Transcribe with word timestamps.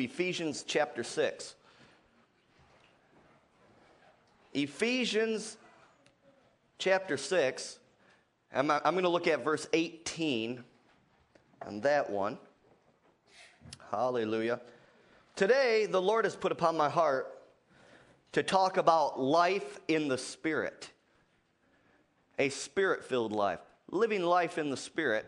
Ephesians 0.00 0.64
chapter 0.66 1.04
6. 1.04 1.54
Ephesians 4.54 5.58
chapter 6.78 7.18
6. 7.18 7.78
I'm, 8.52 8.66
going 8.66 9.02
to 9.02 9.08
look 9.10 9.28
at 9.28 9.44
verse 9.44 9.68
18 9.72 10.64
on 11.66 11.80
that 11.82 12.08
one. 12.08 12.38
Hallelujah. 13.90 14.60
Today, 15.36 15.86
the 15.86 16.00
Lord 16.00 16.24
has 16.24 16.34
put 16.34 16.50
upon 16.50 16.76
my 16.76 16.88
heart 16.88 17.38
to 18.32 18.42
talk 18.42 18.78
about 18.78 19.20
life 19.20 19.78
in 19.86 20.08
the 20.08 20.18
Spirit, 20.18 20.90
a 22.38 22.48
spirit 22.48 23.04
filled 23.04 23.32
life, 23.32 23.60
living 23.90 24.22
life 24.22 24.56
in 24.56 24.70
the 24.70 24.76
Spirit. 24.76 25.26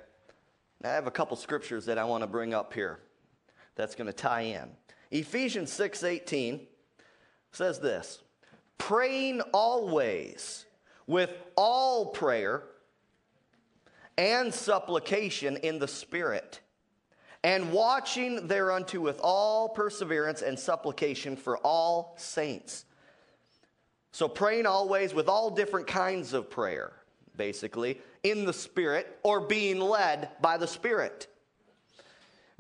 I 0.82 0.88
have 0.88 1.06
a 1.06 1.10
couple 1.10 1.36
scriptures 1.36 1.84
that 1.86 1.98
I 1.98 2.04
want 2.04 2.22
to 2.22 2.26
bring 2.26 2.54
up 2.54 2.72
here 2.72 3.00
that's 3.74 3.94
going 3.94 4.06
to 4.06 4.12
tie 4.12 4.42
in. 4.42 4.70
Ephesians 5.10 5.70
6:18 5.70 6.66
says 7.52 7.80
this, 7.80 8.22
praying 8.78 9.40
always 9.52 10.64
with 11.06 11.30
all 11.56 12.06
prayer 12.06 12.64
and 14.16 14.52
supplication 14.52 15.56
in 15.58 15.78
the 15.78 15.88
Spirit, 15.88 16.60
and 17.44 17.72
watching 17.72 18.46
thereunto 18.46 19.00
with 19.00 19.20
all 19.22 19.68
perseverance 19.68 20.42
and 20.42 20.58
supplication 20.58 21.36
for 21.36 21.58
all 21.58 22.14
saints. 22.16 22.84
So, 24.12 24.28
praying 24.28 24.66
always 24.66 25.14
with 25.14 25.28
all 25.28 25.50
different 25.50 25.86
kinds 25.86 26.34
of 26.34 26.50
prayer, 26.50 26.92
basically, 27.36 28.00
in 28.22 28.44
the 28.44 28.52
Spirit 28.52 29.18
or 29.22 29.40
being 29.40 29.80
led 29.80 30.28
by 30.40 30.58
the 30.58 30.66
Spirit. 30.66 31.26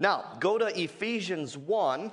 Now, 0.02 0.24
go 0.40 0.58
to 0.58 0.66
Ephesians 0.66 1.56
1. 1.56 2.10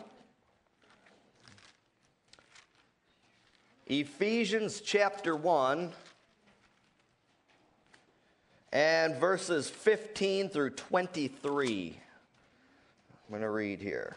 Ephesians 3.88 4.82
chapter 4.82 5.36
1 5.36 5.92
and 8.72 9.16
verses 9.16 9.72
15 9.72 10.50
through 10.50 10.70
23. 10.70 12.00
I'm 13.10 13.30
going 13.32 13.42
to 13.42 13.50
read 13.50 13.82
here. 13.82 14.16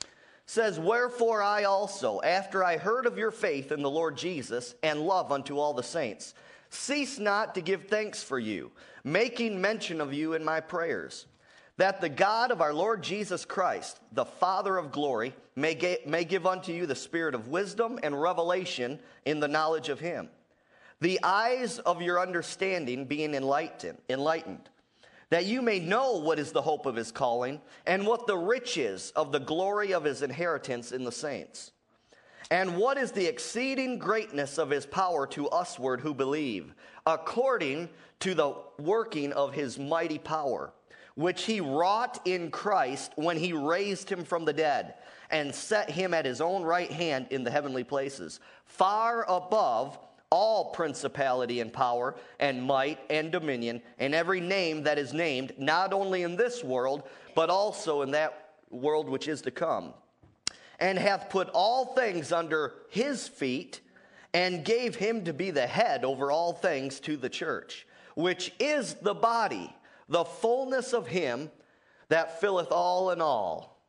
It 0.00 0.08
says, 0.46 0.80
Wherefore 0.80 1.42
I 1.42 1.64
also, 1.64 2.22
after 2.22 2.64
I 2.64 2.78
heard 2.78 3.04
of 3.04 3.18
your 3.18 3.32
faith 3.32 3.70
in 3.70 3.82
the 3.82 3.90
Lord 3.90 4.16
Jesus 4.16 4.74
and 4.82 5.02
love 5.02 5.30
unto 5.30 5.58
all 5.58 5.74
the 5.74 5.82
saints, 5.82 6.32
cease 6.70 7.18
not 7.18 7.54
to 7.54 7.60
give 7.60 7.88
thanks 7.88 8.22
for 8.22 8.38
you, 8.38 8.72
making 9.04 9.60
mention 9.60 10.00
of 10.00 10.14
you 10.14 10.32
in 10.32 10.42
my 10.42 10.60
prayers, 10.60 11.26
that 11.78 12.00
the 12.00 12.08
God 12.08 12.50
of 12.50 12.60
our 12.60 12.74
Lord 12.74 13.02
Jesus 13.02 13.44
Christ, 13.44 13.98
the 14.12 14.24
Father 14.24 14.76
of 14.76 14.92
glory, 14.92 15.34
may, 15.56 15.74
ga- 15.74 16.02
may 16.06 16.24
give 16.24 16.46
unto 16.46 16.72
you 16.72 16.86
the 16.86 16.94
spirit 16.94 17.34
of 17.34 17.48
wisdom 17.48 17.98
and 18.02 18.20
revelation 18.20 19.00
in 19.24 19.40
the 19.40 19.48
knowledge 19.48 19.88
of 19.88 20.00
him. 20.00 20.28
The 21.00 21.18
eyes 21.22 21.78
of 21.80 22.02
your 22.02 22.20
understanding 22.20 23.06
being 23.06 23.34
enlightened, 23.34 23.98
enlightened, 24.08 24.68
that 25.30 25.46
you 25.46 25.62
may 25.62 25.80
know 25.80 26.18
what 26.18 26.38
is 26.38 26.52
the 26.52 26.62
hope 26.62 26.84
of 26.84 26.94
his 26.94 27.10
calling, 27.10 27.60
and 27.86 28.06
what 28.06 28.26
the 28.26 28.36
riches 28.36 29.12
of 29.16 29.32
the 29.32 29.40
glory 29.40 29.94
of 29.94 30.04
his 30.04 30.22
inheritance 30.22 30.92
in 30.92 31.04
the 31.04 31.10
saints, 31.10 31.72
and 32.50 32.76
what 32.76 32.98
is 32.98 33.12
the 33.12 33.26
exceeding 33.26 33.98
greatness 33.98 34.58
of 34.58 34.68
his 34.68 34.84
power 34.84 35.26
to 35.28 35.48
usward 35.50 36.02
who 36.02 36.12
believe, 36.12 36.74
according 37.06 37.88
to 38.20 38.34
the 38.34 38.54
working 38.78 39.32
of 39.32 39.54
his 39.54 39.78
mighty 39.78 40.18
power, 40.18 40.72
which 41.14 41.44
he 41.44 41.60
wrought 41.60 42.20
in 42.24 42.50
Christ 42.50 43.12
when 43.16 43.36
he 43.36 43.52
raised 43.52 44.10
him 44.10 44.24
from 44.24 44.44
the 44.44 44.52
dead 44.52 44.94
and 45.30 45.54
set 45.54 45.90
him 45.90 46.14
at 46.14 46.24
his 46.24 46.40
own 46.40 46.62
right 46.62 46.90
hand 46.90 47.26
in 47.30 47.44
the 47.44 47.50
heavenly 47.50 47.84
places, 47.84 48.40
far 48.64 49.24
above 49.28 49.98
all 50.30 50.70
principality 50.72 51.60
and 51.60 51.72
power 51.72 52.14
and 52.40 52.62
might 52.62 52.98
and 53.10 53.30
dominion 53.30 53.82
and 53.98 54.14
every 54.14 54.40
name 54.40 54.82
that 54.82 54.98
is 54.98 55.12
named, 55.12 55.52
not 55.58 55.92
only 55.92 56.22
in 56.22 56.36
this 56.36 56.64
world, 56.64 57.02
but 57.34 57.50
also 57.50 58.02
in 58.02 58.10
that 58.10 58.54
world 58.70 59.08
which 59.08 59.28
is 59.28 59.42
to 59.42 59.50
come, 59.50 59.92
and 60.80 60.98
hath 60.98 61.28
put 61.28 61.48
all 61.52 61.94
things 61.94 62.32
under 62.32 62.72
his 62.88 63.28
feet, 63.28 63.80
and 64.34 64.64
gave 64.64 64.96
him 64.96 65.24
to 65.24 65.32
be 65.34 65.50
the 65.50 65.66
head 65.66 66.04
over 66.04 66.30
all 66.30 66.54
things 66.54 66.98
to 67.00 67.18
the 67.18 67.28
church, 67.28 67.86
which 68.14 68.54
is 68.58 68.94
the 68.94 69.14
body, 69.14 69.74
the 70.08 70.24
fullness 70.24 70.92
of 70.92 71.06
him 71.06 71.50
that 72.08 72.40
filleth 72.40 72.70
all 72.70 73.10
in 73.10 73.20
all. 73.20 73.82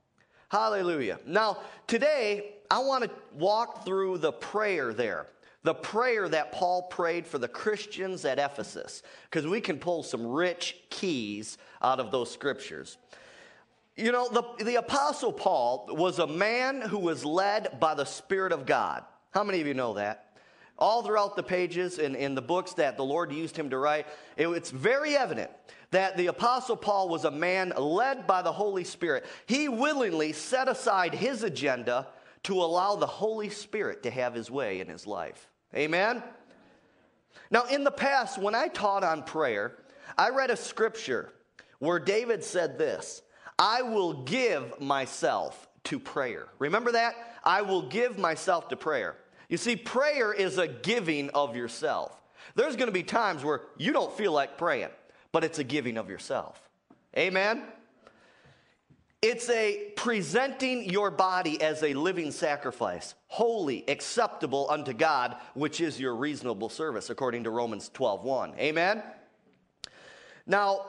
Hallelujah. 0.50 1.20
Now, 1.26 1.58
today, 1.88 2.56
I 2.70 2.80
want 2.80 3.04
to 3.04 3.12
walk 3.34 3.86
through 3.86 4.20
the 4.20 4.32
prayer 4.32 4.94
there 4.94 5.28
the 5.64 5.74
prayer 5.74 6.28
that 6.30 6.52
Paul 6.52 6.84
prayed 6.84 7.26
for 7.26 7.38
the 7.38 7.48
Christians 7.48 8.26
at 8.26 8.38
Ephesus, 8.38 9.02
because 9.30 9.48
we 9.48 9.62
can 9.62 9.80
pull 9.80 10.04
some 10.04 10.28
rich 10.28 10.78
keys 10.90 11.58
out 11.82 12.00
of 12.00 12.12
those 12.12 12.30
scriptures. 12.30 12.98
You 13.96 14.12
know, 14.12 14.28
the, 14.30 14.64
the 14.64 14.76
Apostle 14.76 15.32
Paul 15.32 15.88
was 15.90 16.20
a 16.20 16.28
man 16.28 16.82
who 16.82 17.00
was 17.00 17.24
led 17.24 17.80
by 17.80 17.94
the 17.94 18.06
Spirit 18.06 18.52
of 18.52 18.66
God. 18.66 19.04
How 19.32 19.44
many 19.44 19.62
of 19.62 19.68
you 19.68 19.74
know 19.74 19.94
that? 19.94 20.38
All 20.78 21.04
throughout 21.04 21.36
the 21.36 21.44
pages 21.44 22.00
in, 22.00 22.16
in 22.16 22.36
the 22.36 22.42
books 22.42 22.74
that 22.74 22.98
the 22.98 23.06
Lord 23.06 23.32
used 23.32 23.56
him 23.56 23.70
to 23.70 23.78
write, 23.78 24.08
it, 24.36 24.48
it's 24.48 24.72
very 24.72 25.16
evident 25.16 25.52
that 25.94 26.18
the 26.18 26.28
Apostle 26.28 26.76
Paul 26.76 27.10
was 27.10 27.24
a 27.24 27.32
man 27.32 27.74
led 27.78 28.28
by 28.28 28.42
the 28.42 28.52
Holy 28.52 28.84
Spirit. 28.84 29.26
He 29.46 29.70
willingly 29.70 30.34
set 30.34 30.68
aside 30.68 31.14
his 31.14 31.44
agenda 31.44 32.08
to 32.44 32.62
allow 32.62 32.96
the 32.96 33.08
Holy 33.08 33.50
Spirit 33.50 34.04
to 34.04 34.12
have 34.12 34.34
his 34.34 34.52
way 34.52 34.80
in 34.80 34.88
his 34.88 35.08
life. 35.08 35.50
Amen? 35.76 36.22
Now, 37.50 37.66
in 37.66 37.84
the 37.84 37.92
past, 37.92 38.38
when 38.38 38.56
I 38.56 38.68
taught 38.68 39.04
on 39.04 39.24
prayer, 39.24 39.78
I 40.18 40.30
read 40.30 40.50
a 40.50 40.58
scripture 40.58 41.32
where 41.80 42.00
David 42.00 42.44
said 42.44 42.78
this 42.78 43.22
I 43.60 43.84
will 43.84 44.24
give 44.24 44.80
myself 44.82 45.68
to 45.86 46.00
prayer. 46.00 46.48
Remember 46.60 46.92
that? 46.94 47.16
I 47.44 47.62
will 47.62 47.84
give 47.84 48.18
myself 48.18 48.70
to 48.70 48.76
prayer. 48.76 49.16
You 49.50 49.58
see, 49.58 49.76
prayer 49.76 50.34
is 50.34 50.58
a 50.58 50.68
giving 50.68 51.30
of 51.32 51.56
yourself. 51.56 52.20
There's 52.56 52.76
going 52.76 52.88
to 52.88 52.94
be 52.94 53.04
times 53.04 53.44
where 53.44 53.62
you 53.78 53.94
don't 53.94 54.12
feel 54.14 54.32
like 54.32 54.58
praying, 54.58 54.90
but 55.34 55.44
it's 55.44 55.60
a 55.60 55.64
giving 55.66 55.98
of 55.98 56.10
yourself. 56.10 56.70
Amen? 57.18 57.64
It's 59.22 59.50
a 59.50 59.92
presenting 59.96 60.90
your 60.90 61.10
body 61.10 61.62
as 61.62 61.82
a 61.84 61.94
living 61.94 62.32
sacrifice, 62.32 63.16
holy, 63.28 63.84
acceptable 63.90 64.68
unto 64.70 64.94
God, 64.94 65.38
which 65.54 65.82
is 65.82 66.00
your 66.00 66.16
reasonable 66.16 66.70
service, 66.70 67.10
according 67.10 67.44
to 67.46 67.50
Romans 67.50 67.90
12 67.94 68.24
1. 68.24 68.54
Amen? 68.60 69.04
Now, 70.46 70.86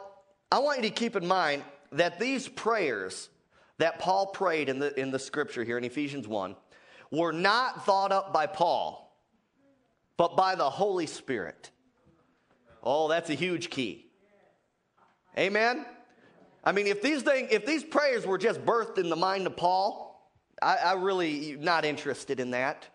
I 0.51 0.59
want 0.59 0.83
you 0.83 0.89
to 0.89 0.95
keep 0.95 1.17
in 1.17 1.27
mind 1.27 1.63
that 1.93 2.19
these 2.19 2.49
prayers 2.49 3.29
that 3.79 3.99
Paul 3.99 4.27
prayed 4.27 4.69
in 4.69 4.79
the, 4.79 4.99
in 4.99 5.11
the 5.11 5.19
scripture 5.19 5.65
here 5.65 5.79
in 5.79 5.85
Ephesians 5.85 6.29
1 6.29 6.57
were 7.11 7.33
not 7.33 7.85
thought 7.87 8.13
up 8.13 8.33
by 8.33 8.47
Paul, 8.47 9.17
but 10.17 10.37
by 10.37 10.55
the 10.55 10.69
Holy 10.69 11.07
Spirit. 11.07 11.71
Oh, 12.83 13.09
that's 13.09 13.31
a 13.31 13.35
huge 13.35 13.71
key. 13.71 14.04
Amen? 15.37 15.85
I 16.63 16.73
mean, 16.73 16.87
if 16.87 17.03
these 17.03 17.23
things, 17.23 17.49
if 17.51 17.67
these 17.67 17.85
prayers 17.85 18.27
were 18.27 18.39
just 18.39 18.65
birthed 18.65 18.99
in 18.99 19.11
the 19.11 19.17
mind 19.17 19.47
of 19.47 19.57
Paul, 19.57 20.33
I, 20.63 20.77
I 20.77 20.93
really 20.95 21.57
not 21.61 21.85
interested 21.85 22.41
in 22.41 22.53
that 22.53 22.87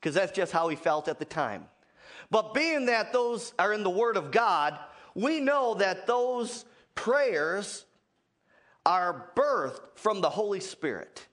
because 0.00 0.14
that's 0.14 0.32
just 0.32 0.52
how 0.52 0.68
he 0.68 0.76
felt 0.76 1.08
at 1.08 1.18
the 1.18 1.24
time. 1.24 1.66
But 2.30 2.54
being 2.54 2.86
that 2.86 3.12
those 3.12 3.52
are 3.58 3.72
in 3.72 3.82
the 3.82 3.90
Word 3.90 4.16
of 4.16 4.30
God, 4.30 4.78
we 5.14 5.40
know 5.40 5.74
that 5.74 6.06
those 6.06 6.64
prayers 6.94 7.84
are 8.84 9.30
birthed 9.36 9.80
from 9.94 10.20
the 10.20 10.30
Holy 10.30 10.60
Spirit. 10.60 11.26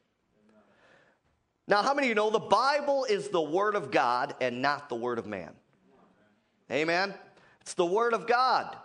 Now, 1.68 1.84
how 1.84 1.94
many 1.94 2.08
of 2.08 2.10
you 2.10 2.16
know 2.16 2.30
the 2.30 2.40
Bible 2.40 3.06
is 3.06 3.30
the 3.30 3.42
Word 3.42 3.76
of 3.76 3.92
God 3.92 4.36
and 4.42 4.62
not 4.62 4.90
the 4.90 4.96
Word 4.96 5.20
of 5.20 5.28
man? 5.28 5.52
Amen? 6.72 7.14
It's 7.62 7.74
the 7.74 7.86
Word 7.86 8.14
of 8.14 8.28
God. 8.28 8.76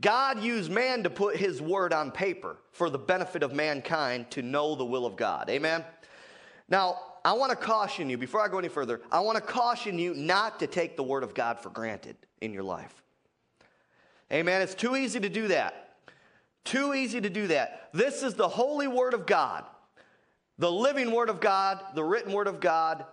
God 0.00 0.42
used 0.42 0.70
man 0.70 1.02
to 1.02 1.10
put 1.10 1.36
his 1.36 1.60
word 1.60 1.92
on 1.92 2.10
paper 2.10 2.56
for 2.72 2.88
the 2.88 2.98
benefit 2.98 3.42
of 3.42 3.52
mankind 3.52 4.30
to 4.30 4.42
know 4.42 4.74
the 4.74 4.84
will 4.84 5.04
of 5.04 5.16
God. 5.16 5.50
Amen? 5.50 5.84
Now, 6.68 6.98
I 7.24 7.34
want 7.34 7.50
to 7.50 7.56
caution 7.56 8.08
you, 8.08 8.16
before 8.16 8.40
I 8.40 8.48
go 8.48 8.58
any 8.58 8.68
further, 8.68 9.02
I 9.12 9.20
want 9.20 9.36
to 9.36 9.42
caution 9.42 9.98
you 9.98 10.14
not 10.14 10.58
to 10.60 10.66
take 10.66 10.96
the 10.96 11.02
word 11.02 11.22
of 11.22 11.34
God 11.34 11.58
for 11.58 11.68
granted 11.68 12.16
in 12.40 12.54
your 12.54 12.62
life. 12.62 13.02
Amen? 14.32 14.62
It's 14.62 14.74
too 14.74 14.96
easy 14.96 15.20
to 15.20 15.28
do 15.28 15.48
that. 15.48 15.96
Too 16.64 16.94
easy 16.94 17.20
to 17.20 17.28
do 17.28 17.48
that. 17.48 17.90
This 17.92 18.22
is 18.22 18.34
the 18.34 18.48
holy 18.48 18.86
word 18.86 19.12
of 19.12 19.26
God, 19.26 19.64
the 20.58 20.70
living 20.70 21.10
word 21.10 21.28
of 21.28 21.40
God, 21.40 21.80
the 21.94 22.04
written 22.04 22.32
word 22.32 22.46
of 22.46 22.60
God, 22.60 23.04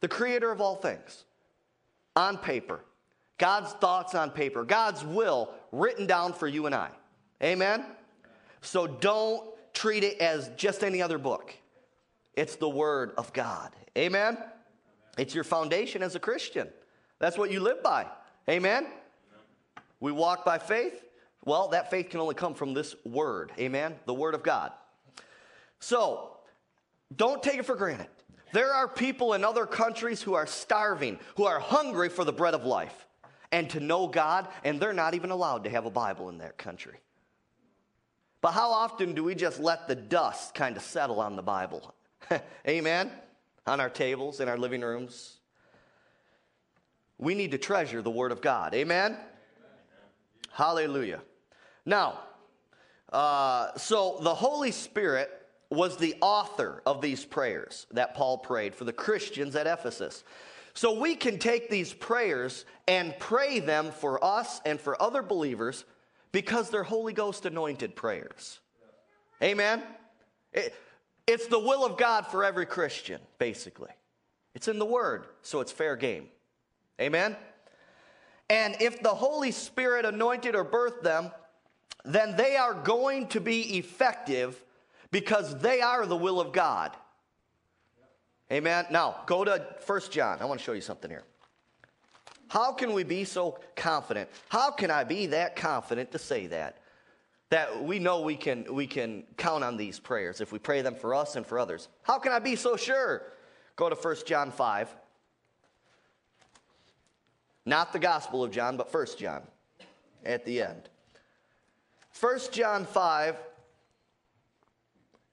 the 0.00 0.08
creator 0.08 0.50
of 0.52 0.60
all 0.60 0.76
things 0.76 1.24
on 2.14 2.36
paper. 2.36 2.80
God's 3.38 3.72
thoughts 3.74 4.14
on 4.14 4.30
paper, 4.30 4.64
God's 4.64 5.04
will 5.04 5.54
written 5.70 6.06
down 6.06 6.32
for 6.32 6.48
you 6.48 6.66
and 6.66 6.74
I. 6.74 6.90
Amen? 7.42 7.84
So 8.60 8.86
don't 8.86 9.48
treat 9.72 10.02
it 10.02 10.20
as 10.20 10.50
just 10.56 10.82
any 10.82 11.00
other 11.00 11.18
book. 11.18 11.54
It's 12.34 12.56
the 12.56 12.68
Word 12.68 13.12
of 13.16 13.32
God. 13.32 13.74
Amen? 13.96 14.38
It's 15.16 15.34
your 15.34 15.44
foundation 15.44 16.02
as 16.02 16.16
a 16.16 16.20
Christian. 16.20 16.68
That's 17.20 17.38
what 17.38 17.50
you 17.50 17.60
live 17.60 17.82
by. 17.82 18.06
Amen? 18.48 18.86
We 20.00 20.12
walk 20.12 20.44
by 20.44 20.58
faith. 20.58 21.04
Well, 21.44 21.68
that 21.68 21.90
faith 21.90 22.10
can 22.10 22.20
only 22.20 22.34
come 22.34 22.54
from 22.54 22.74
this 22.74 22.96
Word. 23.04 23.52
Amen? 23.58 23.94
The 24.06 24.14
Word 24.14 24.34
of 24.34 24.42
God. 24.42 24.72
So, 25.80 26.36
don't 27.14 27.42
take 27.42 27.58
it 27.58 27.66
for 27.66 27.76
granted. 27.76 28.08
There 28.52 28.72
are 28.72 28.88
people 28.88 29.34
in 29.34 29.44
other 29.44 29.66
countries 29.66 30.22
who 30.22 30.34
are 30.34 30.46
starving, 30.46 31.18
who 31.36 31.44
are 31.44 31.60
hungry 31.60 32.08
for 32.08 32.24
the 32.24 32.32
bread 32.32 32.54
of 32.54 32.64
life 32.64 33.07
and 33.52 33.68
to 33.70 33.80
know 33.80 34.06
God, 34.06 34.48
and 34.64 34.80
they're 34.80 34.92
not 34.92 35.14
even 35.14 35.30
allowed 35.30 35.64
to 35.64 35.70
have 35.70 35.86
a 35.86 35.90
Bible 35.90 36.28
in 36.28 36.38
their 36.38 36.52
country. 36.52 36.98
But 38.40 38.52
how 38.52 38.70
often 38.70 39.14
do 39.14 39.24
we 39.24 39.34
just 39.34 39.58
let 39.58 39.88
the 39.88 39.94
dust 39.94 40.54
kind 40.54 40.76
of 40.76 40.82
settle 40.82 41.20
on 41.20 41.36
the 41.36 41.42
Bible? 41.42 41.94
Amen? 42.68 43.10
On 43.66 43.80
our 43.80 43.90
tables, 43.90 44.40
in 44.40 44.48
our 44.48 44.58
living 44.58 44.82
rooms. 44.82 45.38
We 47.18 47.34
need 47.34 47.50
to 47.50 47.58
treasure 47.58 48.00
the 48.00 48.10
Word 48.10 48.30
of 48.30 48.40
God. 48.40 48.74
Amen? 48.74 49.12
Amen. 49.12 49.22
Hallelujah. 50.52 51.20
Now, 51.84 52.20
uh, 53.12 53.76
so 53.76 54.18
the 54.20 54.34
Holy 54.34 54.70
Spirit 54.70 55.30
was 55.70 55.96
the 55.96 56.14
author 56.20 56.82
of 56.86 57.00
these 57.00 57.24
prayers 57.24 57.86
that 57.90 58.14
Paul 58.14 58.38
prayed 58.38 58.74
for 58.74 58.84
the 58.84 58.92
Christians 58.92 59.56
at 59.56 59.66
Ephesus. 59.66 60.24
So 60.78 60.92
we 60.92 61.16
can 61.16 61.40
take 61.40 61.68
these 61.68 61.92
prayers 61.92 62.64
and 62.86 63.12
pray 63.18 63.58
them 63.58 63.90
for 63.90 64.24
us 64.24 64.60
and 64.64 64.80
for 64.80 65.02
other 65.02 65.22
believers 65.22 65.84
because 66.30 66.70
they're 66.70 66.84
Holy 66.84 67.12
Ghost 67.12 67.46
anointed 67.46 67.96
prayers. 67.96 68.60
Amen? 69.42 69.82
It, 70.52 70.72
it's 71.26 71.48
the 71.48 71.58
will 71.58 71.84
of 71.84 71.96
God 71.96 72.28
for 72.28 72.44
every 72.44 72.64
Christian, 72.64 73.20
basically. 73.40 73.90
It's 74.54 74.68
in 74.68 74.78
the 74.78 74.86
Word, 74.86 75.26
so 75.42 75.58
it's 75.58 75.72
fair 75.72 75.96
game. 75.96 76.28
Amen? 77.00 77.34
And 78.48 78.76
if 78.80 79.02
the 79.02 79.08
Holy 79.08 79.50
Spirit 79.50 80.04
anointed 80.04 80.54
or 80.54 80.64
birthed 80.64 81.02
them, 81.02 81.32
then 82.04 82.36
they 82.36 82.56
are 82.56 82.74
going 82.74 83.26
to 83.30 83.40
be 83.40 83.78
effective 83.78 84.64
because 85.10 85.58
they 85.58 85.80
are 85.80 86.06
the 86.06 86.16
will 86.16 86.40
of 86.40 86.52
God. 86.52 86.96
Amen. 88.50 88.86
Now, 88.90 89.16
go 89.26 89.44
to 89.44 89.64
First 89.80 90.10
John. 90.10 90.38
I 90.40 90.46
want 90.46 90.60
to 90.60 90.64
show 90.64 90.72
you 90.72 90.80
something 90.80 91.10
here. 91.10 91.24
How 92.48 92.72
can 92.72 92.94
we 92.94 93.04
be 93.04 93.24
so 93.24 93.58
confident? 93.76 94.30
How 94.48 94.70
can 94.70 94.90
I 94.90 95.04
be 95.04 95.26
that 95.26 95.54
confident 95.54 96.12
to 96.12 96.18
say 96.18 96.46
that? 96.46 96.78
That 97.50 97.84
we 97.84 97.98
know 97.98 98.22
we 98.22 98.36
can, 98.36 98.74
we 98.74 98.86
can 98.86 99.24
count 99.36 99.64
on 99.64 99.76
these 99.76 99.98
prayers 99.98 100.40
if 100.40 100.50
we 100.50 100.58
pray 100.58 100.80
them 100.80 100.94
for 100.94 101.14
us 101.14 101.36
and 101.36 101.46
for 101.46 101.58
others. 101.58 101.88
How 102.02 102.18
can 102.18 102.32
I 102.32 102.38
be 102.38 102.56
so 102.56 102.76
sure? 102.76 103.22
Go 103.76 103.90
to 103.90 103.94
1 103.94 104.16
John 104.26 104.50
5. 104.50 104.94
Not 107.66 107.92
the 107.92 107.98
Gospel 107.98 108.42
of 108.42 108.50
John, 108.50 108.78
but 108.78 108.92
1 108.92 109.06
John 109.18 109.42
at 110.24 110.46
the 110.46 110.62
end. 110.62 110.88
1 112.18 112.38
John 112.50 112.86
5, 112.86 113.36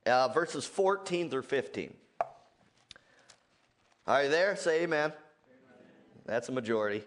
uh, 0.06 0.28
verses 0.30 0.66
14 0.66 1.30
through 1.30 1.42
15. 1.44 1.94
Are 4.07 4.24
you 4.24 4.30
there? 4.30 4.56
Say 4.56 4.84
amen. 4.84 5.12
amen. 5.12 5.13
That's 6.25 6.50
a 6.50 6.52
majority. 6.52 7.04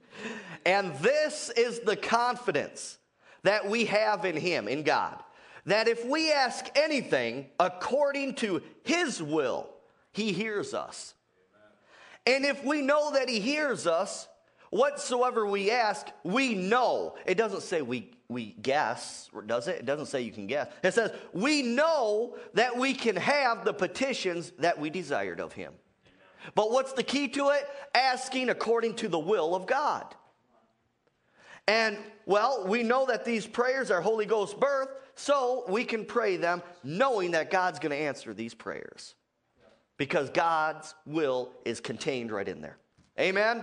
and 0.66 0.94
this 0.96 1.50
is 1.50 1.80
the 1.80 1.96
confidence 1.96 2.98
that 3.42 3.68
we 3.68 3.84
have 3.86 4.24
in 4.24 4.36
Him, 4.36 4.66
in 4.66 4.82
God, 4.82 5.22
that 5.66 5.86
if 5.86 6.04
we 6.06 6.32
ask 6.32 6.66
anything 6.74 7.46
according 7.58 8.34
to 8.36 8.62
His 8.84 9.22
will, 9.22 9.68
He 10.12 10.32
hears 10.32 10.72
us. 10.72 11.14
And 12.26 12.44
if 12.44 12.64
we 12.64 12.80
know 12.80 13.12
that 13.12 13.28
He 13.28 13.40
hears 13.40 13.86
us, 13.86 14.26
whatsoever 14.70 15.46
we 15.46 15.70
ask, 15.70 16.06
we 16.22 16.54
know. 16.54 17.16
It 17.26 17.36
doesn't 17.36 17.62
say 17.62 17.82
we 17.82 18.12
we 18.28 18.54
guess, 18.62 19.28
does 19.46 19.66
it? 19.66 19.80
It 19.80 19.86
doesn't 19.86 20.06
say 20.06 20.22
you 20.22 20.30
can 20.30 20.46
guess. 20.46 20.68
It 20.84 20.94
says, 20.94 21.10
we 21.32 21.62
know 21.62 22.36
that 22.54 22.76
we 22.76 22.94
can 22.94 23.16
have 23.16 23.64
the 23.64 23.74
petitions 23.74 24.52
that 24.60 24.78
we 24.78 24.88
desired 24.88 25.40
of 25.40 25.52
him. 25.52 25.72
But 26.54 26.70
what's 26.70 26.92
the 26.92 27.02
key 27.02 27.28
to 27.28 27.50
it? 27.50 27.68
Asking 27.94 28.48
according 28.48 28.94
to 28.96 29.08
the 29.08 29.18
will 29.18 29.54
of 29.54 29.66
God. 29.66 30.14
And, 31.68 31.98
well, 32.26 32.66
we 32.66 32.82
know 32.82 33.06
that 33.06 33.24
these 33.24 33.46
prayers 33.46 33.90
are 33.90 34.00
Holy 34.00 34.26
Ghost 34.26 34.58
birth, 34.58 34.88
so 35.14 35.64
we 35.68 35.84
can 35.84 36.04
pray 36.04 36.36
them 36.36 36.62
knowing 36.82 37.32
that 37.32 37.50
God's 37.50 37.78
going 37.78 37.90
to 37.90 37.96
answer 37.96 38.34
these 38.34 38.54
prayers. 38.54 39.14
Because 39.96 40.30
God's 40.30 40.94
will 41.06 41.52
is 41.64 41.78
contained 41.78 42.32
right 42.32 42.48
in 42.48 42.60
there. 42.60 42.78
Amen? 43.18 43.62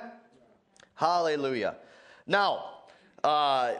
Hallelujah. 0.94 1.76
Now, 2.28 2.66
uh, 3.24 3.74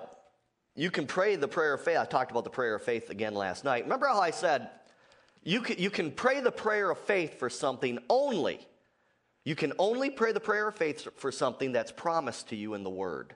you 0.76 0.92
can 0.92 1.08
pray 1.08 1.36
the 1.36 1.48
prayer 1.48 1.74
of 1.74 1.84
faith. 1.84 1.98
I 1.98 2.06
talked 2.06 2.32
about 2.32 2.44
the 2.44 2.50
prayer 2.50 2.76
of 2.76 2.84
faith 2.84 3.10
again 3.10 3.34
last 3.34 3.64
night. 3.64 3.84
Remember 3.84 4.08
how 4.08 4.20
I 4.20 4.32
said 4.32 4.70
you 5.44 5.62
can, 5.62 5.78
you 5.80 5.90
can 5.90 6.12
pray 6.12 6.42
the 6.42 6.52
prayer 6.52 6.92
of 6.92 6.98
faith 6.98 7.40
for 7.40 7.50
something 7.50 8.00
only. 8.10 8.68
You 9.48 9.56
can 9.56 9.72
only 9.80 10.10
pray 10.10 10.34
the 10.34 10.42
prayer 10.42 10.68
of 10.68 10.76
faith 10.76 11.08
for 11.16 11.32
something 11.32 11.72
that's 11.72 11.90
promised 11.90 12.50
to 12.50 12.58
you 12.58 12.74
in 12.74 12.84
the 12.84 12.90
Word. 12.90 13.34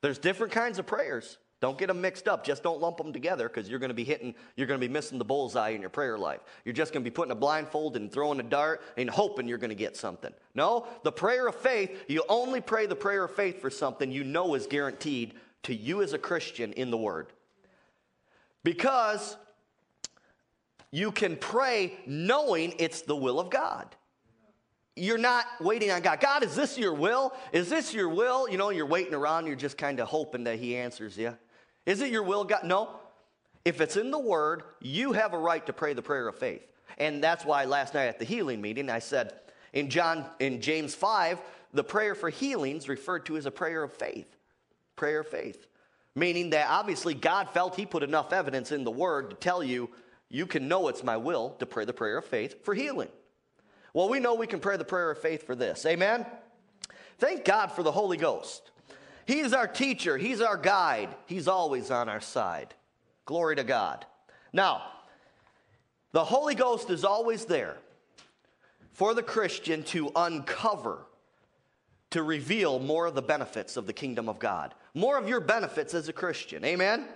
There's 0.00 0.18
different 0.18 0.52
kinds 0.52 0.80
of 0.80 0.86
prayers. 0.86 1.38
Don't 1.60 1.78
get 1.78 1.86
them 1.86 2.00
mixed 2.00 2.26
up. 2.26 2.44
Just 2.44 2.64
don't 2.64 2.80
lump 2.80 2.96
them 2.96 3.12
together 3.12 3.48
because 3.48 3.70
you're 3.70 3.78
going 3.78 3.90
to 3.90 3.94
be 3.94 4.02
hitting, 4.02 4.34
you're 4.56 4.66
going 4.66 4.80
to 4.80 4.84
be 4.84 4.92
missing 4.92 5.18
the 5.18 5.24
bullseye 5.24 5.68
in 5.68 5.80
your 5.80 5.88
prayer 5.88 6.18
life. 6.18 6.40
You're 6.64 6.72
just 6.72 6.92
going 6.92 7.04
to 7.04 7.08
be 7.08 7.14
putting 7.14 7.30
a 7.30 7.36
blindfold 7.36 7.94
and 7.94 8.10
throwing 8.10 8.40
a 8.40 8.42
dart 8.42 8.82
and 8.96 9.08
hoping 9.08 9.46
you're 9.46 9.56
going 9.56 9.68
to 9.70 9.76
get 9.76 9.96
something. 9.96 10.32
No, 10.56 10.88
the 11.04 11.12
prayer 11.12 11.46
of 11.46 11.54
faith, 11.54 12.06
you 12.08 12.24
only 12.28 12.60
pray 12.60 12.86
the 12.86 12.96
prayer 12.96 13.22
of 13.22 13.36
faith 13.36 13.60
for 13.60 13.70
something 13.70 14.10
you 14.10 14.24
know 14.24 14.56
is 14.56 14.66
guaranteed 14.66 15.34
to 15.62 15.72
you 15.72 16.02
as 16.02 16.12
a 16.12 16.18
Christian 16.18 16.72
in 16.72 16.90
the 16.90 16.98
Word. 16.98 17.28
Because 18.64 19.36
you 20.90 21.12
can 21.12 21.36
pray 21.36 22.00
knowing 22.04 22.74
it's 22.80 23.02
the 23.02 23.14
will 23.14 23.38
of 23.38 23.48
God. 23.48 23.94
You're 24.94 25.18
not 25.18 25.46
waiting 25.60 25.90
on 25.90 26.02
God. 26.02 26.20
God, 26.20 26.44
is 26.44 26.54
this 26.54 26.76
your 26.76 26.92
will? 26.92 27.32
Is 27.52 27.70
this 27.70 27.94
your 27.94 28.08
will? 28.08 28.48
You 28.48 28.58
know, 28.58 28.70
you're 28.70 28.86
waiting 28.86 29.14
around, 29.14 29.46
you're 29.46 29.56
just 29.56 29.78
kind 29.78 30.00
of 30.00 30.08
hoping 30.08 30.44
that 30.44 30.58
He 30.58 30.76
answers 30.76 31.16
you. 31.16 31.36
Is 31.86 32.00
it 32.00 32.10
your 32.10 32.22
will, 32.22 32.44
God? 32.44 32.64
No. 32.64 32.90
If 33.64 33.80
it's 33.80 33.96
in 33.96 34.10
the 34.10 34.18
Word, 34.18 34.64
you 34.80 35.12
have 35.12 35.32
a 35.32 35.38
right 35.38 35.64
to 35.66 35.72
pray 35.72 35.94
the 35.94 36.02
prayer 36.02 36.28
of 36.28 36.36
faith. 36.36 36.66
And 36.98 37.22
that's 37.22 37.44
why 37.44 37.64
last 37.64 37.94
night 37.94 38.06
at 38.06 38.18
the 38.18 38.24
healing 38.24 38.60
meeting, 38.60 38.90
I 38.90 38.98
said 38.98 39.32
in 39.72 39.88
John, 39.88 40.26
in 40.40 40.60
James 40.60 40.94
5, 40.94 41.40
the 41.72 41.84
prayer 41.84 42.14
for 42.14 42.28
healings 42.28 42.88
referred 42.88 43.24
to 43.26 43.36
as 43.36 43.46
a 43.46 43.50
prayer 43.50 43.82
of 43.82 43.92
faith 43.92 44.36
prayer 44.96 45.20
of 45.20 45.26
faith. 45.26 45.66
Meaning 46.14 46.50
that 46.50 46.68
obviously 46.68 47.14
God 47.14 47.48
felt 47.50 47.74
He 47.74 47.86
put 47.86 48.02
enough 48.02 48.32
evidence 48.32 48.70
in 48.70 48.84
the 48.84 48.90
Word 48.90 49.30
to 49.30 49.36
tell 49.36 49.64
you, 49.64 49.90
you 50.28 50.46
can 50.46 50.68
know 50.68 50.88
it's 50.88 51.02
my 51.02 51.16
will 51.16 51.56
to 51.58 51.66
pray 51.66 51.84
the 51.84 51.92
prayer 51.92 52.18
of 52.18 52.24
faith 52.24 52.64
for 52.64 52.72
healing. 52.72 53.08
Well, 53.94 54.08
we 54.08 54.20
know 54.20 54.34
we 54.34 54.46
can 54.46 54.60
pray 54.60 54.76
the 54.76 54.84
prayer 54.84 55.10
of 55.10 55.18
faith 55.18 55.46
for 55.46 55.54
this. 55.54 55.84
Amen? 55.86 56.26
Thank 57.18 57.44
God 57.44 57.72
for 57.72 57.82
the 57.82 57.92
Holy 57.92 58.16
Ghost. 58.16 58.70
He's 59.26 59.52
our 59.52 59.66
teacher, 59.66 60.16
He's 60.16 60.40
our 60.40 60.56
guide, 60.56 61.14
He's 61.26 61.48
always 61.48 61.90
on 61.90 62.08
our 62.08 62.20
side. 62.20 62.74
Glory 63.24 63.56
to 63.56 63.64
God. 63.64 64.04
Now, 64.52 64.82
the 66.12 66.24
Holy 66.24 66.54
Ghost 66.54 66.90
is 66.90 67.04
always 67.04 67.44
there 67.44 67.76
for 68.92 69.14
the 69.14 69.22
Christian 69.22 69.82
to 69.84 70.10
uncover, 70.16 71.06
to 72.10 72.22
reveal 72.22 72.78
more 72.78 73.06
of 73.06 73.14
the 73.14 73.22
benefits 73.22 73.76
of 73.76 73.86
the 73.86 73.92
kingdom 73.92 74.28
of 74.28 74.38
God 74.38 74.74
more 74.94 75.18
of 75.18 75.28
your 75.28 75.40
benefits 75.40 75.94
as 75.94 76.08
a 76.08 76.12
Christian. 76.12 76.64
Amen? 76.64 77.06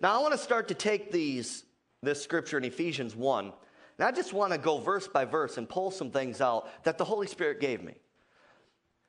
Now, 0.00 0.18
I 0.18 0.22
want 0.22 0.32
to 0.32 0.38
start 0.38 0.68
to 0.68 0.74
take 0.74 1.10
these, 1.10 1.64
this 2.02 2.22
scripture 2.22 2.58
in 2.58 2.64
Ephesians 2.64 3.14
1, 3.14 3.52
and 3.98 4.06
I 4.06 4.12
just 4.12 4.32
want 4.32 4.52
to 4.52 4.58
go 4.58 4.78
verse 4.78 5.08
by 5.08 5.24
verse 5.24 5.58
and 5.58 5.68
pull 5.68 5.90
some 5.90 6.10
things 6.10 6.40
out 6.40 6.68
that 6.84 6.98
the 6.98 7.04
Holy 7.04 7.26
Spirit 7.26 7.60
gave 7.60 7.82
me. 7.82 7.94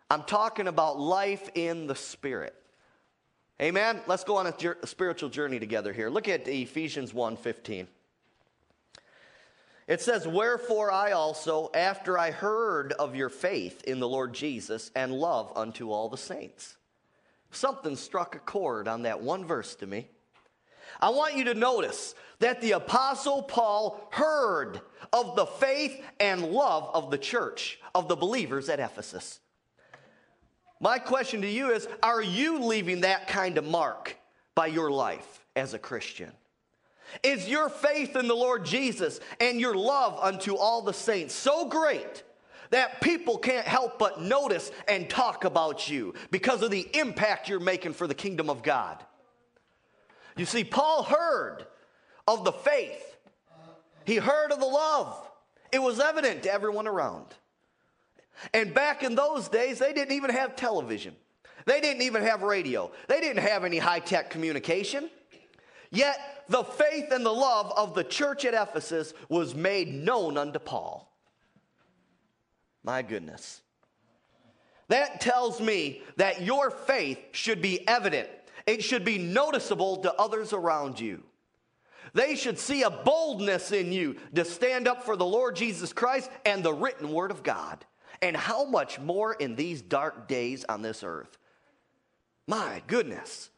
I'm 0.09 0.23
talking 0.23 0.67
about 0.67 0.99
life 0.99 1.49
in 1.53 1.87
the 1.87 1.95
Spirit. 1.95 2.55
Amen? 3.61 4.01
Let's 4.07 4.23
go 4.23 4.37
on 4.37 4.47
a, 4.47 4.53
a 4.81 4.87
spiritual 4.87 5.29
journey 5.29 5.59
together 5.59 5.93
here. 5.93 6.09
Look 6.09 6.27
at 6.27 6.47
Ephesians 6.47 7.13
1 7.13 7.37
15. 7.37 7.87
It 9.87 10.01
says, 10.01 10.27
Wherefore 10.27 10.91
I 10.91 11.11
also, 11.11 11.69
after 11.73 12.17
I 12.17 12.31
heard 12.31 12.93
of 12.93 13.15
your 13.15 13.29
faith 13.29 13.83
in 13.85 13.99
the 13.99 14.07
Lord 14.07 14.33
Jesus 14.33 14.91
and 14.95 15.13
love 15.13 15.51
unto 15.55 15.91
all 15.91 16.09
the 16.09 16.17
saints 16.17 16.77
something 17.51 17.95
struck 17.95 18.35
a 18.35 18.39
chord 18.39 18.87
on 18.87 19.03
that 19.03 19.21
one 19.21 19.45
verse 19.45 19.75
to 19.75 19.87
me. 19.87 20.07
I 20.99 21.09
want 21.09 21.35
you 21.35 21.45
to 21.45 21.53
notice 21.53 22.15
that 22.39 22.61
the 22.61 22.73
Apostle 22.73 23.43
Paul 23.43 24.07
heard 24.11 24.81
of 25.13 25.35
the 25.35 25.45
faith 25.45 26.01
and 26.19 26.43
love 26.51 26.89
of 26.93 27.11
the 27.11 27.17
church, 27.17 27.79
of 27.95 28.07
the 28.07 28.15
believers 28.15 28.69
at 28.69 28.79
Ephesus. 28.79 29.39
My 30.79 30.99
question 30.99 31.41
to 31.41 31.49
you 31.49 31.71
is 31.71 31.87
Are 32.01 32.21
you 32.21 32.63
leaving 32.63 33.01
that 33.01 33.27
kind 33.27 33.57
of 33.57 33.65
mark 33.65 34.17
by 34.55 34.67
your 34.67 34.91
life 34.91 35.45
as 35.55 35.73
a 35.73 35.79
Christian? 35.79 36.31
Is 37.23 37.49
your 37.49 37.69
faith 37.69 38.15
in 38.15 38.27
the 38.27 38.35
Lord 38.35 38.65
Jesus 38.65 39.19
and 39.39 39.59
your 39.59 39.75
love 39.75 40.19
unto 40.21 40.55
all 40.55 40.81
the 40.81 40.93
saints 40.93 41.33
so 41.33 41.65
great 41.67 42.23
that 42.69 43.01
people 43.01 43.37
can't 43.39 43.65
help 43.65 43.97
but 43.97 44.21
notice 44.21 44.71
and 44.87 45.09
talk 45.09 45.43
about 45.43 45.89
you 45.89 46.13
because 46.29 46.61
of 46.61 46.69
the 46.69 46.87
impact 46.93 47.49
you're 47.49 47.59
making 47.59 47.93
for 47.93 48.05
the 48.05 48.13
kingdom 48.13 48.49
of 48.49 48.61
God? 48.61 49.03
You 50.39 50.45
see, 50.45 50.63
Paul 50.63 51.03
heard 51.03 51.65
of 52.25 52.45
the 52.45 52.53
faith, 52.53 53.17
he 54.05 54.15
heard 54.15 54.53
of 54.53 54.61
the 54.61 54.65
love. 54.65 55.29
It 55.71 55.79
was 55.79 55.99
evident 55.99 56.43
to 56.43 56.51
everyone 56.51 56.87
around. 56.87 57.25
And 58.53 58.73
back 58.73 59.03
in 59.03 59.15
those 59.15 59.49
days, 59.49 59.79
they 59.79 59.91
didn't 59.91 60.15
even 60.15 60.29
have 60.29 60.55
television. 60.55 61.13
They 61.65 61.81
didn't 61.81 62.03
even 62.03 62.23
have 62.23 62.41
radio. 62.41 62.89
They 63.09 63.19
didn't 63.19 63.43
have 63.43 63.65
any 63.65 63.79
high 63.79 63.99
tech 63.99 64.29
communication. 64.29 65.09
Yet 65.91 66.17
the 66.47 66.63
faith 66.63 67.11
and 67.11 67.25
the 67.25 67.33
love 67.33 67.73
of 67.75 67.93
the 67.93 68.05
church 68.05 68.45
at 68.45 68.53
Ephesus 68.53 69.13
was 69.27 69.53
made 69.53 69.93
known 69.93 70.37
unto 70.37 70.57
Paul. 70.57 71.13
My 72.81 73.01
goodness. 73.01 73.61
That 74.87 75.19
tells 75.19 75.59
me 75.59 76.01
that 76.15 76.41
your 76.41 76.71
faith 76.71 77.19
should 77.33 77.61
be 77.61 77.87
evident, 77.87 78.29
it 78.69 78.83
should 78.83 79.03
be 79.03 79.17
noticeable 79.17 79.97
to 79.97 80.13
others 80.13 80.53
around 80.53 80.99
you. 80.99 81.23
They 82.13 82.35
should 82.35 82.59
see 82.59 82.83
a 82.83 82.89
boldness 82.89 83.71
in 83.71 83.91
you 83.91 84.17
to 84.35 84.45
stand 84.45 84.87
up 84.87 85.03
for 85.03 85.15
the 85.15 85.25
Lord 85.25 85.55
Jesus 85.55 85.91
Christ 85.91 86.29
and 86.45 86.63
the 86.63 86.73
written 86.73 87.11
word 87.11 87.31
of 87.31 87.41
God. 87.41 87.83
And 88.21 88.37
how 88.37 88.65
much 88.65 88.99
more 88.99 89.33
in 89.33 89.55
these 89.55 89.81
dark 89.81 90.27
days 90.27 90.65
on 90.69 90.83
this 90.83 91.03
earth? 91.03 91.37
My 92.47 92.83
goodness. 92.85 93.49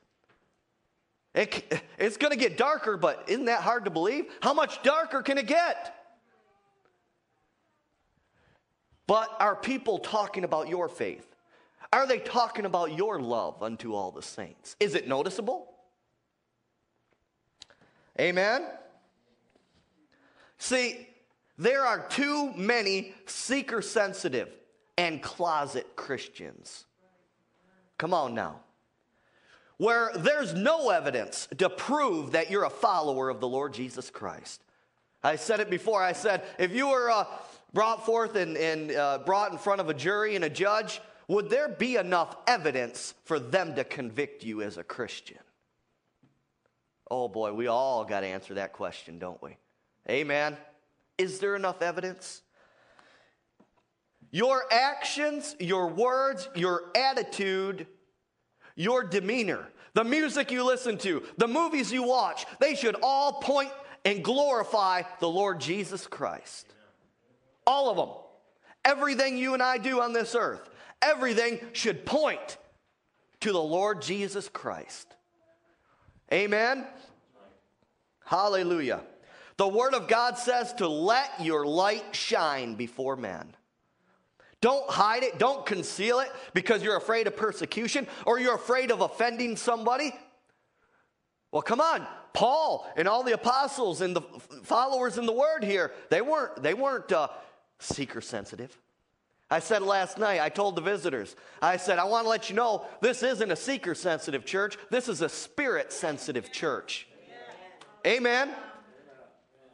It, 1.36 1.82
it's 1.98 2.18
going 2.18 2.32
to 2.32 2.40
get 2.40 2.58
darker, 2.58 2.96
but 2.96 3.26
isn't 3.28 3.46
that 3.46 3.62
hard 3.62 3.86
to 3.86 3.92
believe? 3.92 4.26
How 4.42 4.54
much 4.54 4.82
darker 4.82 5.22
can 5.22 5.38
it 5.38 5.48
get? 5.48 5.96
But 9.08 9.30
are 9.40 9.58
people 9.58 10.00
talking 10.00 10.46
about 10.46 10.70
your 10.70 10.88
faith? 10.88 11.31
Are 11.94 12.08
they 12.08 12.20
talking 12.20 12.66
about 12.66 12.96
your 12.96 13.20
love 13.20 13.62
unto 13.62 13.94
all 13.94 14.12
the 14.12 14.22
saints? 14.22 14.76
Is 14.80 14.96
it 14.96 15.08
noticeable? 15.08 15.68
Amen? 18.20 18.66
See, 20.58 21.08
there 21.58 21.86
are 21.86 22.08
too 22.08 22.54
many 22.54 23.14
seeker 23.26 23.82
sensitive 23.82 24.50
and 24.98 25.22
closet 25.22 25.96
Christians. 25.96 26.86
Come 27.98 28.14
on 28.14 28.34
now. 28.34 28.62
Where 29.78 30.12
there's 30.16 30.54
no 30.54 30.92
evidence 30.92 31.48
to 31.58 31.70
prove 31.70 32.32
that 32.32 32.52
you're 32.52 32.64
a 32.64 32.70
follower 32.70 33.30
of 33.30 33.40
the 33.40 33.48
Lord 33.48 33.74
Jesus 33.74 34.10
Christ. 34.10 34.64
I 35.24 35.36
said 35.36 35.60
it 35.60 35.70
before. 35.70 36.02
I 36.02 36.14
said, 36.14 36.44
if 36.58 36.74
you 36.74 36.90
were 36.90 37.10
uh, 37.10 37.26
brought 37.74 38.06
forth 38.06 38.36
and, 38.36 38.58
and 38.58 38.92
uh, 38.92 39.20
brought 39.26 39.52
in 39.52 39.58
front 39.58 39.82
of 39.82 39.90
a 39.90 39.94
jury 39.94 40.36
and 40.36 40.46
a 40.46 40.50
judge, 40.50 41.02
would 41.32 41.50
there 41.50 41.70
be 41.70 41.96
enough 41.96 42.36
evidence 42.46 43.14
for 43.24 43.40
them 43.40 43.76
to 43.76 43.86
convict 43.86 44.44
you 44.44 44.62
as 44.62 44.78
a 44.78 44.84
Christian? 44.84 45.38
Oh 47.10 47.30
boy, 47.30 47.54
we 47.54 47.68
all 47.68 48.04
got 48.04 48.20
to 48.20 48.28
answer 48.28 48.56
that 48.56 48.74
question, 48.74 49.18
don't 49.18 49.42
we? 49.42 49.56
Amen. 50.10 50.58
Is 51.18 51.40
there 51.40 51.56
enough 51.56 51.82
evidence? 51.82 52.42
Your 54.30 54.64
actions, 54.70 55.56
your 55.58 55.88
words, 55.88 56.50
your 56.54 56.92
attitude, 56.98 57.88
your 58.76 59.02
demeanor, 59.02 59.70
the 59.94 60.04
music 60.04 60.52
you 60.52 60.66
listen 60.66 60.98
to, 60.98 61.24
the 61.38 61.48
movies 61.48 61.94
you 61.94 62.04
watch, 62.04 62.46
they 62.60 62.76
should 62.76 62.98
all 63.02 63.40
point 63.40 63.72
and 64.04 64.22
glorify 64.22 65.04
the 65.22 65.30
Lord 65.30 65.62
Jesus 65.62 66.08
Christ. 66.08 66.68
All 67.66 67.90
of 67.90 67.96
them. 67.96 68.10
Everything 68.84 69.38
you 69.38 69.54
and 69.54 69.64
I 69.64 69.78
do 69.78 70.02
on 70.02 70.12
this 70.12 70.36
earth, 70.36 70.68
everything 71.02 71.60
should 71.74 72.06
point 72.06 72.58
to 73.42 73.52
the 73.52 73.62
Lord 73.62 74.02
Jesus 74.02 74.50
Christ. 74.50 75.16
Amen. 76.32 76.86
Hallelujah. 78.26 79.02
The 79.58 79.68
Word 79.68 79.94
of 79.94 80.08
God 80.08 80.38
says 80.38 80.74
to 80.76 80.88
let 80.88 81.30
your 81.42 81.66
light 81.66 82.16
shine 82.16 82.76
before 82.76 83.16
men. 83.16 83.54
Don't 84.62 84.90
hide 84.90 85.24
it, 85.24 85.40
don't 85.40 85.66
conceal 85.66 86.20
it 86.20 86.32
because 86.54 86.84
you're 86.84 86.96
afraid 86.96 87.28
of 87.28 87.36
persecution 87.36 88.08
or 88.26 88.40
you're 88.40 88.56
afraid 88.56 88.92
of 88.92 89.02
offending 89.02 89.58
somebody. 89.58 90.14
Well, 91.52 91.64
come 91.64 91.82
on. 91.82 92.08
Paul 92.34 92.90
and 92.96 93.08
all 93.08 93.24
the 93.24 93.34
apostles 93.34 94.02
and 94.02 94.16
the 94.16 94.22
followers 94.64 95.18
in 95.18 95.26
the 95.26 95.34
word 95.34 95.64
here, 95.64 95.92
they 96.10 96.22
weren't, 96.22 96.62
they 96.64 96.74
weren't 96.74 97.12
uh, 97.12 97.28
seeker 97.80 98.22
sensitive. 98.22 98.78
I 99.52 99.60
said 99.60 99.82
last 99.82 100.18
night, 100.18 100.40
I 100.40 100.48
told 100.48 100.78
the 100.78 100.82
visitors, 100.82 101.36
I 101.62 101.76
said, 101.76 102.00
I 102.00 102.06
want 102.06 102.24
to 102.24 102.30
let 102.30 102.50
you 102.50 102.56
know 102.56 102.86
this 103.02 103.22
isn't 103.22 103.52
a 103.52 103.56
seeker 103.58 103.94
sensitive 103.94 104.46
church, 104.46 104.78
this 104.90 105.10
is 105.10 105.22
a 105.22 105.28
spirit 105.28 105.92
sensitive 105.92 106.54
church. 106.54 107.06
Amen. 108.08 108.50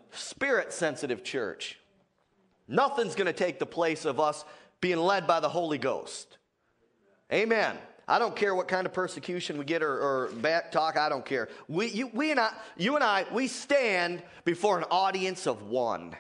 Spirit 0.10 0.74
sensitive 0.74 1.24
church. 1.24 1.78
Nothing's 2.68 3.14
going 3.14 3.28
to 3.28 3.34
take 3.34 3.60
the 3.60 3.68
place 3.68 4.04
of 4.04 4.20
us 4.20 4.44
being 4.82 4.98
led 4.98 5.28
by 5.28 5.40
the 5.40 5.48
Holy 5.48 5.78
Ghost. 5.78 6.40
Amen. 7.32 7.78
I 8.08 8.18
don't 8.18 8.36
care 8.36 8.56
what 8.56 8.68
kind 8.68 8.88
of 8.88 8.94
persecution 8.94 9.60
we 9.60 9.66
get 9.66 9.84
or, 9.84 10.00
or 10.00 10.32
back 10.42 10.72
talk. 10.72 10.98
I 10.98 11.08
don't 11.08 11.26
care. 11.26 11.50
We, 11.68 11.88
you, 11.90 12.10
we 12.14 12.32
and 12.32 12.40
I, 12.40 12.52
you 12.78 12.96
and 12.96 13.04
I, 13.04 13.26
we 13.32 13.48
stand 13.48 14.24
before 14.44 14.80
an 14.80 14.86
audience 14.90 15.46
of 15.46 15.64
one. 15.64 16.16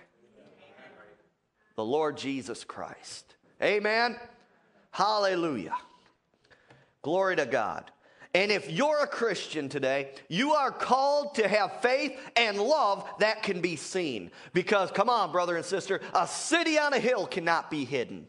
The 1.75 1.85
Lord 1.85 2.17
Jesus 2.17 2.63
Christ. 2.63 3.26
Amen. 3.61 4.17
Hallelujah. 4.91 5.75
Glory 7.01 7.35
to 7.37 7.45
God. 7.45 7.91
And 8.33 8.51
if 8.51 8.69
you're 8.69 9.01
a 9.01 9.07
Christian 9.07 9.67
today, 9.67 10.11
you 10.27 10.53
are 10.53 10.69
called 10.71 11.35
to 11.35 11.47
have 11.47 11.81
faith 11.81 12.19
and 12.35 12.59
love 12.59 13.07
that 13.19 13.41
can 13.41 13.61
be 13.61 13.75
seen. 13.75 14.31
Because, 14.53 14.91
come 14.91 15.09
on, 15.09 15.31
brother 15.31 15.55
and 15.55 15.65
sister, 15.65 16.01
a 16.13 16.27
city 16.27 16.77
on 16.77 16.93
a 16.93 16.99
hill 16.99 17.25
cannot 17.25 17.71
be 17.71 17.83
hidden. 17.83 18.27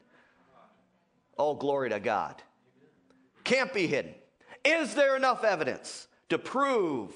Oh, 1.37 1.55
glory 1.55 1.91
to 1.91 2.01
God. 2.01 2.37
Can't 3.45 3.73
be 3.73 3.87
hidden. 3.87 4.15
Is 4.65 4.95
there 4.95 5.17
enough 5.17 5.45
evidence 5.45 6.09
to 6.31 6.39
prove 6.39 7.13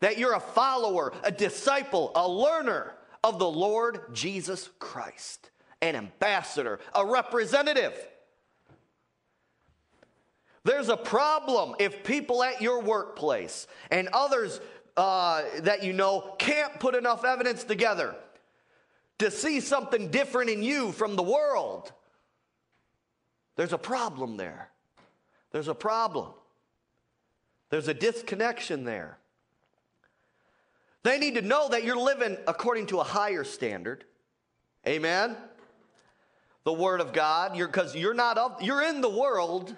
that 0.00 0.18
you're 0.18 0.34
a 0.34 0.40
follower, 0.40 1.12
a 1.22 1.32
disciple, 1.32 2.12
a 2.14 2.28
learner 2.28 2.94
of 3.24 3.38
the 3.38 3.50
Lord 3.50 4.14
Jesus 4.14 4.68
Christ, 4.78 5.50
an 5.86 5.96
ambassador, 5.96 6.80
a 6.94 7.04
representative? 7.04 7.94
There's 10.64 10.88
a 10.88 10.96
problem 10.96 11.76
if 11.78 12.02
people 12.02 12.42
at 12.42 12.60
your 12.60 12.82
workplace 12.82 13.68
and 13.90 14.08
others 14.12 14.60
uh, 14.96 15.42
that 15.60 15.84
you 15.84 15.92
know 15.92 16.34
can't 16.38 16.80
put 16.80 16.94
enough 16.94 17.24
evidence 17.24 17.62
together 17.62 18.16
to 19.18 19.30
see 19.30 19.60
something 19.60 20.10
different 20.10 20.50
in 20.50 20.62
you 20.62 20.92
from 20.92 21.16
the 21.16 21.22
world. 21.22 21.92
There's 23.56 23.72
a 23.72 23.78
problem 23.78 24.36
there. 24.36 24.70
There's 25.52 25.68
a 25.68 25.74
problem. 25.74 26.30
There's 27.70 27.88
a 27.88 27.94
disconnection 27.94 28.84
there. 28.84 29.18
They 31.02 31.18
need 31.18 31.36
to 31.36 31.42
know 31.42 31.68
that 31.68 31.84
you're 31.84 31.96
living 31.96 32.36
according 32.48 32.86
to 32.86 32.98
a 32.98 33.04
higher 33.04 33.44
standard. 33.44 34.04
Amen. 34.86 35.36
The 36.66 36.72
word 36.74 37.00
of 37.00 37.14
God, 37.14 37.56
you're 37.56 37.68
because 37.68 37.96
you're 37.96 38.12
not 38.12 38.36
of 38.36 38.60
you're 38.60 38.82
in 38.82 39.00
the 39.00 39.08
world, 39.08 39.74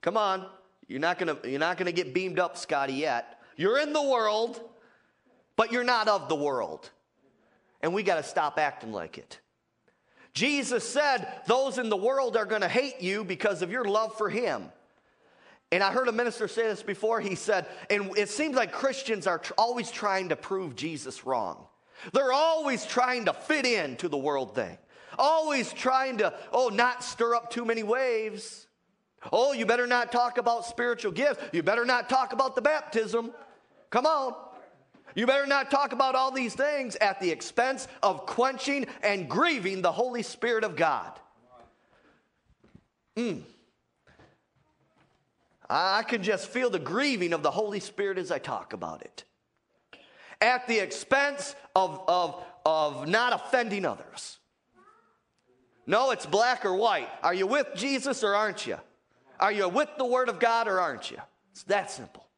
Come 0.00 0.16
on. 0.16 0.46
You're 0.88 1.00
not 1.00 1.18
gonna 1.18 1.36
you're 1.44 1.60
not 1.60 1.76
gonna 1.76 1.92
get 1.92 2.14
beamed 2.14 2.38
up, 2.38 2.56
Scotty, 2.56 2.94
yet. 2.94 3.40
You're 3.56 3.78
in 3.78 3.92
the 3.92 4.02
world, 4.02 4.60
but 5.56 5.72
you're 5.72 5.84
not 5.84 6.08
of 6.08 6.28
the 6.28 6.34
world. 6.34 6.90
And 7.82 7.94
we 7.94 8.02
gotta 8.02 8.22
stop 8.22 8.58
acting 8.58 8.92
like 8.92 9.18
it. 9.18 9.38
Jesus 10.32 10.88
said, 10.88 11.26
Those 11.46 11.78
in 11.78 11.88
the 11.88 11.96
world 11.96 12.36
are 12.36 12.46
gonna 12.46 12.68
hate 12.68 13.00
you 13.00 13.24
because 13.24 13.62
of 13.62 13.70
your 13.70 13.84
love 13.84 14.16
for 14.16 14.30
him. 14.30 14.70
And 15.72 15.82
I 15.82 15.92
heard 15.92 16.08
a 16.08 16.12
minister 16.12 16.48
say 16.48 16.64
this 16.64 16.82
before. 16.82 17.20
He 17.20 17.36
said, 17.36 17.66
and 17.90 18.16
it 18.18 18.28
seems 18.28 18.56
like 18.56 18.72
Christians 18.72 19.28
are 19.28 19.38
tr- 19.38 19.52
always 19.56 19.88
trying 19.88 20.30
to 20.30 20.36
prove 20.36 20.74
Jesus 20.74 21.24
wrong. 21.24 21.64
They're 22.12 22.32
always 22.32 22.84
trying 22.84 23.26
to 23.26 23.32
fit 23.32 23.64
in 23.64 23.96
to 23.98 24.08
the 24.08 24.18
world 24.18 24.56
thing, 24.56 24.76
always 25.20 25.72
trying 25.72 26.18
to, 26.18 26.34
oh, 26.52 26.68
not 26.68 27.04
stir 27.04 27.36
up 27.36 27.50
too 27.50 27.64
many 27.64 27.84
waves. 27.84 28.66
Oh, 29.32 29.52
you 29.52 29.66
better 29.66 29.86
not 29.86 30.10
talk 30.10 30.38
about 30.38 30.64
spiritual 30.64 31.12
gifts. 31.12 31.40
You 31.52 31.62
better 31.62 31.84
not 31.84 32.08
talk 32.08 32.32
about 32.32 32.56
the 32.56 32.62
baptism. 32.62 33.32
Come 33.90 34.06
on. 34.06 34.34
You 35.14 35.26
better 35.26 35.46
not 35.46 35.70
talk 35.70 35.92
about 35.92 36.14
all 36.14 36.30
these 36.30 36.54
things 36.54 36.96
at 36.96 37.20
the 37.20 37.30
expense 37.30 37.86
of 38.02 38.26
quenching 38.26 38.86
and 39.02 39.28
grieving 39.28 39.82
the 39.82 39.92
Holy 39.92 40.22
Spirit 40.22 40.64
of 40.64 40.74
God. 40.76 41.12
Mm. 43.16 43.42
I 45.68 46.02
can 46.04 46.22
just 46.22 46.48
feel 46.48 46.70
the 46.70 46.78
grieving 46.78 47.32
of 47.32 47.42
the 47.42 47.50
Holy 47.50 47.80
Spirit 47.80 48.18
as 48.18 48.30
I 48.30 48.38
talk 48.38 48.72
about 48.72 49.02
it. 49.02 49.24
at 50.40 50.66
the 50.66 50.78
expense 50.78 51.54
of, 51.76 52.02
of, 52.08 52.42
of 52.64 53.08
not 53.08 53.32
offending 53.32 53.84
others. 53.84 54.39
No, 55.90 56.12
it's 56.12 56.24
black 56.24 56.64
or 56.64 56.72
white. 56.72 57.08
Are 57.20 57.34
you 57.34 57.48
with 57.48 57.66
Jesus 57.74 58.22
or 58.22 58.36
aren't 58.36 58.64
you? 58.64 58.76
Are 59.40 59.50
you 59.50 59.68
with 59.68 59.88
the 59.98 60.06
Word 60.06 60.28
of 60.28 60.38
God 60.38 60.68
or 60.68 60.78
aren't 60.78 61.10
you? 61.10 61.16
It's 61.50 61.64
that 61.64 61.90
simple. 61.90 62.28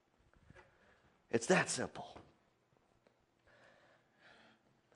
It's 1.31 1.49
that 1.49 1.69
simple. 1.69 2.17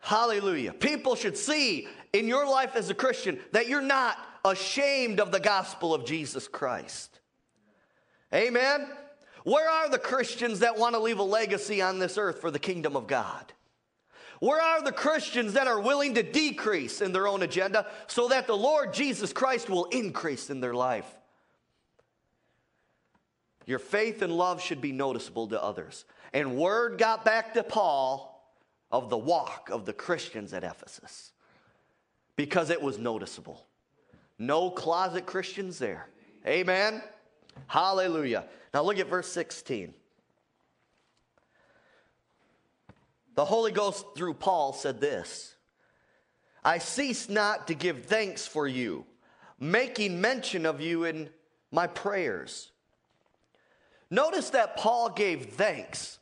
Hallelujah. 0.01 0.73
People 0.73 1.17
should 1.17 1.37
see 1.37 1.87
in 2.15 2.27
your 2.27 2.49
life 2.49 2.77
as 2.77 2.89
a 2.89 2.95
Christian 2.95 3.39
that 3.53 3.69
you're 3.69 3.83
not 3.83 4.17
ashamed 4.43 5.21
of 5.21 5.33
the 5.33 5.41
gospel 5.41 5.93
of 5.93 6.07
Jesus 6.07 6.49
Christ. 6.49 7.21
Amen. 8.33 8.89
Where 9.45 9.69
are 9.69 9.91
the 9.91 9.99
Christians 9.99 10.61
that 10.61 10.79
want 10.79 10.95
to 10.95 10.99
leave 10.99 11.19
a 11.19 11.23
legacy 11.23 11.83
on 11.83 11.99
this 11.99 12.17
earth 12.17 12.41
for 12.41 12.51
the 12.51 12.59
kingdom 12.59 12.97
of 12.97 13.07
God? 13.07 13.53
Where 14.41 14.61
are 14.61 14.83
the 14.83 14.93
Christians 14.93 15.55
that 15.55 15.67
are 15.67 15.81
willing 15.81 16.15
to 16.15 16.23
decrease 16.23 17.01
in 17.01 17.13
their 17.13 17.27
own 17.27 17.43
agenda 17.43 17.87
so 18.07 18.29
that 18.29 18.47
the 18.47 18.57
Lord 18.57 18.93
Jesus 18.93 19.33
Christ 19.33 19.71
will 19.71 19.87
increase 19.87 20.51
in 20.51 20.61
their 20.61 20.75
life? 20.75 21.07
Your 23.65 23.79
faith 23.79 24.23
and 24.23 24.33
love 24.33 24.63
should 24.63 24.81
be 24.81 24.93
noticeable 24.93 25.49
to 25.49 25.63
others. 25.63 26.05
And 26.33 26.57
word 26.57 26.99
got 26.99 27.25
back 27.25 27.55
to 27.55 27.63
Paul 27.63 28.33
of 28.93 29.11
the 29.11 29.19
walk 29.19 29.71
of 29.71 29.85
the 29.85 29.93
Christians 29.93 30.53
at 30.53 30.63
Ephesus 30.63 31.33
because 32.37 32.71
it 32.71 32.81
was 32.81 32.99
noticeable. 32.99 33.67
No 34.39 34.71
closet 34.71 35.27
Christians 35.27 35.79
there. 35.79 36.09
Amen. 36.47 37.03
Hallelujah. 37.67 38.45
Now 38.73 38.83
look 38.83 38.99
at 38.99 39.09
verse 39.09 39.29
16. 39.33 39.95
The 43.37 43.45
Holy 43.45 43.71
Ghost 43.71 44.05
through 44.17 44.35
Paul 44.35 44.73
said 44.73 45.01
this 45.01 45.55
I 46.65 46.79
cease 46.79 47.29
not 47.29 47.69
to 47.69 47.75
give 47.75 48.07
thanks 48.07 48.47
for 48.47 48.67
you, 48.67 49.07
making 49.61 50.21
mention 50.21 50.67
of 50.67 50.81
you 50.81 51.05
in 51.05 51.31
my 51.71 51.87
prayers. 51.87 52.73
Notice 54.11 54.51
that 54.51 54.77
Paul 54.77 55.11
gave 55.11 55.47
thanks 55.55 56.19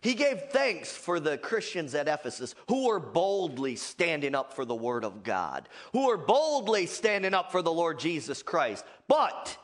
he 0.00 0.14
gave 0.14 0.42
thanks 0.50 0.92
for 0.92 1.18
the 1.18 1.38
Christians 1.38 1.94
at 1.94 2.08
Ephesus 2.08 2.54
who 2.68 2.86
were 2.86 3.00
boldly 3.00 3.76
standing 3.76 4.34
up 4.34 4.52
for 4.52 4.64
the 4.64 4.74
Word 4.74 5.04
of 5.04 5.22
God, 5.22 5.68
who 5.92 6.06
were 6.06 6.16
boldly 6.16 6.86
standing 6.86 7.34
up 7.34 7.50
for 7.50 7.62
the 7.62 7.72
Lord 7.72 7.98
Jesus 7.98 8.42
Christ. 8.42 8.84
But 9.08 9.56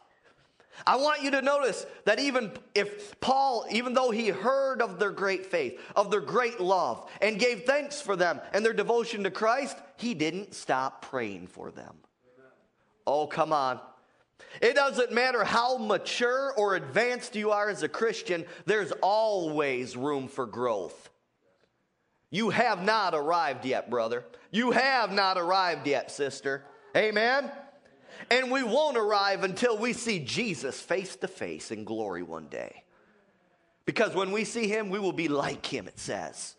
I 0.87 0.97
want 0.97 1.23
you 1.23 1.31
to 1.33 1.43
notice 1.43 1.87
that 2.05 2.19
even 2.19 2.53
if 2.75 3.19
Paul, 3.21 3.67
even 3.71 3.95
though 3.95 4.11
he 4.11 4.29
heard 4.29 4.83
of 4.83 4.99
their 4.99 5.13
great 5.13 5.47
faith, 5.47 5.81
of 5.95 6.11
their 6.11 6.21
great 6.21 6.61
love, 6.61 7.09
and 7.23 7.39
gave 7.39 7.65
thanks 7.65 8.01
for 8.01 8.17
them 8.17 8.41
and 8.53 8.65
their 8.65 8.73
devotion 8.73 9.25
to 9.25 9.31
Christ, 9.31 9.77
he 9.97 10.15
didn't 10.15 10.55
stop 10.55 11.03
praying 11.03 11.47
for 11.47 11.71
them. 11.71 11.95
Oh, 13.07 13.27
come 13.27 13.53
on. 13.53 13.81
It 14.61 14.75
doesn't 14.75 15.13
matter 15.13 15.45
how 15.45 15.79
mature 15.79 16.53
or 16.57 16.75
advanced 16.75 17.35
you 17.35 17.51
are 17.51 17.69
as 17.69 17.83
a 17.83 17.89
Christian, 17.89 18.45
there's 18.67 18.93
always 19.03 19.97
room 19.97 20.29
for 20.29 20.47
growth. 20.47 21.11
You 22.31 22.51
have 22.51 22.83
not 22.83 23.15
arrived 23.15 23.65
yet, 23.65 23.91
brother. 23.91 24.25
You 24.51 24.73
have 24.73 25.13
not 25.13 25.39
arrived 25.39 25.87
yet, 25.87 26.11
sister. 26.11 26.65
Amen? 26.97 27.51
And 28.31 28.51
we 28.51 28.63
won't 28.63 28.97
arrive 28.97 29.45
until 29.45 29.77
we 29.77 29.93
see 29.93 30.19
Jesus 30.21 30.81
face 30.81 31.17
to 31.17 31.29
face 31.29 31.71
in 31.71 31.85
glory 31.85 32.23
one 32.23 32.49
day. 32.49 32.85
Because 33.87 34.15
when 34.15 34.33
we 34.33 34.45
see 34.45 34.67
him, 34.67 34.91
we 34.91 34.99
will 34.99 35.13
be 35.13 35.29
like 35.29 35.67
him, 35.67 35.87
it 35.87 35.99
says. 35.99 36.55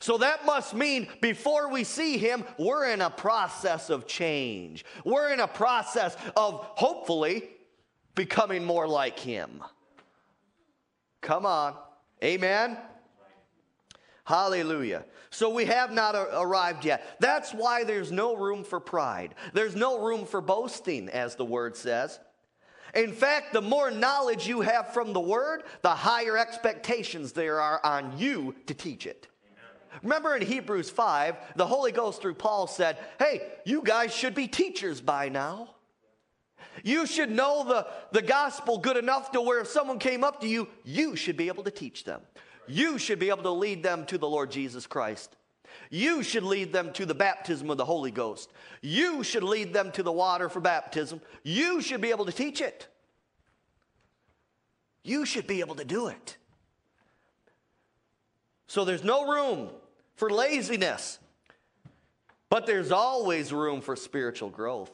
So 0.00 0.18
that 0.18 0.44
must 0.44 0.74
mean 0.74 1.08
before 1.20 1.70
we 1.70 1.84
see 1.84 2.18
him, 2.18 2.44
we're 2.58 2.90
in 2.90 3.00
a 3.00 3.10
process 3.10 3.88
of 3.88 4.06
change. 4.06 4.84
We're 5.04 5.32
in 5.32 5.40
a 5.40 5.46
process 5.46 6.16
of 6.36 6.66
hopefully 6.74 7.48
becoming 8.14 8.64
more 8.64 8.88
like 8.88 9.18
him. 9.18 9.62
Come 11.20 11.46
on. 11.46 11.76
Amen. 12.22 12.76
Hallelujah. 14.24 15.04
So 15.30 15.50
we 15.50 15.64
have 15.64 15.92
not 15.92 16.14
arrived 16.14 16.84
yet. 16.84 17.16
That's 17.18 17.52
why 17.52 17.84
there's 17.84 18.12
no 18.12 18.36
room 18.36 18.62
for 18.62 18.78
pride. 18.78 19.34
There's 19.52 19.74
no 19.74 20.00
room 20.00 20.26
for 20.26 20.40
boasting, 20.40 21.08
as 21.08 21.34
the 21.34 21.44
word 21.44 21.76
says. 21.76 22.20
In 22.94 23.12
fact, 23.12 23.52
the 23.52 23.62
more 23.62 23.90
knowledge 23.90 24.46
you 24.46 24.60
have 24.60 24.92
from 24.92 25.12
the 25.12 25.20
word, 25.20 25.62
the 25.80 25.88
higher 25.88 26.36
expectations 26.36 27.32
there 27.32 27.60
are 27.60 27.80
on 27.82 28.18
you 28.18 28.54
to 28.66 28.74
teach 28.74 29.06
it. 29.06 29.28
Remember 30.02 30.36
in 30.36 30.42
Hebrews 30.42 30.90
5, 30.90 31.36
the 31.56 31.66
Holy 31.66 31.92
Ghost 31.92 32.22
through 32.22 32.34
Paul 32.34 32.66
said, 32.66 32.98
Hey, 33.18 33.42
you 33.64 33.82
guys 33.82 34.14
should 34.14 34.34
be 34.34 34.48
teachers 34.48 35.00
by 35.00 35.28
now. 35.28 35.70
You 36.82 37.06
should 37.06 37.30
know 37.30 37.64
the, 37.64 37.86
the 38.12 38.22
gospel 38.22 38.78
good 38.78 38.96
enough 38.96 39.32
to 39.32 39.40
where 39.40 39.60
if 39.60 39.68
someone 39.68 39.98
came 39.98 40.24
up 40.24 40.40
to 40.40 40.48
you, 40.48 40.68
you 40.84 41.16
should 41.16 41.36
be 41.36 41.48
able 41.48 41.64
to 41.64 41.70
teach 41.70 42.04
them. 42.04 42.22
You 42.66 42.98
should 42.98 43.18
be 43.18 43.28
able 43.28 43.42
to 43.42 43.50
lead 43.50 43.82
them 43.82 44.06
to 44.06 44.18
the 44.18 44.28
Lord 44.28 44.50
Jesus 44.50 44.86
Christ. 44.86 45.36
You 45.90 46.22
should 46.22 46.42
lead 46.42 46.72
them 46.72 46.92
to 46.94 47.06
the 47.06 47.14
baptism 47.14 47.70
of 47.70 47.76
the 47.76 47.84
Holy 47.84 48.10
Ghost. 48.10 48.50
You 48.80 49.22
should 49.22 49.42
lead 49.42 49.72
them 49.72 49.92
to 49.92 50.02
the 50.02 50.12
water 50.12 50.48
for 50.48 50.60
baptism. 50.60 51.20
You 51.42 51.80
should 51.80 52.00
be 52.00 52.10
able 52.10 52.26
to 52.26 52.32
teach 52.32 52.60
it. 52.60 52.88
You 55.02 55.26
should 55.26 55.46
be 55.46 55.60
able 55.60 55.74
to 55.76 55.84
do 55.84 56.08
it. 56.08 56.36
So 58.68 58.84
there's 58.84 59.04
no 59.04 59.30
room 59.30 59.68
for 60.14 60.30
laziness. 60.30 61.18
But 62.48 62.66
there's 62.66 62.92
always 62.92 63.52
room 63.52 63.80
for 63.80 63.96
spiritual 63.96 64.50
growth. 64.50 64.92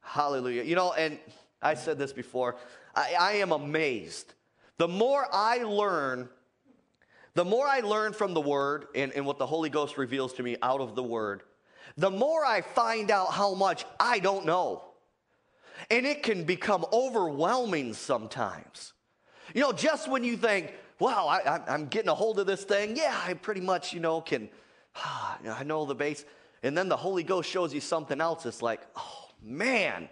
Hallelujah. 0.00 0.62
You 0.62 0.76
know, 0.76 0.92
and 0.92 1.18
I 1.60 1.74
said 1.74 1.98
this 1.98 2.12
before, 2.12 2.56
I, 2.94 3.14
I, 3.18 3.32
am 3.36 3.50
amazed. 3.50 4.34
The 4.78 4.88
more 4.88 5.26
I 5.32 5.58
learn, 5.58 6.28
the 7.34 7.44
more 7.44 7.66
I 7.66 7.80
learn 7.80 8.12
from 8.12 8.34
the 8.34 8.40
Word 8.40 8.86
and, 8.94 9.12
and 9.12 9.24
what 9.24 9.38
the 9.38 9.46
Holy 9.46 9.70
Ghost 9.70 9.96
reveals 9.96 10.34
to 10.34 10.42
me 10.42 10.56
out 10.62 10.80
of 10.80 10.94
the 10.94 11.02
Word, 11.02 11.42
the 11.96 12.10
more 12.10 12.44
I 12.44 12.60
find 12.60 13.10
out 13.10 13.32
how 13.32 13.54
much 13.54 13.86
I 13.98 14.18
don't 14.18 14.44
know. 14.44 14.82
And 15.90 16.06
it 16.06 16.22
can 16.22 16.44
become 16.44 16.84
overwhelming 16.92 17.94
sometimes. 17.94 18.92
You 19.54 19.60
know, 19.60 19.72
just 19.72 20.08
when 20.08 20.24
you 20.24 20.36
think, 20.36 20.74
wow, 20.98 21.26
I, 21.26 21.74
am 21.74 21.86
getting 21.86 22.08
a 22.08 22.14
hold 22.14 22.38
of 22.38 22.46
this 22.46 22.64
thing. 22.64 22.96
Yeah, 22.96 23.18
I 23.26 23.34
pretty 23.34 23.60
much, 23.60 23.92
you 23.92 24.00
know, 24.00 24.20
can, 24.20 24.48
ah, 24.96 25.38
I 25.48 25.62
know 25.64 25.84
the 25.84 25.94
base. 25.94 26.24
And 26.62 26.76
then 26.76 26.88
the 26.88 26.96
Holy 26.96 27.22
Ghost 27.22 27.48
shows 27.48 27.72
you 27.72 27.80
something 27.80 28.20
else. 28.20 28.46
It's 28.46 28.62
like, 28.62 28.80
oh, 28.96 29.28
man. 29.42 30.08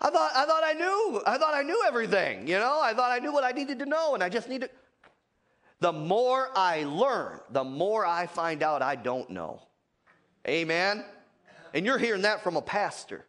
I 0.00 0.10
thought, 0.10 0.32
I 0.34 0.44
thought 0.44 0.62
I 0.64 0.72
knew. 0.72 1.22
I 1.26 1.38
thought 1.38 1.54
I 1.54 1.62
knew 1.62 1.82
everything, 1.86 2.46
you 2.46 2.58
know? 2.58 2.80
I 2.82 2.92
thought 2.94 3.10
I 3.10 3.18
knew 3.18 3.32
what 3.32 3.44
I 3.44 3.52
needed 3.52 3.78
to 3.78 3.86
know, 3.86 4.14
and 4.14 4.22
I 4.22 4.28
just 4.28 4.48
needed. 4.48 4.70
The 5.80 5.92
more 5.92 6.50
I 6.54 6.84
learn, 6.84 7.40
the 7.50 7.64
more 7.64 8.06
I 8.06 8.26
find 8.26 8.62
out 8.62 8.82
I 8.82 8.96
don't 8.96 9.30
know. 9.30 9.62
Amen? 10.46 11.04
And 11.72 11.84
you're 11.84 11.98
hearing 11.98 12.22
that 12.22 12.42
from 12.42 12.56
a 12.56 12.62
pastor. 12.62 13.26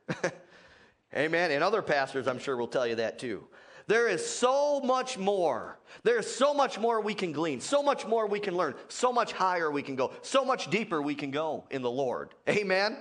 Amen. 1.16 1.52
And 1.52 1.64
other 1.64 1.82
pastors, 1.82 2.28
I'm 2.28 2.40
sure, 2.40 2.58
will 2.58 2.68
tell 2.68 2.86
you 2.86 2.96
that 2.96 3.20
too. 3.20 3.48
There 3.88 4.08
is 4.08 4.26
so 4.26 4.82
much 4.82 5.18
more. 5.18 5.80
There's 6.04 6.30
so 6.30 6.54
much 6.54 6.80
more 6.80 7.02
we 7.02 7.14
can 7.14 7.32
glean, 7.32 7.62
so 7.62 7.84
much 7.84 8.06
more 8.06 8.28
we 8.28 8.40
can 8.40 8.58
learn, 8.58 8.74
so 8.88 9.14
much 9.14 9.32
higher 9.32 9.70
we 9.70 9.82
can 9.82 9.96
go, 9.96 10.12
so 10.22 10.44
much 10.44 10.70
deeper 10.70 11.02
we 11.02 11.16
can 11.16 11.32
go 11.32 11.66
in 11.70 11.82
the 11.82 11.92
Lord. 11.92 12.34
Amen? 12.50 12.98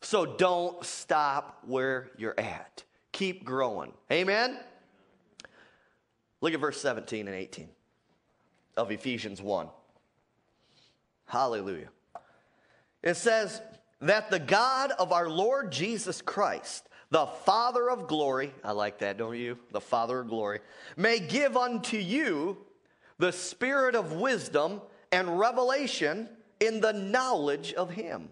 So 0.00 0.24
don't 0.24 0.84
stop 0.84 1.62
where 1.66 2.10
you're 2.16 2.38
at. 2.38 2.84
Keep 3.12 3.44
growing. 3.44 3.92
Amen? 4.10 4.58
Look 6.40 6.54
at 6.54 6.60
verse 6.60 6.80
17 6.80 7.26
and 7.28 7.36
18 7.36 7.68
of 8.76 8.90
Ephesians 8.90 9.42
1. 9.42 9.68
Hallelujah. 11.26 11.90
It 13.02 13.16
says, 13.16 13.60
that 14.00 14.30
the 14.30 14.38
God 14.38 14.92
of 14.98 15.12
our 15.12 15.28
Lord 15.28 15.70
Jesus 15.70 16.22
Christ, 16.22 16.88
the 17.10 17.26
Father 17.26 17.90
of 17.90 18.06
glory, 18.06 18.54
I 18.64 18.72
like 18.72 18.98
that, 18.98 19.18
don't 19.18 19.36
you? 19.36 19.58
The 19.72 19.80
Father 19.80 20.20
of 20.20 20.28
glory, 20.28 20.60
may 20.96 21.18
give 21.18 21.56
unto 21.56 21.96
you 21.96 22.58
the 23.18 23.32
spirit 23.32 23.94
of 23.94 24.12
wisdom 24.12 24.80
and 25.12 25.38
revelation 25.38 26.28
in 26.60 26.80
the 26.80 26.92
knowledge 26.92 27.74
of 27.74 27.90
Him. 27.90 28.30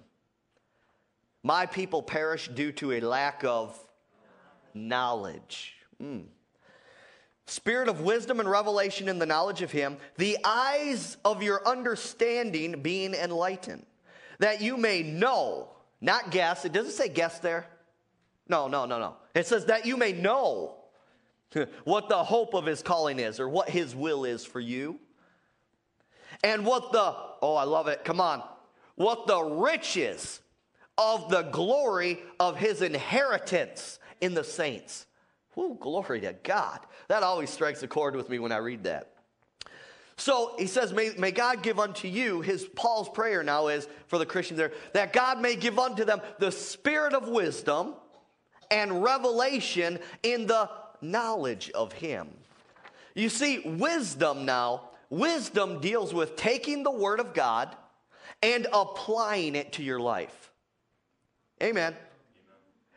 My 1.49 1.65
people 1.65 2.03
perish 2.03 2.47
due 2.49 2.73
to 2.73 2.93
a 2.93 3.01
lack 3.01 3.43
of 3.43 3.75
knowledge. 4.75 5.77
Mm. 5.99 6.25
Spirit 7.47 7.89
of 7.89 8.03
wisdom 8.03 8.39
and 8.39 8.51
revelation 8.51 9.09
in 9.09 9.19
the 9.19 9.25
knowledge 9.25 9.63
of 9.63 9.73
Him, 9.73 9.97
the 10.19 10.37
eyes 10.45 11.17
of 11.25 11.43
your 11.43 11.67
understanding 11.67 12.83
being 12.83 13.15
enlightened, 13.15 13.87
that 14.41 14.61
you 14.61 14.77
may 14.77 15.03
know, 15.03 15.71
not 16.03 16.31
guess. 16.31 16.67
It 16.67 16.73
doesn't 16.73 16.93
say 16.93 17.09
guess 17.09 17.39
there. 17.39 17.67
No, 18.47 18.69
no, 18.69 18.85
no, 18.85 18.99
no. 18.99 19.17
It 19.35 19.47
says 19.47 19.65
that 19.65 19.87
you 19.87 19.97
may 19.97 20.13
know 20.13 20.77
what 21.85 22.11
the 22.11 22.25
hope 22.25 22.53
of 22.53 22.67
his 22.67 22.83
calling 22.83 23.19
is 23.19 23.41
or 23.41 23.49
what 23.49 23.71
his 23.71 23.97
will 23.97 24.27
is 24.27 24.45
for 24.45 24.61
you. 24.61 25.01
And 26.45 26.67
what 26.67 26.93
the, 26.93 27.15
oh, 27.41 27.55
I 27.55 27.65
love 27.65 27.89
it, 27.89 28.05
come 28.05 28.21
on, 28.21 28.43
what 28.97 29.27
the 29.27 29.41
riches 29.43 30.43
of 30.99 31.31
the 31.31 31.43
glory 31.43 32.21
of 32.39 32.59
his 32.59 32.83
inheritance 32.83 34.01
in 34.21 34.35
the 34.35 34.45
saints. 34.45 35.07
Whoo, 35.55 35.77
glory 35.81 36.21
to 36.21 36.35
God. 36.43 36.81
That 37.07 37.23
always 37.23 37.51
strikes 37.51 37.83
a 37.83 37.89
chord 37.89 38.17
with 38.17 38.29
me 38.29 38.39
when 38.39 38.53
I 38.53 38.59
read 38.59 38.85
that. 38.85 39.13
So 40.17 40.57
he 40.59 40.67
says, 40.67 40.93
may, 40.93 41.13
may 41.17 41.31
God 41.31 41.63
give 41.63 41.79
unto 41.79 42.09
you, 42.09 42.41
his 42.41 42.65
Paul's 42.65 43.09
prayer 43.09 43.45
now 43.45 43.69
is 43.69 43.87
for 44.09 44.19
the 44.19 44.27
Christians 44.27 44.59
there, 44.59 44.73
that 44.93 45.13
God 45.13 45.41
may 45.41 45.55
give 45.55 45.79
unto 45.79 46.05
them 46.05 46.21
the 46.41 46.51
spirit 46.51 47.15
of 47.15 47.29
wisdom 47.29 47.95
and 48.69 49.03
revelation 49.03 50.01
in 50.25 50.49
the 50.49 50.69
knowledge 51.01 51.71
of 51.71 51.93
him. 51.93 52.29
You 53.15 53.29
see, 53.29 53.61
wisdom 53.61 54.45
now, 54.45 54.91
wisdom 55.09 55.81
deals 55.81 56.13
with 56.13 56.35
taking 56.35 56.83
the 56.83 56.91
word 56.91 57.21
of 57.21 57.33
God 57.33 57.77
and 58.43 58.67
applying 58.73 59.55
it 59.55 59.73
to 59.75 59.85
your 59.85 60.01
life. 60.01 60.48
Amen. 61.63 61.95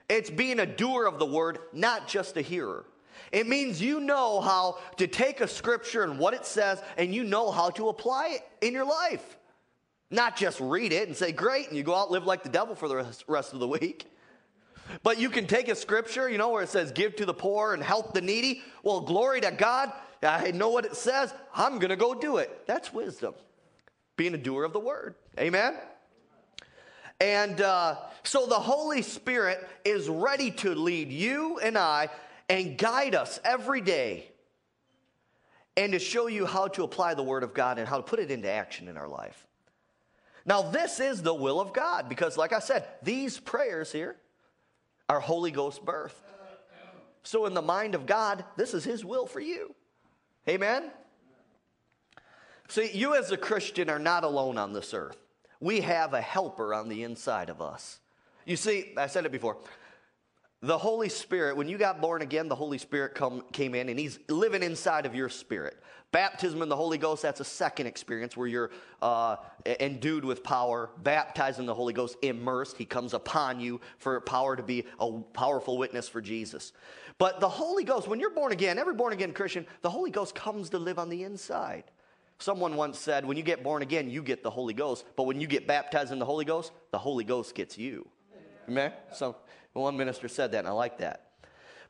It's 0.10 0.30
being 0.30 0.60
a 0.60 0.66
doer 0.66 1.06
of 1.06 1.20
the 1.20 1.26
word, 1.26 1.60
not 1.74 2.08
just 2.08 2.38
a 2.38 2.42
hearer. 2.42 2.86
It 3.32 3.48
means 3.48 3.82
you 3.82 4.00
know 4.02 4.42
how 4.42 4.80
to 4.98 5.08
take 5.08 5.40
a 5.40 5.48
scripture 5.48 6.04
and 6.04 6.20
what 6.20 6.34
it 6.34 6.46
says, 6.46 6.82
and 6.98 7.16
you 7.16 7.24
know 7.24 7.50
how 7.50 7.70
to 7.72 7.88
apply 7.88 8.38
it 8.40 8.66
in 8.66 8.74
your 8.74 8.86
life. 8.86 9.38
Not 10.10 10.36
just 10.36 10.60
read 10.60 10.92
it 10.92 11.08
and 11.08 11.16
say, 11.16 11.32
great, 11.32 11.70
and 11.70 11.78
you 11.78 11.84
go 11.84 11.96
out 11.96 12.12
live 12.12 12.26
like 12.26 12.44
the 12.44 12.50
devil 12.50 12.76
for 12.76 12.90
the 12.90 13.06
rest 13.28 13.54
of 13.54 13.60
the 13.60 13.68
week. 13.68 14.06
But 15.04 15.18
you 15.18 15.30
can 15.30 15.48
take 15.48 15.70
a 15.70 15.76
scripture, 15.76 16.30
you 16.30 16.38
know, 16.38 16.50
where 16.50 16.64
it 16.64 16.70
says, 16.70 16.92
give 16.92 17.16
to 17.16 17.26
the 17.26 17.34
poor 17.34 17.74
and 17.74 17.82
help 17.82 18.14
the 18.14 18.20
needy. 18.20 18.62
Well, 18.84 19.00
glory 19.00 19.40
to 19.42 19.52
God. 19.52 19.94
I 20.22 20.52
know 20.52 20.70
what 20.70 20.86
it 20.86 20.98
says. 20.98 21.34
I'm 21.56 21.80
going 21.80 21.90
to 21.90 21.96
go 21.96 22.14
do 22.14 22.38
it. 22.38 22.68
That's 22.68 22.92
wisdom, 22.92 23.34
being 24.18 24.34
a 24.34 24.38
doer 24.38 24.66
of 24.66 24.74
the 24.74 24.80
word. 24.80 25.16
Amen? 25.40 25.76
And 27.22 27.62
uh, 27.62 27.98
so 28.24 28.48
the 28.48 28.56
Holy 28.56 29.04
Spirit 29.04 29.66
is 29.86 30.10
ready 30.10 30.50
to 30.52 30.74
lead 30.74 31.12
you 31.12 31.60
and 31.60 31.78
I 31.78 32.10
and 32.50 32.80
guide 32.80 33.14
us 33.14 33.40
every 33.46 33.80
day 33.80 34.26
and 35.78 35.94
to 35.94 36.00
show 36.00 36.26
you 36.26 36.48
how 36.48 36.68
to 36.70 36.84
apply 36.84 37.14
the 37.14 37.22
Word 37.22 37.44
of 37.44 37.54
God 37.54 37.78
and 37.78 37.88
how 37.88 37.98
to 37.98 38.04
put 38.04 38.18
it 38.18 38.32
into 38.32 38.50
action 38.50 38.88
in 38.88 38.98
our 38.98 39.08
life. 39.08 39.46
Now, 40.48 40.64
this 40.64 41.00
is 41.00 41.22
the 41.22 41.34
will 41.34 41.62
of 41.62 41.74
God 41.74 42.10
because, 42.10 42.38
like 42.38 42.54
I 42.54 42.60
said, 42.60 42.88
these 43.04 43.40
prayers 43.40 43.92
here 43.92 44.16
are 45.08 45.20
Holy 45.20 45.52
Ghost 45.52 45.86
birth. 45.86 46.20
So, 47.22 47.46
in 47.46 47.54
the 47.54 47.62
mind 47.62 47.94
of 47.94 48.08
God, 48.08 48.44
this 48.58 48.74
is 48.74 48.84
His 48.84 49.06
will 49.06 49.28
for 49.28 49.40
you. 49.40 49.76
Amen? 50.50 50.90
See, 52.68 52.90
you 52.92 53.14
as 53.14 53.32
a 53.32 53.38
Christian 53.38 53.92
are 53.92 54.00
not 54.00 54.24
alone 54.24 54.58
on 54.58 54.74
this 54.74 54.92
earth 54.96 55.18
we 55.62 55.82
have 55.82 56.14
a 56.14 56.22
helper 56.22 56.74
on 56.74 56.90
the 56.90 57.04
inside 57.04 57.50
of 57.50 57.62
us. 57.62 58.00
You 58.46 58.58
see, 58.58 58.94
I 58.98 59.08
said 59.08 59.26
it 59.26 59.32
before. 59.32 59.58
The 60.64 60.78
Holy 60.78 61.10
Spirit, 61.10 61.58
when 61.58 61.68
you 61.68 61.78
got 61.78 62.02
born 62.02 62.22
again, 62.22 62.48
the 62.48 62.56
Holy 62.56 62.78
Spirit 62.78 63.16
come, 63.16 63.44
came 63.52 63.74
in 63.74 63.90
and 63.90 63.98
He's 63.98 64.20
living 64.28 64.62
inside 64.62 65.06
of 65.06 65.16
your 65.16 65.30
spirit. 65.30 65.82
Baptism 66.12 66.62
in 66.62 66.68
the 66.68 66.76
Holy 66.76 66.98
Ghost, 66.98 67.22
that's 67.22 67.40
a 67.40 67.46
second 67.46 67.88
experience 67.88 68.36
where 68.36 68.48
you're 68.48 68.70
uh, 69.02 69.38
endued 69.80 70.26
with 70.26 70.44
power, 70.44 70.90
baptized 71.02 71.60
in 71.60 71.66
the 71.66 71.74
Holy 71.74 71.94
Ghost, 71.94 72.18
immersed. 72.22 72.78
He 72.78 72.86
comes 72.86 73.14
upon 73.14 73.60
you 73.60 73.80
for 73.98 74.20
power 74.22 74.56
to 74.56 74.62
be 74.62 74.86
a 75.00 75.12
powerful 75.34 75.78
witness 75.78 76.10
for 76.10 76.22
Jesus. 76.22 76.74
But 77.18 77.40
the 77.40 77.50
Holy 77.50 77.84
Ghost, 77.84 78.08
when 78.08 78.20
you're 78.20 78.32
born 78.32 78.52
again, 78.52 78.78
every 78.78 78.94
born 78.94 79.14
again 79.14 79.32
Christian, 79.32 79.66
the 79.84 79.90
Holy 79.90 80.12
Ghost 80.12 80.36
comes 80.36 80.70
to 80.72 80.80
live 80.80 81.00
on 81.00 81.10
the 81.10 81.24
inside. 81.24 81.86
Someone 82.42 82.76
once 82.76 82.98
said, 82.98 83.24
when 83.24 83.38
you 83.38 83.44
get 83.44 83.62
born 83.62 83.84
again, 83.84 84.10
you 84.10 84.24
get 84.24 84.42
the 84.42 84.50
Holy 84.50 84.74
Ghost. 84.74 85.06
But 85.16 85.24
when 85.24 85.40
you 85.40 85.46
get 85.46 85.68
baptized 85.68 86.12
in 86.12 86.18
the 86.18 86.26
Holy 86.26 86.44
Ghost, 86.44 86.72
the 86.90 86.98
Holy 86.98 87.24
Ghost 87.24 87.54
gets 87.54 87.78
you. 87.78 88.08
Amen? 88.68 88.92
So 89.14 89.36
one 89.74 89.96
minister 89.96 90.28
said 90.28 90.52
that, 90.54 90.60
and 90.60 90.68
I 90.68 90.72
like 90.72 90.98
that. 90.98 91.28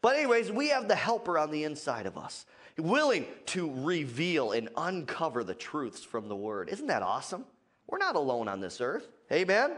But, 0.02 0.18
anyways, 0.18 0.52
we 0.52 0.70
have 0.70 0.90
the 0.90 0.96
helper 0.96 1.38
on 1.38 1.52
the 1.52 1.64
inside 1.64 2.06
of 2.06 2.18
us, 2.18 2.46
willing 2.78 3.28
to 3.48 3.72
reveal 3.84 4.52
and 4.52 4.68
uncover 4.76 5.44
the 5.46 5.54
truths 5.54 6.04
from 6.04 6.28
the 6.28 6.36
Word. 6.36 6.68
Isn't 6.70 6.88
that 6.88 7.02
awesome? 7.02 7.46
We're 7.88 8.00
not 8.00 8.16
alone 8.16 8.50
on 8.50 8.60
this 8.60 8.82
earth. 8.82 9.08
Amen? 9.32 9.78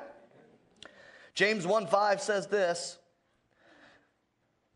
James 1.35 1.67
1 1.67 1.85
5 1.85 2.19
says 2.19 2.47
this 2.47 2.97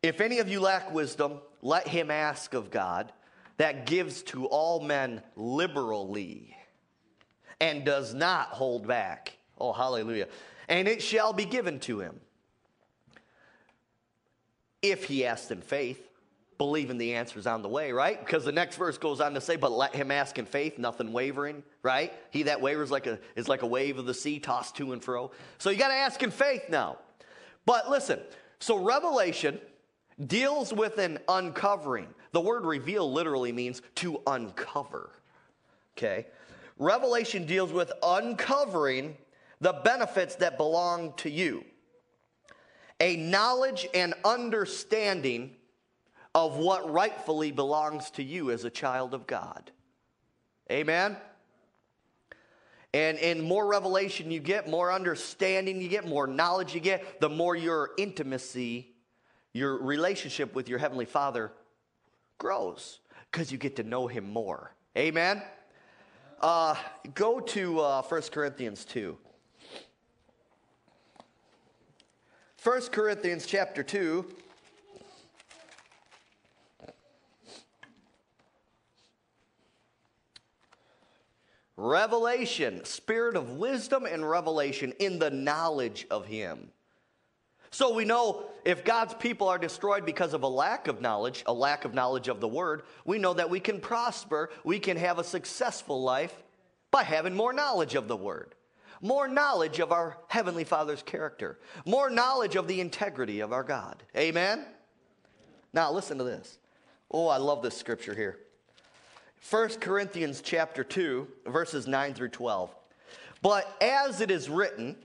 If 0.03 0.21
any 0.21 0.37
of 0.39 0.47
you 0.47 0.59
lack 0.59 0.93
wisdom, 0.93 1.39
let 1.61 1.87
him 1.87 2.11
ask 2.11 2.53
of 2.53 2.69
God 2.69 3.11
that 3.57 3.85
gives 3.85 4.21
to 4.23 4.45
all 4.45 4.79
men 4.79 5.21
liberally 5.35 6.55
and 7.59 7.83
does 7.83 8.13
not 8.13 8.49
hold 8.49 8.87
back. 8.87 9.37
Oh, 9.57 9.73
hallelujah. 9.73 10.27
And 10.67 10.87
it 10.87 11.01
shall 11.01 11.33
be 11.33 11.45
given 11.45 11.79
to 11.81 11.99
him. 11.99 12.19
If 14.81 15.05
he 15.05 15.25
asks 15.25 15.49
in 15.49 15.61
faith, 15.61 16.03
believing 16.57 16.97
the 16.97 17.13
answer's 17.15 17.45
on 17.45 17.61
the 17.61 17.69
way, 17.69 17.91
right? 17.91 18.19
Because 18.19 18.43
the 18.45 18.51
next 18.51 18.77
verse 18.77 18.97
goes 18.97 19.21
on 19.21 19.33
to 19.33 19.41
say, 19.41 19.55
but 19.55 19.71
let 19.71 19.95
him 19.95 20.11
ask 20.11 20.37
in 20.37 20.45
faith, 20.45 20.77
nothing 20.77 21.13
wavering, 21.13 21.63
right? 21.83 22.13
He 22.31 22.43
that 22.43 22.61
wavers 22.61 22.89
like 22.89 23.07
a, 23.07 23.19
is 23.35 23.47
like 23.47 23.61
a 23.61 23.67
wave 23.67 23.97
of 23.97 24.05
the 24.05 24.13
sea 24.13 24.39
tossed 24.39 24.75
to 24.77 24.93
and 24.93 25.03
fro. 25.03 25.31
So 25.57 25.69
you 25.69 25.77
got 25.77 25.89
to 25.89 25.93
ask 25.93 26.21
in 26.23 26.31
faith 26.31 26.63
now. 26.69 26.97
But 27.65 27.89
listen, 27.89 28.19
so 28.59 28.77
Revelation 28.77 29.59
deals 30.25 30.73
with 30.73 30.97
an 30.97 31.19
uncovering. 31.27 32.07
The 32.31 32.41
word 32.41 32.65
reveal 32.65 33.11
literally 33.11 33.51
means 33.51 33.81
to 33.95 34.21
uncover. 34.25 35.11
Okay? 35.97 36.27
Revelation 36.77 37.45
deals 37.45 37.71
with 37.71 37.91
uncovering 38.03 39.17
the 39.61 39.73
benefits 39.73 40.35
that 40.35 40.57
belong 40.57 41.13
to 41.17 41.29
you, 41.29 41.63
a 42.99 43.15
knowledge 43.15 43.87
and 43.93 44.13
understanding 44.23 45.55
of 46.35 46.57
what 46.57 46.91
rightfully 46.91 47.51
belongs 47.51 48.11
to 48.11 48.23
you 48.23 48.51
as 48.51 48.63
a 48.63 48.69
child 48.69 49.15
of 49.15 49.25
God. 49.25 49.71
Amen? 50.71 51.17
And, 52.93 53.17
and 53.17 53.41
more 53.41 53.65
revelation 53.65 54.29
you 54.29 54.39
get, 54.39 54.69
more 54.69 54.91
understanding 54.91 55.81
you 55.81 55.87
get, 55.87 56.07
more 56.07 56.27
knowledge 56.27 56.75
you 56.75 56.79
get, 56.79 57.19
the 57.19 57.29
more 57.29 57.55
your 57.55 57.91
intimacy 57.97 58.93
your 59.53 59.77
relationship 59.77 60.53
with 60.55 60.69
your 60.69 60.79
Heavenly 60.79 61.05
Father 61.05 61.51
grows 62.37 62.99
because 63.31 63.51
you 63.51 63.57
get 63.57 63.75
to 63.77 63.83
know 63.83 64.07
Him 64.07 64.29
more. 64.29 64.73
Amen? 64.97 65.41
Uh, 66.41 66.75
go 67.15 67.39
to 67.39 67.79
uh, 67.79 68.01
1 68.01 68.21
Corinthians 68.31 68.85
2. 68.85 69.17
1 72.63 72.81
Corinthians 72.91 73.45
chapter 73.45 73.81
2. 73.81 74.25
Revelation, 81.77 82.83
spirit 82.85 83.35
of 83.35 83.51
wisdom 83.51 84.05
and 84.05 84.27
revelation 84.27 84.93
in 84.99 85.19
the 85.19 85.29
knowledge 85.29 86.07
of 86.09 86.25
Him. 86.25 86.69
So 87.69 87.93
we 87.93 88.05
know 88.05 88.45
if 88.65 88.83
God's 88.83 89.13
people 89.13 89.47
are 89.47 89.57
destroyed 89.57 90.05
because 90.05 90.33
of 90.33 90.43
a 90.43 90.47
lack 90.47 90.87
of 90.87 91.01
knowledge, 91.01 91.43
a 91.45 91.53
lack 91.53 91.85
of 91.85 91.93
knowledge 91.93 92.27
of 92.27 92.39
the 92.39 92.47
word, 92.47 92.83
we 93.05 93.19
know 93.19 93.33
that 93.33 93.49
we 93.49 93.59
can 93.59 93.79
prosper, 93.79 94.49
we 94.63 94.79
can 94.79 94.97
have 94.97 95.19
a 95.19 95.23
successful 95.23 96.01
life 96.01 96.33
by 96.91 97.03
having 97.03 97.35
more 97.35 97.53
knowledge 97.53 97.95
of 97.95 98.07
the 98.07 98.15
word, 98.15 98.55
more 99.01 99.27
knowledge 99.27 99.79
of 99.79 99.91
our 99.91 100.17
Heavenly 100.27 100.63
Father's 100.63 101.03
character, 101.03 101.59
more 101.85 102.09
knowledge 102.09 102.55
of 102.55 102.67
the 102.67 102.79
integrity 102.81 103.41
of 103.41 103.51
our 103.51 103.63
God. 103.63 104.01
Amen? 104.15 104.65
Now 105.73 105.91
listen 105.91 106.17
to 106.17 106.23
this. 106.23 106.57
Oh, 107.11 107.27
I 107.27 107.37
love 107.37 107.61
this 107.61 107.77
scripture 107.77 108.15
here. 108.15 108.39
1 109.49 109.69
Corinthians 109.79 110.41
chapter 110.41 110.83
2, 110.83 111.27
verses 111.45 111.87
9 111.87 112.13
through 112.13 112.29
12. 112.29 112.75
But 113.41 113.71
as 113.81 114.19
it 114.19 114.31
is 114.31 114.49
written, 114.49 114.95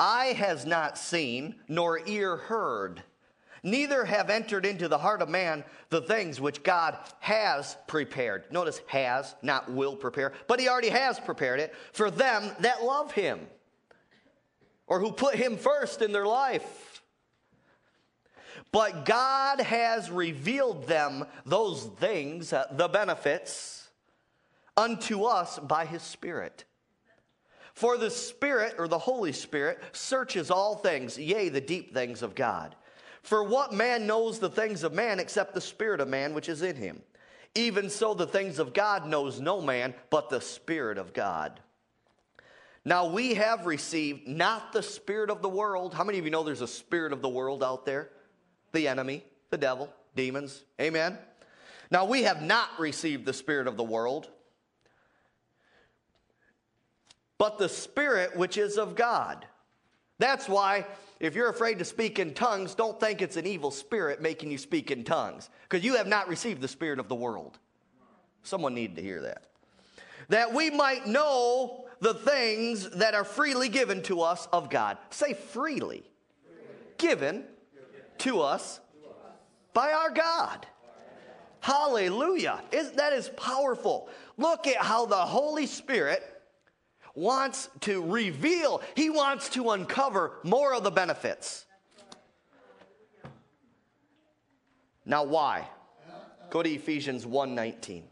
Eye 0.00 0.32
has 0.38 0.64
not 0.64 0.96
seen, 0.96 1.56
nor 1.68 2.00
ear 2.06 2.38
heard, 2.38 3.02
neither 3.62 4.06
have 4.06 4.30
entered 4.30 4.64
into 4.64 4.88
the 4.88 4.96
heart 4.96 5.20
of 5.20 5.28
man 5.28 5.62
the 5.90 6.00
things 6.00 6.40
which 6.40 6.62
God 6.62 6.96
has 7.18 7.76
prepared. 7.86 8.50
Notice 8.50 8.80
has, 8.86 9.34
not 9.42 9.70
will 9.70 9.94
prepare, 9.94 10.32
but 10.48 10.58
he 10.58 10.70
already 10.70 10.88
has 10.88 11.20
prepared 11.20 11.60
it 11.60 11.74
for 11.92 12.10
them 12.10 12.50
that 12.60 12.82
love 12.82 13.12
him 13.12 13.40
or 14.86 15.00
who 15.00 15.12
put 15.12 15.34
him 15.34 15.58
first 15.58 16.00
in 16.00 16.12
their 16.12 16.24
life. 16.24 17.02
But 18.72 19.04
God 19.04 19.60
has 19.60 20.10
revealed 20.10 20.86
them, 20.86 21.26
those 21.44 21.84
things, 21.84 22.54
uh, 22.54 22.68
the 22.72 22.88
benefits, 22.88 23.90
unto 24.78 25.24
us 25.24 25.58
by 25.58 25.84
his 25.84 26.02
Spirit. 26.02 26.64
For 27.80 27.96
the 27.96 28.10
Spirit, 28.10 28.74
or 28.76 28.88
the 28.88 28.98
Holy 28.98 29.32
Spirit, 29.32 29.78
searches 29.92 30.50
all 30.50 30.76
things, 30.76 31.18
yea, 31.18 31.48
the 31.48 31.62
deep 31.62 31.94
things 31.94 32.20
of 32.20 32.34
God. 32.34 32.76
For 33.22 33.42
what 33.42 33.72
man 33.72 34.06
knows 34.06 34.38
the 34.38 34.50
things 34.50 34.82
of 34.82 34.92
man 34.92 35.18
except 35.18 35.54
the 35.54 35.62
Spirit 35.62 36.02
of 36.02 36.08
man 36.08 36.34
which 36.34 36.50
is 36.50 36.60
in 36.60 36.76
him? 36.76 37.00
Even 37.54 37.88
so, 37.88 38.12
the 38.12 38.26
things 38.26 38.58
of 38.58 38.74
God 38.74 39.06
knows 39.06 39.40
no 39.40 39.62
man 39.62 39.94
but 40.10 40.28
the 40.28 40.42
Spirit 40.42 40.98
of 40.98 41.14
God. 41.14 41.58
Now 42.84 43.06
we 43.06 43.32
have 43.32 43.64
received 43.64 44.28
not 44.28 44.74
the 44.74 44.82
Spirit 44.82 45.30
of 45.30 45.40
the 45.40 45.48
world. 45.48 45.94
How 45.94 46.04
many 46.04 46.18
of 46.18 46.26
you 46.26 46.30
know 46.30 46.42
there's 46.42 46.60
a 46.60 46.68
Spirit 46.68 47.14
of 47.14 47.22
the 47.22 47.30
world 47.30 47.64
out 47.64 47.86
there? 47.86 48.10
The 48.72 48.88
enemy, 48.88 49.24
the 49.48 49.56
devil, 49.56 49.90
demons. 50.14 50.64
Amen. 50.78 51.16
Now 51.90 52.04
we 52.04 52.24
have 52.24 52.42
not 52.42 52.78
received 52.78 53.24
the 53.24 53.32
Spirit 53.32 53.66
of 53.66 53.78
the 53.78 53.84
world, 53.84 54.28
but 57.40 57.56
the 57.56 57.70
Spirit 57.70 58.36
which 58.36 58.58
is 58.58 58.76
of 58.76 58.94
God. 58.94 59.46
That's 60.18 60.46
why 60.46 60.84
if 61.20 61.34
you're 61.34 61.48
afraid 61.48 61.78
to 61.78 61.86
speak 61.86 62.18
in 62.18 62.34
tongues, 62.34 62.74
don't 62.74 63.00
think 63.00 63.22
it's 63.22 63.38
an 63.38 63.46
evil 63.46 63.70
spirit 63.70 64.20
making 64.20 64.50
you 64.50 64.58
speak 64.58 64.90
in 64.90 65.04
tongues, 65.04 65.48
because 65.62 65.82
you 65.82 65.96
have 65.96 66.06
not 66.06 66.28
received 66.28 66.60
the 66.60 66.68
spirit 66.68 66.98
of 66.98 67.08
the 67.08 67.14
world. 67.14 67.58
Someone 68.42 68.74
needed 68.74 68.96
to 68.96 69.02
hear 69.02 69.22
that. 69.22 69.44
That 70.28 70.52
we 70.52 70.68
might 70.68 71.06
know 71.06 71.86
the 72.00 72.12
things 72.12 72.90
that 72.90 73.14
are 73.14 73.24
freely 73.24 73.70
given 73.70 74.02
to 74.02 74.20
us 74.20 74.46
of 74.52 74.68
God. 74.68 74.98
Say 75.08 75.32
freely. 75.32 76.04
Given 76.98 77.44
to 78.18 78.42
us 78.42 78.80
by 79.72 79.92
our 79.92 80.10
God. 80.10 80.66
Hallelujah. 81.60 82.60
that 82.70 83.14
is 83.14 83.30
powerful. 83.30 84.10
Look 84.36 84.66
at 84.66 84.76
how 84.76 85.06
the 85.06 85.16
Holy 85.16 85.64
Spirit 85.64 86.39
wants 87.14 87.68
to 87.80 88.02
reveal, 88.02 88.82
he 88.94 89.10
wants 89.10 89.48
to 89.50 89.70
uncover 89.70 90.32
more 90.42 90.74
of 90.74 90.84
the 90.84 90.90
benefits. 90.90 91.66
Now 95.04 95.24
why? 95.24 95.68
Go 96.50 96.62
to 96.62 96.70
Ephesians 96.70 97.24
1:19. 97.26 98.08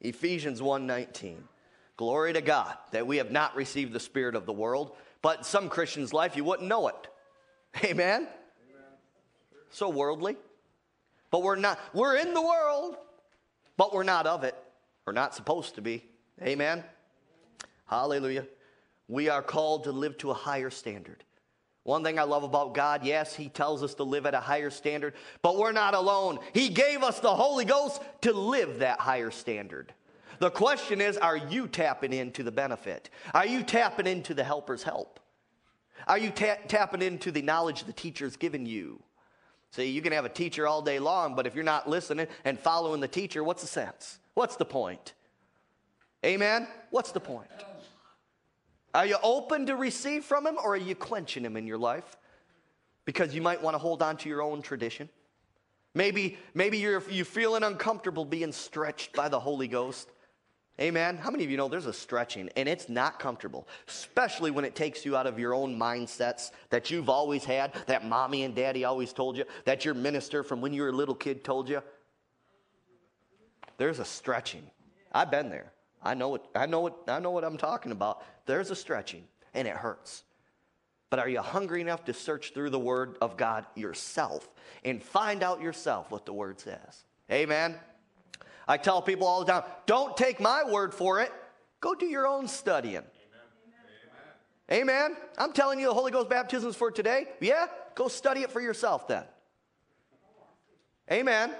Ephesians 0.00 0.60
1:19. 0.60 1.48
Glory 1.96 2.32
to 2.32 2.40
God 2.40 2.76
that 2.90 3.06
we 3.06 3.16
have 3.16 3.30
not 3.30 3.56
received 3.56 3.92
the 3.92 4.00
spirit 4.00 4.34
of 4.34 4.46
the 4.46 4.52
world, 4.52 4.96
but 5.22 5.46
some 5.46 5.68
Christians' 5.68 6.12
life 6.12 6.36
you 6.36 6.44
wouldn't 6.44 6.68
know 6.68 6.88
it. 6.88 7.08
Amen. 7.82 8.22
Amen. 8.22 8.28
So 9.70 9.88
worldly. 9.88 10.36
But 11.30 11.42
we're 11.42 11.56
not 11.56 11.78
we're 11.92 12.16
in 12.16 12.34
the 12.34 12.42
world, 12.42 12.96
but 13.76 13.92
we're 13.92 14.02
not 14.02 14.26
of 14.26 14.44
it. 14.44 14.54
We're 15.04 15.12
not 15.12 15.34
supposed 15.34 15.74
to 15.76 15.82
be. 15.82 16.04
Amen. 16.42 16.84
Hallelujah. 17.86 18.46
We 19.08 19.28
are 19.28 19.42
called 19.42 19.84
to 19.84 19.92
live 19.92 20.18
to 20.18 20.30
a 20.30 20.34
higher 20.34 20.70
standard. 20.70 21.24
One 21.84 22.02
thing 22.02 22.18
I 22.18 22.24
love 22.24 22.42
about 22.42 22.74
God, 22.74 23.04
yes, 23.04 23.34
He 23.34 23.48
tells 23.48 23.84
us 23.84 23.94
to 23.94 24.02
live 24.02 24.26
at 24.26 24.34
a 24.34 24.40
higher 24.40 24.70
standard, 24.70 25.14
but 25.40 25.56
we're 25.56 25.70
not 25.70 25.94
alone. 25.94 26.40
He 26.52 26.68
gave 26.68 27.04
us 27.04 27.20
the 27.20 27.34
Holy 27.34 27.64
Ghost 27.64 28.02
to 28.22 28.32
live 28.32 28.80
that 28.80 28.98
higher 28.98 29.30
standard. 29.30 29.94
The 30.40 30.50
question 30.50 31.00
is 31.00 31.16
are 31.16 31.36
you 31.36 31.68
tapping 31.68 32.12
into 32.12 32.42
the 32.42 32.50
benefit? 32.50 33.10
Are 33.32 33.46
you 33.46 33.62
tapping 33.62 34.08
into 34.08 34.34
the 34.34 34.42
helper's 34.42 34.82
help? 34.82 35.20
Are 36.08 36.18
you 36.18 36.30
ta- 36.30 36.58
tapping 36.66 37.02
into 37.02 37.30
the 37.30 37.42
knowledge 37.42 37.84
the 37.84 37.92
teacher's 37.92 38.36
given 38.36 38.66
you? 38.66 39.00
See, 39.70 39.90
you 39.90 40.02
can 40.02 40.12
have 40.12 40.24
a 40.24 40.30
teacher 40.30 40.66
all 40.66 40.82
day 40.82 40.98
long, 40.98 41.34
but 41.34 41.46
if 41.46 41.54
you're 41.54 41.64
not 41.64 41.88
listening 41.88 42.26
and 42.44 42.58
following 42.58 43.00
the 43.00 43.08
teacher, 43.08 43.44
what's 43.44 43.62
the 43.62 43.68
sense? 43.68 44.18
What's 44.34 44.56
the 44.56 44.64
point? 44.64 45.14
Amen? 46.24 46.66
What's 46.90 47.12
the 47.12 47.20
point? 47.20 47.50
Are 48.96 49.04
you 49.04 49.18
open 49.22 49.66
to 49.66 49.76
receive 49.76 50.24
from 50.24 50.46
Him 50.46 50.56
or 50.56 50.72
are 50.72 50.76
you 50.78 50.94
quenching 50.94 51.44
Him 51.44 51.58
in 51.58 51.66
your 51.66 51.76
life? 51.76 52.16
Because 53.04 53.34
you 53.34 53.42
might 53.42 53.62
want 53.62 53.74
to 53.74 53.78
hold 53.78 54.02
on 54.02 54.16
to 54.16 54.28
your 54.30 54.40
own 54.40 54.62
tradition. 54.62 55.10
Maybe, 55.94 56.38
maybe 56.54 56.78
you're, 56.78 57.02
you're 57.10 57.26
feeling 57.26 57.62
uncomfortable 57.62 58.24
being 58.24 58.52
stretched 58.52 59.12
by 59.12 59.28
the 59.28 59.38
Holy 59.38 59.68
Ghost. 59.68 60.08
Amen. 60.80 61.18
How 61.18 61.30
many 61.30 61.44
of 61.44 61.50
you 61.50 61.58
know 61.58 61.68
there's 61.68 61.84
a 61.84 61.92
stretching 61.92 62.48
and 62.56 62.70
it's 62.70 62.88
not 62.88 63.18
comfortable, 63.18 63.68
especially 63.86 64.50
when 64.50 64.64
it 64.64 64.74
takes 64.74 65.04
you 65.04 65.14
out 65.14 65.26
of 65.26 65.38
your 65.38 65.52
own 65.52 65.78
mindsets 65.78 66.50
that 66.70 66.90
you've 66.90 67.10
always 67.10 67.44
had, 67.44 67.74
that 67.88 68.06
mommy 68.06 68.44
and 68.44 68.54
daddy 68.54 68.86
always 68.86 69.12
told 69.12 69.36
you, 69.36 69.44
that 69.66 69.84
your 69.84 69.92
minister 69.92 70.42
from 70.42 70.62
when 70.62 70.72
you 70.72 70.80
were 70.80 70.88
a 70.88 70.92
little 70.92 71.14
kid 71.14 71.44
told 71.44 71.68
you? 71.68 71.82
There's 73.76 73.98
a 73.98 74.06
stretching. 74.06 74.62
I've 75.12 75.30
been 75.30 75.50
there. 75.50 75.70
I 76.06 76.14
know 76.14 76.28
what 76.28 76.46
I 76.54 76.66
know 76.66 76.80
what 76.80 77.02
I 77.08 77.18
know 77.18 77.32
what 77.32 77.44
I'm 77.44 77.56
talking 77.56 77.90
about. 77.90 78.22
There's 78.46 78.70
a 78.70 78.76
stretching 78.76 79.24
and 79.54 79.66
it 79.66 79.74
hurts. 79.74 80.22
But 81.10 81.18
are 81.18 81.28
you 81.28 81.40
hungry 81.40 81.80
enough 81.80 82.04
to 82.06 82.12
search 82.12 82.52
through 82.52 82.70
the 82.70 82.78
word 82.78 83.16
of 83.20 83.36
God 83.36 83.66
yourself 83.74 84.48
and 84.84 85.02
find 85.02 85.42
out 85.42 85.60
yourself 85.60 86.10
what 86.10 86.26
the 86.26 86.32
word 86.32 86.60
says? 86.60 87.04
Amen. 87.30 87.76
I 88.68 88.76
tell 88.76 89.00
people 89.02 89.26
all 89.26 89.44
the 89.44 89.52
time, 89.52 89.62
don't 89.86 90.16
take 90.16 90.40
my 90.40 90.64
word 90.64 90.92
for 90.92 91.20
it. 91.20 91.32
Go 91.80 91.94
do 91.94 92.06
your 92.06 92.26
own 92.26 92.48
studying. 92.48 93.04
Amen. 94.70 94.88
Amen. 95.08 95.16
I'm 95.38 95.52
telling 95.52 95.78
you 95.78 95.86
the 95.86 95.94
Holy 95.94 96.10
Ghost 96.10 96.28
baptisms 96.28 96.74
for 96.74 96.90
today. 96.90 97.28
Yeah? 97.40 97.66
Go 97.94 98.08
study 98.08 98.40
it 98.40 98.50
for 98.50 98.60
yourself 98.60 99.06
then. 99.06 99.22
Amen. 101.10 101.52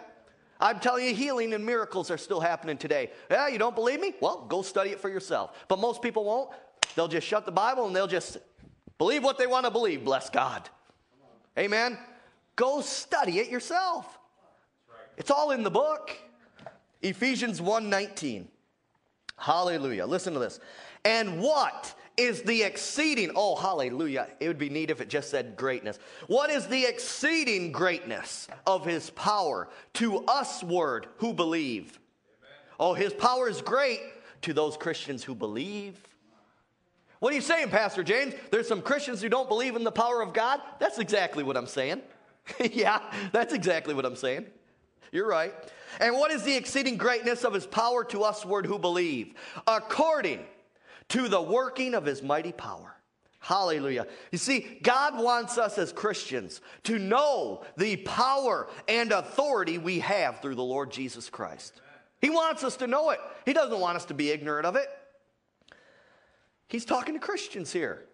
I'm 0.60 0.80
telling 0.80 1.04
you, 1.04 1.14
healing 1.14 1.52
and 1.52 1.64
miracles 1.64 2.10
are 2.10 2.18
still 2.18 2.40
happening 2.40 2.78
today. 2.78 3.10
Yeah, 3.30 3.48
you 3.48 3.58
don't 3.58 3.74
believe 3.74 4.00
me? 4.00 4.14
Well, 4.20 4.46
go 4.48 4.62
study 4.62 4.90
it 4.90 5.00
for 5.00 5.08
yourself. 5.08 5.64
But 5.68 5.78
most 5.78 6.02
people 6.02 6.24
won't. 6.24 6.50
They'll 6.94 7.08
just 7.08 7.26
shut 7.26 7.44
the 7.44 7.52
Bible 7.52 7.86
and 7.86 7.94
they'll 7.94 8.06
just 8.06 8.38
believe 8.98 9.22
what 9.22 9.38
they 9.38 9.46
want 9.46 9.66
to 9.66 9.70
believe. 9.70 10.04
Bless 10.04 10.30
God. 10.30 10.68
Amen. 11.58 11.98
Go 12.54 12.80
study 12.80 13.38
it 13.38 13.50
yourself. 13.50 14.18
It's 15.16 15.30
all 15.30 15.50
in 15.50 15.62
the 15.62 15.70
book. 15.70 16.16
Ephesians 17.02 17.60
1:19. 17.60 18.48
Hallelujah. 19.38 20.06
Listen 20.06 20.32
to 20.32 20.38
this. 20.38 20.60
And 21.04 21.40
what 21.40 21.94
is 22.16 22.42
the 22.42 22.62
exceeding, 22.62 23.32
oh, 23.34 23.56
hallelujah. 23.56 24.28
It 24.40 24.48
would 24.48 24.58
be 24.58 24.70
neat 24.70 24.90
if 24.90 25.00
it 25.00 25.08
just 25.08 25.30
said 25.30 25.56
greatness. 25.56 25.98
What 26.26 26.50
is 26.50 26.66
the 26.66 26.84
exceeding 26.86 27.72
greatness 27.72 28.48
of 28.66 28.86
his 28.86 29.10
power 29.10 29.68
to 29.94 30.24
usward, 30.26 31.08
who 31.18 31.34
believe? 31.34 31.98
Amen. 32.40 32.58
Oh, 32.80 32.94
his 32.94 33.12
power 33.12 33.48
is 33.48 33.60
great 33.60 34.00
to 34.42 34.52
those 34.54 34.76
Christians 34.76 35.22
who 35.22 35.34
believe. 35.34 36.00
What 37.18 37.32
are 37.32 37.36
you 37.36 37.42
saying, 37.42 37.68
Pastor 37.68 38.02
James? 38.02 38.34
There's 38.50 38.68
some 38.68 38.82
Christians 38.82 39.20
who 39.20 39.28
don't 39.28 39.48
believe 39.48 39.76
in 39.76 39.84
the 39.84 39.92
power 39.92 40.22
of 40.22 40.32
God? 40.32 40.60
That's 40.78 40.98
exactly 40.98 41.44
what 41.44 41.56
I'm 41.56 41.66
saying. 41.66 42.02
yeah, 42.72 43.00
that's 43.32 43.52
exactly 43.52 43.94
what 43.94 44.06
I'm 44.06 44.16
saying. 44.16 44.46
You're 45.12 45.28
right. 45.28 45.54
And 46.00 46.14
what 46.14 46.30
is 46.30 46.42
the 46.42 46.54
exceeding 46.54 46.96
greatness 46.96 47.44
of 47.44 47.54
his 47.54 47.66
power 47.66 48.04
to 48.04 48.20
usward, 48.20 48.66
who 48.66 48.78
believe? 48.78 49.34
According 49.66 50.44
to 51.10 51.28
the 51.28 51.40
working 51.40 51.94
of 51.94 52.04
his 52.04 52.22
mighty 52.22 52.52
power. 52.52 52.96
Hallelujah. 53.38 54.06
You 54.32 54.38
see, 54.38 54.78
God 54.82 55.22
wants 55.22 55.56
us 55.56 55.78
as 55.78 55.92
Christians 55.92 56.60
to 56.82 56.98
know 56.98 57.62
the 57.76 57.96
power 57.98 58.68
and 58.88 59.12
authority 59.12 59.78
we 59.78 60.00
have 60.00 60.40
through 60.40 60.56
the 60.56 60.64
Lord 60.64 60.90
Jesus 60.90 61.30
Christ. 61.30 61.80
He 62.20 62.30
wants 62.30 62.64
us 62.64 62.76
to 62.78 62.86
know 62.86 63.10
it, 63.10 63.20
He 63.44 63.52
doesn't 63.52 63.78
want 63.78 63.96
us 63.96 64.06
to 64.06 64.14
be 64.14 64.30
ignorant 64.30 64.66
of 64.66 64.74
it. 64.74 64.88
He's 66.68 66.84
talking 66.84 67.14
to 67.14 67.20
Christians 67.20 67.72
here. 67.72 68.06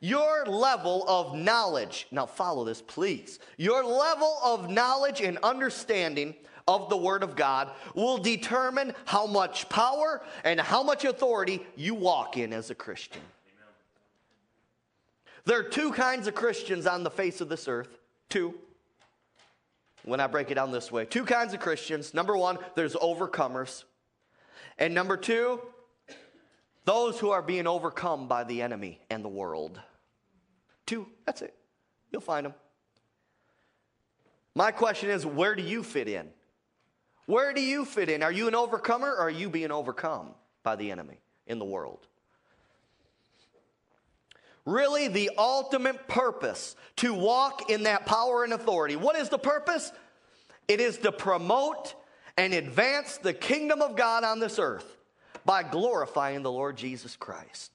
Your 0.00 0.44
level 0.46 1.04
of 1.08 1.34
knowledge, 1.34 2.06
now 2.10 2.26
follow 2.26 2.64
this, 2.64 2.82
please. 2.82 3.38
Your 3.56 3.84
level 3.84 4.38
of 4.44 4.70
knowledge 4.70 5.20
and 5.20 5.38
understanding 5.38 6.34
of 6.68 6.88
the 6.90 6.96
Word 6.96 7.22
of 7.22 7.36
God 7.36 7.70
will 7.94 8.18
determine 8.18 8.92
how 9.04 9.26
much 9.26 9.68
power 9.68 10.22
and 10.44 10.60
how 10.60 10.82
much 10.82 11.04
authority 11.04 11.64
you 11.76 11.94
walk 11.94 12.36
in 12.36 12.52
as 12.52 12.70
a 12.70 12.74
Christian. 12.74 13.22
There 15.44 15.60
are 15.60 15.62
two 15.62 15.92
kinds 15.92 16.26
of 16.26 16.34
Christians 16.34 16.86
on 16.86 17.04
the 17.04 17.10
face 17.10 17.40
of 17.40 17.48
this 17.48 17.68
earth. 17.68 17.98
Two. 18.28 18.54
When 20.04 20.20
I 20.20 20.26
break 20.26 20.50
it 20.50 20.54
down 20.54 20.72
this 20.72 20.90
way, 20.90 21.04
two 21.04 21.24
kinds 21.24 21.54
of 21.54 21.60
Christians. 21.60 22.14
Number 22.14 22.36
one, 22.36 22.58
there's 22.74 22.94
overcomers. 22.94 23.84
And 24.78 24.94
number 24.94 25.16
two, 25.16 25.60
those 26.84 27.18
who 27.18 27.30
are 27.30 27.42
being 27.42 27.66
overcome 27.66 28.28
by 28.28 28.44
the 28.44 28.62
enemy 28.62 29.00
and 29.10 29.24
the 29.24 29.28
world. 29.28 29.80
Two, 30.84 31.06
that's 31.24 31.42
it. 31.42 31.54
You'll 32.12 32.20
find 32.20 32.46
them. 32.46 32.54
My 34.54 34.70
question 34.70 35.10
is 35.10 35.26
where 35.26 35.54
do 35.54 35.62
you 35.62 35.82
fit 35.82 36.08
in? 36.08 36.28
Where 37.26 37.52
do 37.52 37.60
you 37.60 37.84
fit 37.84 38.08
in? 38.08 38.22
Are 38.22 38.32
you 38.32 38.48
an 38.48 38.54
overcomer 38.54 39.10
or 39.10 39.20
are 39.20 39.30
you 39.30 39.50
being 39.50 39.72
overcome 39.72 40.30
by 40.62 40.76
the 40.76 40.90
enemy 40.90 41.18
in 41.46 41.58
the 41.58 41.64
world? 41.64 42.06
Really, 44.64 45.06
the 45.06 45.30
ultimate 45.38 46.08
purpose 46.08 46.74
to 46.96 47.14
walk 47.14 47.70
in 47.70 47.84
that 47.84 48.06
power 48.06 48.42
and 48.42 48.52
authority. 48.52 48.96
What 48.96 49.16
is 49.16 49.28
the 49.28 49.38
purpose? 49.38 49.92
It 50.66 50.80
is 50.80 50.98
to 50.98 51.12
promote 51.12 51.94
and 52.36 52.52
advance 52.52 53.18
the 53.18 53.32
kingdom 53.32 53.80
of 53.80 53.96
God 53.96 54.24
on 54.24 54.40
this 54.40 54.58
earth 54.58 54.96
by 55.44 55.62
glorifying 55.62 56.42
the 56.42 56.50
Lord 56.50 56.76
Jesus 56.76 57.14
Christ. 57.16 57.70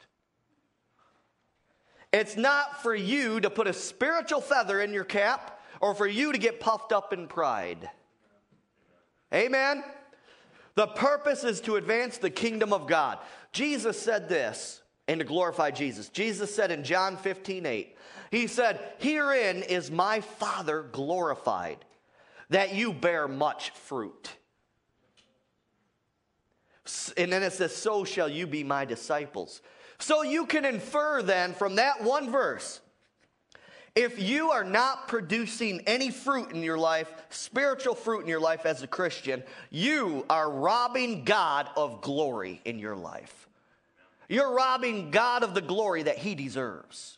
It's 2.11 2.35
not 2.35 2.83
for 2.83 2.93
you 2.93 3.39
to 3.39 3.49
put 3.49 3.67
a 3.67 3.73
spiritual 3.73 4.41
feather 4.41 4.81
in 4.81 4.93
your 4.93 5.05
cap 5.05 5.61
or 5.79 5.95
for 5.95 6.07
you 6.07 6.33
to 6.33 6.37
get 6.37 6.59
puffed 6.59 6.91
up 6.91 7.13
in 7.13 7.27
pride. 7.27 7.89
Amen? 9.33 9.83
The 10.75 10.87
purpose 10.87 11.43
is 11.43 11.61
to 11.61 11.75
advance 11.75 12.17
the 12.17 12.29
kingdom 12.29 12.73
of 12.73 12.87
God. 12.87 13.19
Jesus 13.51 13.99
said 13.99 14.29
this, 14.29 14.81
and 15.07 15.19
to 15.19 15.25
glorify 15.25 15.71
Jesus. 15.71 16.09
Jesus 16.09 16.53
said 16.53 16.71
in 16.71 16.83
John 16.83 17.17
15, 17.17 17.65
8, 17.65 17.97
He 18.31 18.47
said, 18.47 18.79
Herein 18.99 19.63
is 19.63 19.91
my 19.91 20.21
Father 20.21 20.83
glorified, 20.83 21.83
that 22.49 22.73
you 22.73 22.93
bear 22.93 23.27
much 23.27 23.71
fruit. 23.71 24.29
And 27.17 27.31
then 27.31 27.43
it 27.43 27.53
says, 27.53 27.75
So 27.75 28.03
shall 28.05 28.29
you 28.29 28.47
be 28.47 28.63
my 28.63 28.85
disciples. 28.85 29.61
So 29.99 30.23
you 30.23 30.45
can 30.45 30.65
infer 30.65 31.21
then 31.21 31.53
from 31.53 31.75
that 31.75 32.03
one 32.03 32.31
verse 32.31 32.79
if 33.95 34.21
you 34.21 34.51
are 34.51 34.63
not 34.63 35.07
producing 35.07 35.81
any 35.81 36.11
fruit 36.11 36.51
in 36.51 36.63
your 36.63 36.77
life, 36.77 37.11
spiritual 37.29 37.95
fruit 37.95 38.21
in 38.21 38.27
your 38.27 38.39
life 38.39 38.65
as 38.65 38.83
a 38.83 38.87
Christian, 38.87 39.43
you 39.69 40.25
are 40.29 40.49
robbing 40.49 41.25
God 41.25 41.67
of 41.75 42.01
glory 42.01 42.61
in 42.63 42.79
your 42.79 42.95
life. 42.95 43.49
You're 44.29 44.53
robbing 44.53 45.11
God 45.11 45.43
of 45.43 45.53
the 45.53 45.61
glory 45.61 46.03
that 46.03 46.17
He 46.17 46.35
deserves. 46.35 47.17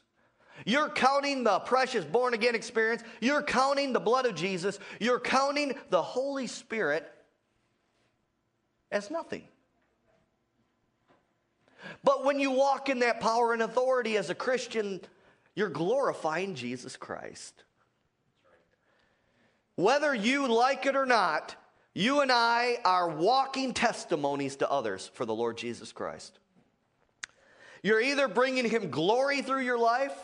You're 0.65 0.89
counting 0.89 1.43
the 1.43 1.59
precious 1.59 2.05
born 2.05 2.33
again 2.33 2.55
experience. 2.55 3.03
You're 3.21 3.43
counting 3.43 3.93
the 3.93 3.99
blood 3.99 4.25
of 4.25 4.33
Jesus. 4.33 4.79
You're 4.99 5.19
counting 5.19 5.75
the 5.89 6.01
Holy 6.01 6.47
Spirit 6.47 7.09
as 8.91 9.11
nothing. 9.11 9.43
But 12.03 12.23
when 12.25 12.39
you 12.39 12.51
walk 12.51 12.89
in 12.89 12.99
that 12.99 13.19
power 13.19 13.53
and 13.53 13.61
authority 13.61 14.17
as 14.17 14.29
a 14.29 14.35
Christian, 14.35 15.01
you're 15.55 15.69
glorifying 15.69 16.55
Jesus 16.55 16.97
Christ. 16.97 17.63
Whether 19.75 20.13
you 20.13 20.47
like 20.47 20.85
it 20.85 20.95
or 20.95 21.05
not, 21.05 21.55
you 21.93 22.21
and 22.21 22.31
I 22.31 22.77
are 22.85 23.09
walking 23.09 23.73
testimonies 23.73 24.55
to 24.57 24.69
others 24.69 25.11
for 25.13 25.25
the 25.25 25.33
Lord 25.33 25.57
Jesus 25.57 25.91
Christ. 25.91 26.39
You're 27.81 28.01
either 28.01 28.27
bringing 28.27 28.69
him 28.69 28.89
glory 28.89 29.41
through 29.41 29.61
your 29.61 29.77
life 29.77 30.15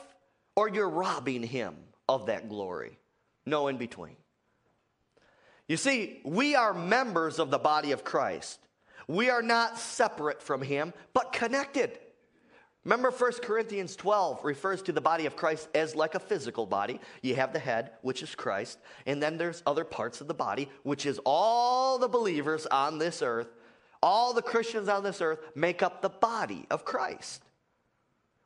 or 0.56 0.70
you're 0.70 0.89
robbing 0.89 1.44
him 1.44 1.76
of 2.08 2.28
that 2.28 2.50
glory. 2.50 2.98
No 3.46 3.68
in 3.68 3.78
between. 3.78 4.15
You 5.68 5.78
see, 5.78 6.22
we 6.24 6.56
are 6.56 6.74
members 6.74 7.38
of 7.38 7.52
the 7.52 7.60
body 7.60 7.92
of 7.92 8.04
Christ. 8.04 8.60
We 9.08 9.30
are 9.30 9.44
not 9.44 9.78
separate 9.78 10.42
from 10.42 10.62
him, 10.62 10.94
but 11.13 11.34
connected. 11.34 12.00
Remember 12.86 13.12
1 13.12 13.32
Corinthians 13.44 13.96
12 13.96 14.44
refers 14.44 14.82
to 14.84 14.92
the 14.92 15.02
body 15.02 15.26
of 15.26 15.36
Christ 15.36 15.68
as 15.76 15.96
like 15.96 16.15
a 16.15 16.20
physical 16.20 16.65
body. 16.65 17.00
You 17.22 17.36
have 17.36 17.52
the 17.52 17.60
head, 17.60 17.92
which 18.02 18.24
is 18.24 18.34
Christ, 18.36 18.80
and 19.06 19.22
then 19.22 19.38
there's 19.38 19.62
other 19.65 19.84
parts 19.84 20.22
of 20.22 20.28
the 20.28 20.34
body, 20.34 20.70
which 20.84 21.06
is 21.06 21.20
all 21.26 21.98
the 21.98 22.08
believers 22.08 22.65
on 22.68 22.98
this 22.98 23.22
earth, 23.22 23.50
all 24.02 24.34
the 24.34 24.42
Christians 24.42 24.88
on 24.88 25.04
this 25.04 25.22
earth 25.22 25.39
make 25.56 25.84
up 25.84 26.02
the 26.02 26.10
body 26.10 26.65
of 26.72 26.86
Christ. 26.86 27.44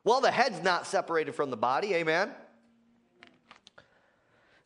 Well, 0.02 0.20
the 0.20 0.32
head's 0.32 0.62
not 0.62 0.86
separated 0.86 1.34
from 1.34 1.50
the 1.50 1.56
body, 1.56 1.94
amen? 1.94 2.32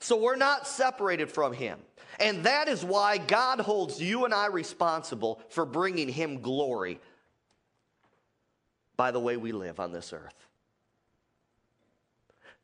So 0.01 0.17
we're 0.17 0.37
not 0.37 0.67
separated 0.67 1.31
from 1.31 1.53
him. 1.53 1.79
And 2.19 2.45
that 2.45 2.69
is 2.69 2.85
why 2.85 3.19
God 3.19 3.61
holds 3.61 4.01
you 4.01 4.25
and 4.25 4.33
I 4.33 4.47
responsible 4.47 5.41
for 5.51 5.65
bringing 5.65 6.09
him 6.09 6.41
glory 6.41 7.01
by 8.99 9.13
the 9.13 9.21
way 9.21 9.39
we 9.39 9.53
live 9.53 9.81
on 9.81 9.93
this 9.93 10.13
earth. 10.13 10.35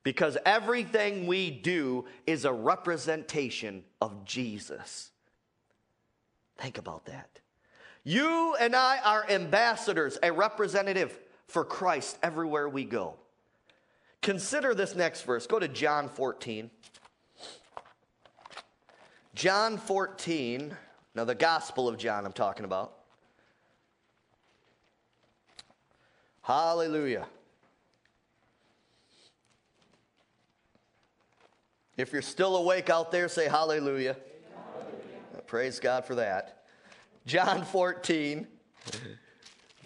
Because 0.03 0.37
everything 0.45 1.27
we 1.27 1.51
do 1.51 2.05
is 2.27 2.45
a 2.45 2.53
representation 2.53 3.85
of 4.03 4.27
Jesus. 4.27 5.13
Think 6.59 6.77
about 6.77 7.07
that. 7.07 7.41
You 8.03 8.55
and 8.61 8.77
I 8.77 8.99
are 9.03 9.25
ambassadors, 9.31 10.19
a 10.23 10.31
representative 10.31 11.19
for 11.47 11.65
Christ 11.65 12.19
everywhere 12.23 12.69
we 12.69 12.85
go. 12.85 13.15
Consider 14.21 14.75
this 14.75 14.95
next 14.95 15.23
verse. 15.23 15.47
Go 15.47 15.59
to 15.59 15.69
John 15.69 16.09
14. 16.09 16.71
John 19.35 19.79
14, 19.79 20.77
now 21.15 21.25
the 21.25 21.35
Gospel 21.35 21.89
of 21.89 21.97
John 21.97 22.27
I'm 22.27 22.33
talking 22.33 22.65
about. 22.65 23.04
Hallelujah. 26.45 27.27
If 31.97 32.13
you're 32.13 32.21
still 32.21 32.57
awake 32.57 32.91
out 32.91 33.11
there, 33.11 33.29
say 33.29 33.49
hallelujah. 33.49 34.15
hallelujah. 34.55 35.43
Praise 35.47 35.81
God 35.81 36.05
for 36.05 36.17
that. 36.17 36.65
John 37.25 37.65
14, 37.65 38.47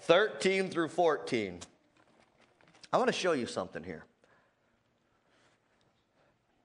13 0.00 0.68
through 0.68 0.88
14. 0.88 1.60
I 2.92 2.96
want 2.96 3.06
to 3.06 3.12
show 3.12 3.32
you 3.32 3.46
something 3.46 3.84
here. 3.84 4.04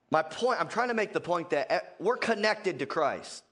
My 0.09 0.23
point, 0.23 0.59
I'm 0.59 0.69
trying 0.69 0.87
to 0.87 0.95
make 0.95 1.13
the 1.13 1.21
point 1.21 1.51
that 1.51 1.71
eh, 1.71 1.79
we're 1.99 2.17
connected 2.17 2.79
to 2.79 2.87
Christ. 2.87 3.43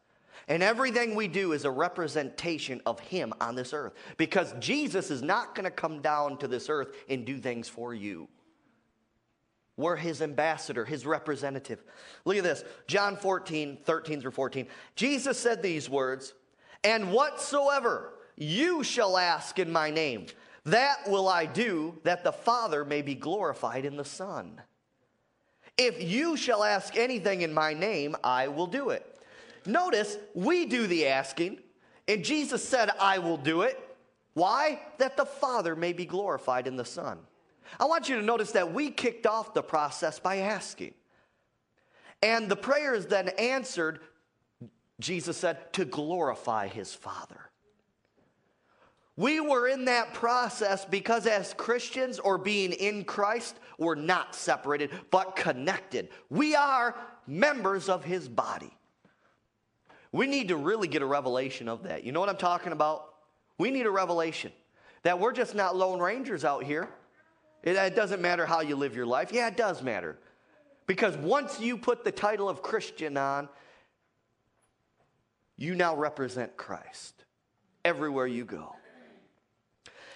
And 0.51 0.61
everything 0.61 1.15
we 1.15 1.29
do 1.29 1.53
is 1.53 1.63
a 1.63 1.71
representation 1.71 2.81
of 2.85 2.99
Him 2.99 3.33
on 3.39 3.55
this 3.55 3.71
earth. 3.71 3.93
Because 4.17 4.53
Jesus 4.59 5.09
is 5.09 5.21
not 5.21 5.55
going 5.55 5.63
to 5.63 5.71
come 5.71 6.01
down 6.01 6.37
to 6.39 6.47
this 6.49 6.67
earth 6.67 6.93
and 7.07 7.25
do 7.25 7.37
things 7.37 7.69
for 7.69 7.93
you. 7.93 8.27
We're 9.77 9.95
His 9.95 10.21
ambassador, 10.21 10.83
His 10.83 11.05
representative. 11.05 11.81
Look 12.25 12.35
at 12.35 12.43
this 12.43 12.65
John 12.85 13.15
14, 13.15 13.77
13 13.85 14.19
through 14.19 14.31
14. 14.31 14.67
Jesus 14.97 15.39
said 15.39 15.63
these 15.63 15.89
words, 15.89 16.33
And 16.83 17.13
whatsoever 17.13 18.15
you 18.35 18.83
shall 18.83 19.17
ask 19.17 19.57
in 19.57 19.71
my 19.71 19.89
name, 19.89 20.25
that 20.65 20.97
will 21.07 21.29
I 21.29 21.45
do, 21.45 21.97
that 22.03 22.25
the 22.25 22.33
Father 22.33 22.83
may 22.83 23.01
be 23.01 23.15
glorified 23.15 23.85
in 23.85 23.95
the 23.95 24.03
Son. 24.03 24.59
If 25.77 26.03
you 26.03 26.35
shall 26.35 26.61
ask 26.61 26.97
anything 26.97 27.39
in 27.39 27.53
my 27.53 27.73
name, 27.73 28.17
I 28.21 28.49
will 28.49 28.67
do 28.67 28.89
it. 28.89 29.10
Notice 29.65 30.17
we 30.33 30.65
do 30.65 30.87
the 30.87 31.07
asking, 31.07 31.59
and 32.07 32.23
Jesus 32.23 32.67
said, 32.67 32.89
I 32.99 33.19
will 33.19 33.37
do 33.37 33.61
it. 33.61 33.79
Why? 34.33 34.81
That 34.97 35.17
the 35.17 35.25
Father 35.25 35.75
may 35.75 35.93
be 35.93 36.05
glorified 36.05 36.67
in 36.67 36.75
the 36.75 36.85
Son. 36.85 37.19
I 37.79 37.85
want 37.85 38.09
you 38.09 38.15
to 38.15 38.21
notice 38.21 38.51
that 38.53 38.73
we 38.73 38.89
kicked 38.89 39.25
off 39.25 39.53
the 39.53 39.61
process 39.61 40.19
by 40.19 40.37
asking. 40.37 40.93
And 42.23 42.49
the 42.49 42.55
prayer 42.55 42.93
is 42.93 43.07
then 43.07 43.29
answered, 43.29 43.99
Jesus 44.99 45.37
said, 45.37 45.73
to 45.73 45.85
glorify 45.85 46.67
his 46.67 46.93
Father. 46.93 47.49
We 49.17 49.39
were 49.39 49.67
in 49.67 49.85
that 49.85 50.13
process 50.13 50.85
because, 50.85 51.27
as 51.27 51.53
Christians 51.53 52.17
or 52.19 52.37
being 52.37 52.71
in 52.71 53.03
Christ, 53.03 53.59
we're 53.77 53.95
not 53.95 54.35
separated 54.35 54.91
but 55.11 55.35
connected. 55.35 56.09
We 56.29 56.55
are 56.55 56.95
members 57.27 57.89
of 57.89 58.03
his 58.03 58.29
body. 58.29 58.71
We 60.11 60.27
need 60.27 60.49
to 60.49 60.57
really 60.57 60.87
get 60.87 61.01
a 61.01 61.05
revelation 61.05 61.67
of 61.69 61.83
that. 61.83 62.03
You 62.03 62.11
know 62.11 62.19
what 62.19 62.29
I'm 62.29 62.37
talking 62.37 62.73
about? 62.73 63.13
We 63.57 63.71
need 63.71 63.85
a 63.85 63.91
revelation 63.91 64.51
that 65.03 65.19
we're 65.19 65.31
just 65.31 65.55
not 65.55 65.75
lone 65.75 65.99
rangers 65.99 66.43
out 66.43 66.63
here. 66.63 66.89
It, 67.63 67.75
it, 67.75 67.95
doesn't 67.95 68.21
matter 68.21 68.45
how 68.45 68.61
you 68.61 68.75
live 68.75 68.95
your 68.95 69.05
life. 69.05 69.31
Yeah, 69.31 69.47
it 69.47 69.57
does 69.57 69.81
matter. 69.81 70.17
Because 70.87 71.15
once 71.17 71.59
you 71.59 71.77
put 71.77 72.03
the 72.03 72.11
title 72.11 72.49
of 72.49 72.61
Christian 72.61 73.15
on, 73.17 73.47
you 75.57 75.75
now 75.75 75.95
represent 75.95 76.57
Christ 76.57 77.23
everywhere 77.85 78.27
you 78.27 78.45
go. 78.45 78.75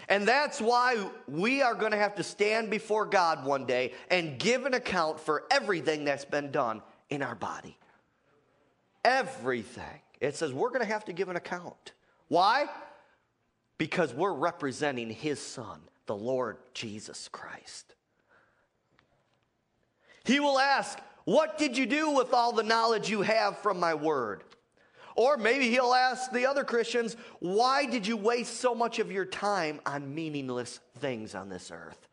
And 0.10 0.28
that's 0.28 0.60
why 0.60 1.08
we 1.28 1.62
are 1.62 1.74
going 1.74 1.92
to 1.92 1.98
have 1.98 2.16
to 2.16 2.24
stand 2.24 2.70
before 2.70 3.06
God 3.06 3.46
one 3.46 3.66
day 3.66 3.94
and 4.10 4.38
give 4.38 4.66
an 4.66 4.74
account 4.74 5.20
for 5.20 5.44
everything 5.50 6.04
that's 6.04 6.26
been 6.26 6.52
done 6.52 6.82
in 7.10 7.22
our 7.22 7.36
body 7.36 7.78
everything. 9.06 10.02
It 10.20 10.36
says 10.36 10.52
we're 10.52 10.70
going 10.70 10.82
to 10.82 10.88
have 10.88 11.06
to 11.06 11.14
give 11.14 11.30
an 11.30 11.36
account. 11.36 11.94
Why? 12.28 12.66
Because 13.78 14.14
we're 14.14 14.34
representing 14.34 15.10
his 15.10 15.40
son, 15.40 15.80
the 16.08 16.16
Lord 16.16 16.58
Jesus 16.74 17.30
Christ. 17.30 17.94
He 20.24 20.40
will 20.40 20.60
ask, 20.60 21.00
What 21.26 21.58
did 21.58 21.78
you 21.78 21.86
do 21.86 22.10
with 22.10 22.34
all 22.34 22.52
the 22.52 22.64
knowledge 22.64 23.10
you 23.10 23.22
have 23.22 23.60
from 23.60 23.80
my 23.80 23.94
word? 23.94 24.44
Or 25.16 25.38
maybe 25.38 25.70
he'll 25.70 25.94
ask 25.94 26.32
the 26.32 26.48
other 26.48 26.64
Christians, 26.64 27.16
Why 27.40 27.86
did 27.86 28.08
you 28.08 28.18
waste 28.18 28.60
so 28.60 28.74
much 28.74 28.98
of 29.00 29.12
your 29.12 29.26
time 29.26 29.80
on 29.86 30.16
meaningless 30.16 30.80
things 30.98 31.36
on 31.36 31.50
this 31.50 31.72
earth? 31.72 32.08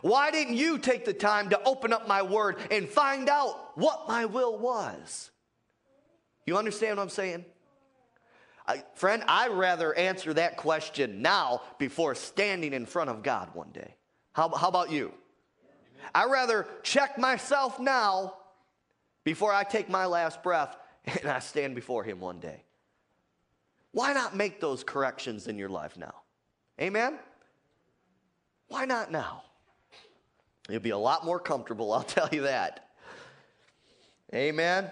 Why 0.00 0.30
didn't 0.30 0.56
you 0.56 0.78
take 0.78 1.04
the 1.04 1.12
time 1.12 1.50
to 1.50 1.62
open 1.64 1.92
up 1.92 2.08
my 2.08 2.22
word 2.22 2.56
and 2.70 2.88
find 2.88 3.28
out 3.28 3.76
what 3.76 4.08
my 4.08 4.24
will 4.24 4.56
was? 4.56 5.31
You 6.46 6.56
understand 6.56 6.96
what 6.96 7.04
I'm 7.04 7.08
saying? 7.08 7.44
I, 8.66 8.82
friend, 8.94 9.24
I'd 9.26 9.50
rather 9.50 9.94
answer 9.94 10.32
that 10.34 10.56
question 10.56 11.22
now 11.22 11.62
before 11.78 12.14
standing 12.14 12.72
in 12.72 12.86
front 12.86 13.10
of 13.10 13.22
God 13.22 13.54
one 13.54 13.70
day. 13.72 13.96
How, 14.32 14.48
how 14.50 14.68
about 14.68 14.90
you? 14.90 15.12
I'd 16.14 16.30
rather 16.30 16.66
check 16.82 17.18
myself 17.18 17.80
now 17.80 18.34
before 19.24 19.52
I 19.52 19.64
take 19.64 19.88
my 19.88 20.06
last 20.06 20.42
breath 20.42 20.76
and 21.04 21.28
I 21.28 21.40
stand 21.40 21.74
before 21.74 22.04
Him 22.04 22.20
one 22.20 22.38
day. 22.38 22.64
Why 23.92 24.12
not 24.12 24.34
make 24.34 24.60
those 24.60 24.84
corrections 24.84 25.48
in 25.48 25.58
your 25.58 25.68
life 25.68 25.96
now? 25.96 26.14
Amen? 26.80 27.18
Why 28.68 28.86
not 28.86 29.12
now? 29.12 29.42
You'll 30.68 30.80
be 30.80 30.90
a 30.90 30.98
lot 30.98 31.26
more 31.26 31.38
comfortable, 31.38 31.92
I'll 31.92 32.02
tell 32.02 32.28
you 32.32 32.42
that. 32.42 32.88
Amen? 34.34 34.90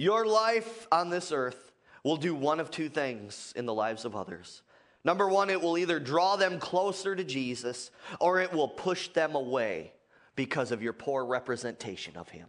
Your 0.00 0.24
life 0.24 0.88
on 0.90 1.10
this 1.10 1.30
earth 1.30 1.72
will 2.04 2.16
do 2.16 2.34
one 2.34 2.58
of 2.58 2.70
two 2.70 2.88
things 2.88 3.52
in 3.54 3.66
the 3.66 3.74
lives 3.74 4.06
of 4.06 4.16
others. 4.16 4.62
Number 5.04 5.28
one, 5.28 5.50
it 5.50 5.60
will 5.60 5.76
either 5.76 6.00
draw 6.00 6.36
them 6.36 6.58
closer 6.58 7.14
to 7.14 7.22
Jesus 7.22 7.90
or 8.18 8.40
it 8.40 8.50
will 8.50 8.66
push 8.66 9.08
them 9.08 9.34
away 9.34 9.92
because 10.36 10.72
of 10.72 10.82
your 10.82 10.94
poor 10.94 11.26
representation 11.26 12.16
of 12.16 12.30
Him. 12.30 12.46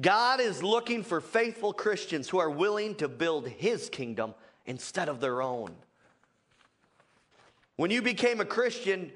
God 0.00 0.40
is 0.40 0.62
looking 0.62 1.02
for 1.02 1.20
faithful 1.20 1.74
Christians 1.74 2.30
who 2.30 2.38
are 2.38 2.48
willing 2.48 2.94
to 2.94 3.06
build 3.06 3.46
His 3.46 3.90
kingdom 3.90 4.32
instead 4.64 5.10
of 5.10 5.20
their 5.20 5.42
own. 5.42 5.74
When 7.76 7.90
you 7.90 8.00
became 8.00 8.40
a 8.40 8.46
Christian, 8.46 9.12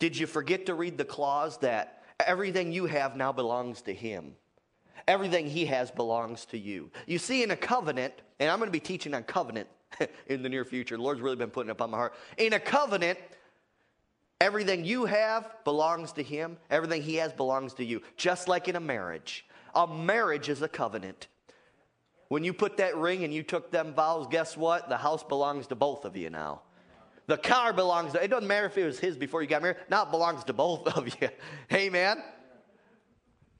did 0.00 0.18
you 0.18 0.26
forget 0.26 0.66
to 0.66 0.74
read 0.74 0.98
the 0.98 1.06
clause 1.06 1.56
that 1.60 2.02
everything 2.20 2.72
you 2.72 2.84
have 2.84 3.16
now 3.16 3.32
belongs 3.32 3.80
to 3.80 3.94
Him? 3.94 4.34
Everything 5.08 5.46
He 5.46 5.66
has 5.66 5.90
belongs 5.90 6.44
to 6.46 6.58
you. 6.58 6.90
You 7.06 7.18
see, 7.18 7.42
in 7.42 7.50
a 7.50 7.56
covenant, 7.56 8.14
and 8.40 8.50
I'm 8.50 8.58
going 8.58 8.68
to 8.68 8.72
be 8.72 8.80
teaching 8.80 9.14
on 9.14 9.22
covenant 9.22 9.68
in 10.26 10.42
the 10.42 10.48
near 10.48 10.64
future. 10.64 10.96
The 10.96 11.02
Lord's 11.02 11.20
really 11.20 11.36
been 11.36 11.50
putting 11.50 11.68
it 11.68 11.72
upon 11.72 11.90
my 11.90 11.96
heart. 11.96 12.14
In 12.36 12.52
a 12.52 12.60
covenant, 12.60 13.18
everything 14.40 14.84
you 14.84 15.04
have 15.04 15.48
belongs 15.64 16.12
to 16.12 16.22
Him, 16.22 16.56
everything 16.70 17.02
He 17.02 17.16
has 17.16 17.32
belongs 17.32 17.74
to 17.74 17.84
you. 17.84 18.02
Just 18.16 18.48
like 18.48 18.68
in 18.68 18.76
a 18.76 18.80
marriage, 18.80 19.46
a 19.74 19.86
marriage 19.86 20.48
is 20.48 20.62
a 20.62 20.68
covenant. 20.68 21.28
When 22.28 22.42
you 22.42 22.52
put 22.52 22.78
that 22.78 22.96
ring 22.96 23.22
and 23.22 23.32
you 23.32 23.44
took 23.44 23.70
them 23.70 23.94
vows, 23.94 24.26
guess 24.28 24.56
what? 24.56 24.88
The 24.88 24.96
house 24.96 25.22
belongs 25.22 25.68
to 25.68 25.76
both 25.76 26.04
of 26.04 26.16
you 26.16 26.30
now. 26.30 26.62
The 27.28 27.36
car 27.36 27.72
belongs 27.72 28.12
to, 28.12 28.22
it 28.22 28.28
doesn't 28.28 28.46
matter 28.46 28.66
if 28.66 28.78
it 28.78 28.84
was 28.84 28.98
his 28.98 29.16
before 29.16 29.42
you 29.42 29.48
got 29.48 29.62
married, 29.62 29.78
now 29.90 30.04
it 30.04 30.10
belongs 30.10 30.44
to 30.44 30.52
both 30.52 30.86
of 30.96 31.08
you. 31.20 31.28
Amen? 31.72 32.22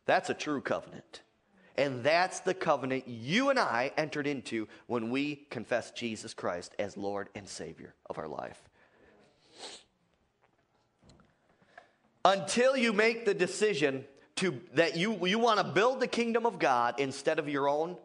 That's 0.06 0.30
a 0.30 0.34
true 0.34 0.60
covenant. 0.60 1.22
And 1.76 2.02
that's 2.02 2.40
the 2.40 2.54
covenant 2.54 3.06
you 3.06 3.50
and 3.50 3.58
I 3.58 3.92
entered 3.96 4.26
into 4.26 4.66
when 4.86 5.10
we 5.10 5.46
confessed 5.50 5.94
Jesus 5.94 6.32
Christ 6.32 6.74
as 6.78 6.96
Lord 6.96 7.28
and 7.34 7.46
Savior 7.46 7.94
of 8.08 8.18
our 8.18 8.28
life. 8.28 8.60
Until 12.24 12.76
you 12.76 12.92
make 12.92 13.24
the 13.24 13.34
decision 13.34 14.04
to, 14.36 14.58
that 14.74 14.96
you, 14.96 15.26
you 15.26 15.38
want 15.38 15.58
to 15.58 15.64
build 15.64 16.00
the 16.00 16.06
kingdom 16.06 16.46
of 16.46 16.58
God 16.58 16.94
instead 16.98 17.38
of 17.38 17.48
your 17.48 17.68
own, 17.68 17.96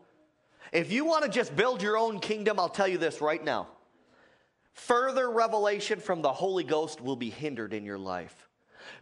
if 0.72 0.92
you 0.92 1.06
want 1.06 1.24
to 1.24 1.30
just 1.30 1.56
build 1.56 1.82
your 1.82 1.98
own 1.98 2.20
kingdom, 2.20 2.60
I'll 2.60 2.70
tell 2.70 2.88
you 2.88 2.98
this 2.98 3.22
right 3.22 3.44
now 3.44 3.68
further 4.74 5.30
revelation 5.30 6.00
from 6.00 6.22
the 6.22 6.32
Holy 6.32 6.64
Ghost 6.64 7.02
will 7.02 7.18
be 7.18 7.30
hindered 7.30 7.74
in 7.74 7.84
your 7.84 7.98
life. 7.98 8.48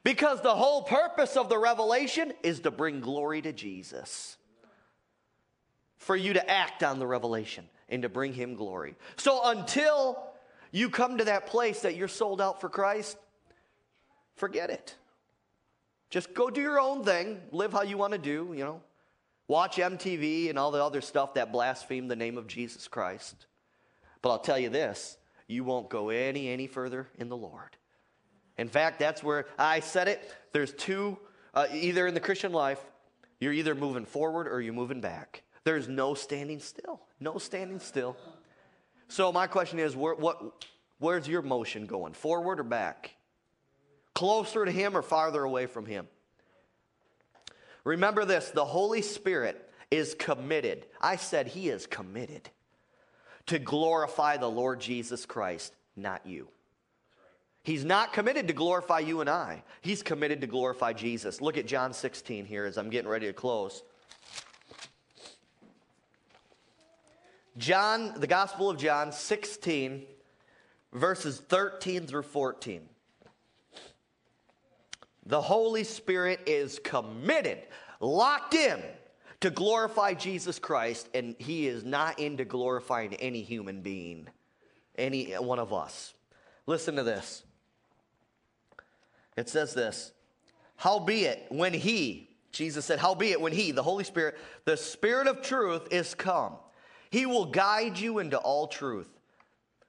Because 0.04 0.42
the 0.42 0.56
whole 0.56 0.84
purpose 0.84 1.38
of 1.38 1.48
the 1.48 1.58
revelation 1.58 2.34
is 2.44 2.62
to 2.62 2.72
bring 2.72 3.00
glory 3.02 3.42
to 3.42 3.54
Jesus. 3.54 4.38
For 6.00 6.16
you 6.16 6.34
to 6.34 6.50
act 6.50 6.84
on 6.84 7.00
the 7.00 7.08
revelation 7.08 7.70
and 7.88 8.02
to 8.02 8.10
bring 8.10 8.34
him 8.34 8.56
glory. 8.56 8.96
So 9.18 9.42
until 9.44 10.22
you 10.72 10.90
come 10.90 11.18
to 11.18 11.26
that 11.26 11.48
place 11.48 11.82
that 11.82 11.96
you're 11.96 12.08
sold 12.08 12.42
out 12.42 12.62
for 12.62 12.70
Christ, 12.70 13.18
forget 14.36 14.70
it. 14.70 14.96
Just 16.10 16.34
go 16.34 16.50
do 16.50 16.62
your 16.62 16.80
own 16.80 17.04
thing, 17.04 17.40
live 17.52 17.72
how 17.72 17.84
you 17.84 17.98
want 17.98 18.14
to 18.14 18.20
do, 18.20 18.54
you 18.56 18.64
know. 18.64 18.82
Watch 19.48 19.78
MTV 19.78 20.50
and 20.50 20.60
all 20.60 20.72
the 20.72 20.84
other 20.84 21.02
stuff 21.02 21.34
that 21.34 21.52
blaspheme 21.52 22.08
the 22.08 22.16
name 22.16 22.38
of 22.38 22.48
Jesus 22.48 22.88
Christ. 22.88 23.48
But 24.22 24.30
I'll 24.30 24.40
tell 24.40 24.60
you 24.60 24.70
this 24.70 25.18
you 25.48 25.64
won't 25.64 25.90
go 25.90 26.10
any, 26.10 26.50
any 26.50 26.68
further 26.68 27.08
in 27.18 27.30
the 27.30 27.38
Lord. 27.38 27.76
In 28.58 28.68
fact, 28.68 29.00
that's 29.00 29.24
where 29.24 29.48
I 29.58 29.80
said 29.80 30.08
it. 30.08 30.36
There's 30.52 30.74
two, 30.74 31.18
uh, 31.54 31.68
either 31.74 32.06
in 32.06 32.14
the 32.14 32.20
Christian 32.20 32.52
life, 32.52 32.80
you're 33.40 33.54
either 33.54 33.74
moving 33.74 34.06
forward 34.06 34.48
or 34.48 34.62
you're 34.62 34.74
moving 34.74 35.02
back. 35.02 35.44
There's 35.64 35.88
no 35.88 36.14
standing 36.14 36.60
still. 36.60 37.02
No 37.20 37.38
standing 37.38 37.80
still. 37.80 38.16
So 39.08 39.32
my 39.32 39.48
question 39.48 39.80
is, 39.80 39.96
where, 39.96 40.16
what, 40.16 40.66
where's 41.00 41.28
your 41.28 41.42
motion 41.42 41.86
going? 41.86 42.14
Forward 42.14 42.60
or 42.60 42.64
back? 42.64 43.16
Closer 44.14 44.66
to 44.66 44.72
Him 44.72 44.96
or 44.96 45.02
farther 45.02 45.44
away 45.44 45.66
from 45.66 45.86
Him? 45.86 46.08
Remember 47.84 48.26
this 48.26 48.52
the 48.52 48.66
Holy 48.66 49.02
Spirit 49.02 49.70
is 49.92 50.14
committed. 50.14 50.86
I 51.02 51.16
said 51.16 51.48
He 51.48 51.70
is 51.70 51.88
committed 51.88 52.50
to 53.48 53.58
glorify 53.58 54.38
the 54.38 54.50
Lord 54.50 54.80
Jesus 54.80 55.26
Christ, 55.26 55.74
not 55.96 56.26
you. 56.26 56.48
He's 57.64 57.84
not 57.84 58.14
committed 58.14 58.48
to 58.48 58.54
glorify 58.54 59.00
you 59.00 59.22
and 59.22 59.30
I. 59.30 59.64
He's 59.82 60.02
committed 60.02 60.42
to 60.42 60.48
glorify 60.48 60.94
Jesus. 60.94 61.42
Look 61.42 61.58
at 61.58 61.66
John 61.66 61.94
16 61.94 62.46
here 62.46 62.66
as 62.66 62.78
I'm 62.78 62.90
getting 62.90 63.10
ready 63.10 63.28
to 63.28 63.34
close. 63.34 63.84
John, 67.58 68.14
the 68.18 68.28
Gospel 68.28 68.70
of 68.70 68.78
John 68.78 69.12
16, 69.12 70.06
verses 70.94 71.40
13 71.40 72.08
through 72.08 72.24
14. 72.24 72.88
The 75.26 75.42
Holy 75.42 75.84
Spirit 75.84 76.42
is 76.48 76.80
committed, 76.84 77.60
locked 78.00 78.54
in 78.54 78.82
to 79.42 79.50
glorify 79.50 80.14
Jesus 80.14 80.60
Christ, 80.60 81.08
and 81.14 81.36
he 81.38 81.68
is 81.68 81.84
not 81.84 82.20
into 82.20 82.46
glorifying 82.46 83.14
any 83.16 83.42
human 83.42 83.82
being, 83.82 84.28
any 84.98 85.34
one 85.34 85.60
of 85.60 85.72
us. 85.74 86.14
Listen 86.66 86.96
to 86.96 87.04
this. 87.04 87.44
It 89.38 89.50
says 89.50 89.74
this 89.74 90.12
Howbeit, 90.76 91.46
when 91.50 91.74
he, 91.74 92.30
Jesus 92.52 92.86
said, 92.86 93.00
Howbeit, 93.00 93.40
when 93.40 93.54
he, 93.54 93.72
the 93.72 93.84
Holy 93.84 94.04
Spirit, 94.04 94.38
the 94.66 94.78
Spirit 94.78 95.28
of 95.28 95.42
truth 95.42 95.88
is 95.92 96.16
come, 96.16 96.56
he 97.10 97.26
will 97.26 97.46
guide 97.46 97.98
you 97.98 98.20
into 98.20 98.38
all 98.38 98.68
truth. 98.68 99.10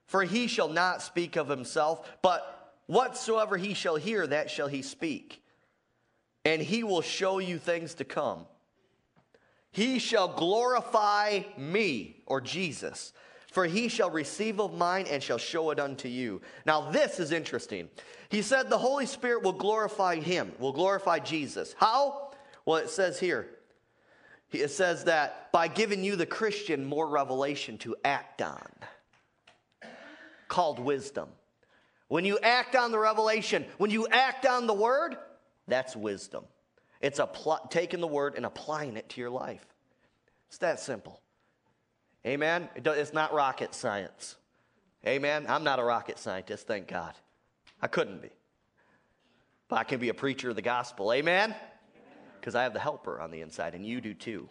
For 0.06 0.24
he 0.24 0.48
shall 0.48 0.68
not 0.68 1.02
speak 1.02 1.36
of 1.36 1.48
himself, 1.48 2.10
but 2.20 2.74
whatsoever 2.86 3.56
he 3.56 3.74
shall 3.74 3.96
hear, 3.96 4.26
that 4.26 4.50
shall 4.50 4.66
he 4.66 4.82
speak. 4.82 5.40
And 6.44 6.60
he 6.60 6.82
will 6.82 7.02
show 7.02 7.38
you 7.38 7.58
things 7.58 7.94
to 7.94 8.04
come. 8.04 8.46
He 9.70 10.00
shall 10.00 10.26
glorify 10.26 11.42
me, 11.56 12.22
or 12.26 12.40
Jesus, 12.40 13.12
for 13.52 13.66
he 13.66 13.88
shall 13.88 14.10
receive 14.10 14.60
of 14.60 14.74
mine 14.74 15.06
and 15.08 15.22
shall 15.22 15.38
show 15.38 15.70
it 15.70 15.78
unto 15.78 16.08
you. 16.08 16.40
Now, 16.66 16.90
this 16.90 17.20
is 17.20 17.30
interesting. 17.30 17.88
He 18.30 18.42
said 18.42 18.68
the 18.68 18.78
Holy 18.78 19.06
Spirit 19.06 19.44
will 19.44 19.52
glorify 19.52 20.16
him, 20.16 20.52
will 20.58 20.72
glorify 20.72 21.20
Jesus. 21.20 21.74
How? 21.78 22.32
Well, 22.64 22.78
it 22.78 22.90
says 22.90 23.20
here, 23.20 23.48
it 24.52 24.70
says 24.70 25.04
that 25.04 25.52
by 25.52 25.68
giving 25.68 26.02
you, 26.02 26.16
the 26.16 26.26
Christian, 26.26 26.84
more 26.84 27.08
revelation 27.08 27.78
to 27.78 27.96
act 28.04 28.42
on, 28.42 28.68
called 30.48 30.78
wisdom. 30.78 31.28
When 32.08 32.24
you 32.24 32.38
act 32.42 32.74
on 32.74 32.90
the 32.90 32.98
revelation, 32.98 33.64
when 33.78 33.90
you 33.90 34.08
act 34.08 34.44
on 34.44 34.66
the 34.66 34.74
word, 34.74 35.16
that's 35.68 35.94
wisdom. 35.94 36.44
It's 37.00 37.20
pl- 37.32 37.60
taking 37.70 38.00
the 38.00 38.08
word 38.08 38.34
and 38.34 38.44
applying 38.44 38.96
it 38.96 39.08
to 39.10 39.20
your 39.20 39.30
life. 39.30 39.64
It's 40.48 40.58
that 40.58 40.80
simple. 40.80 41.22
Amen? 42.26 42.68
It's 42.74 43.12
not 43.12 43.32
rocket 43.32 43.74
science. 43.74 44.36
Amen? 45.06 45.46
I'm 45.48 45.64
not 45.64 45.78
a 45.78 45.84
rocket 45.84 46.18
scientist, 46.18 46.66
thank 46.66 46.88
God. 46.88 47.14
I 47.80 47.86
couldn't 47.86 48.20
be. 48.20 48.30
But 49.68 49.78
I 49.78 49.84
can 49.84 50.00
be 50.00 50.08
a 50.08 50.14
preacher 50.14 50.50
of 50.50 50.56
the 50.56 50.62
gospel. 50.62 51.12
Amen? 51.12 51.54
Because 52.40 52.54
I 52.54 52.62
have 52.62 52.72
the 52.72 52.80
helper 52.80 53.20
on 53.20 53.30
the 53.30 53.42
inside, 53.42 53.74
and 53.74 53.84
you 53.84 54.00
do 54.00 54.14
too. 54.14 54.48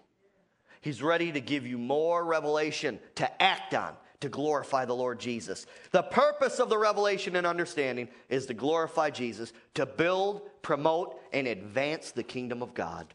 He's 0.82 1.02
ready 1.02 1.32
to 1.32 1.42
give 1.42 1.66
you 1.68 1.78
more 1.78 2.24
revelation 2.24 3.00
to 3.16 3.42
act 3.42 3.74
on, 3.74 3.94
to 4.22 4.30
glorify 4.30 4.86
the 4.86 4.96
Lord 4.96 5.20
Jesus. 5.20 5.66
The 5.92 6.04
purpose 6.04 6.60
of 6.60 6.70
the 6.70 6.78
revelation 6.78 7.36
and 7.36 7.46
understanding 7.46 8.08
is 8.30 8.46
to 8.46 8.54
glorify 8.54 9.10
Jesus, 9.10 9.52
to 9.74 9.86
build, 9.86 10.44
promote, 10.62 11.20
and 11.34 11.48
advance 11.48 12.12
the 12.12 12.24
kingdom 12.24 12.62
of 12.62 12.74
God. 12.74 13.14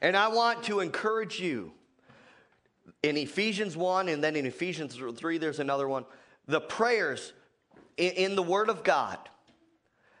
And 0.00 0.16
I 0.16 0.28
want 0.28 0.64
to 0.64 0.80
encourage 0.80 1.40
you 1.40 1.72
in 3.02 3.16
Ephesians 3.16 3.76
1 3.76 4.08
and 4.08 4.22
then 4.22 4.36
in 4.36 4.46
Ephesians 4.46 4.96
3, 4.96 5.38
there's 5.38 5.60
another 5.60 5.88
one. 5.88 6.04
The 6.46 6.60
prayers 6.60 7.32
in, 7.96 8.34
the 8.34 8.42
Word 8.42 8.68
of 8.68 8.82
God. 8.82 9.18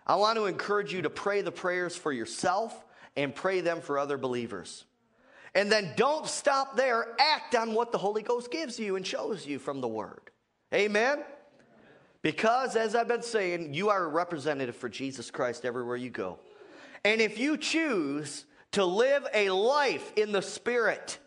I 0.06 0.16
want 0.16 0.36
to 0.36 0.46
encourage 0.46 0.92
you 0.92 1.02
to 1.02 1.10
pray 1.10 1.42
the 1.42 1.52
prayers 1.52 1.96
for 1.96 2.12
yourself 2.12 2.83
and 3.16 3.34
pray 3.34 3.60
them 3.60 3.80
for 3.80 3.98
other 3.98 4.18
believers. 4.18 4.84
And 5.54 5.70
then 5.70 5.92
don't 5.96 6.26
stop 6.26 6.76
there. 6.76 7.14
Act 7.18 7.54
on 7.54 7.74
what 7.74 7.92
the 7.92 7.98
Holy 7.98 8.22
Ghost 8.22 8.50
gives 8.50 8.78
you 8.78 8.96
and 8.96 9.06
shows 9.06 9.46
you 9.46 9.58
from 9.58 9.80
the 9.80 9.88
Word. 9.88 10.30
Amen? 10.72 11.22
Because, 12.22 12.74
as 12.74 12.96
I've 12.96 13.06
been 13.06 13.22
saying, 13.22 13.74
you 13.74 13.90
are 13.90 14.04
a 14.04 14.08
representative 14.08 14.74
for 14.74 14.88
Jesus 14.88 15.30
Christ 15.30 15.64
everywhere 15.64 15.96
you 15.96 16.10
go. 16.10 16.38
And 17.04 17.20
if 17.20 17.38
you 17.38 17.56
choose 17.56 18.46
to 18.72 18.84
live 18.84 19.26
a 19.32 19.50
life 19.50 20.12
in 20.16 20.32
the 20.32 20.42
Spirit, 20.42 21.18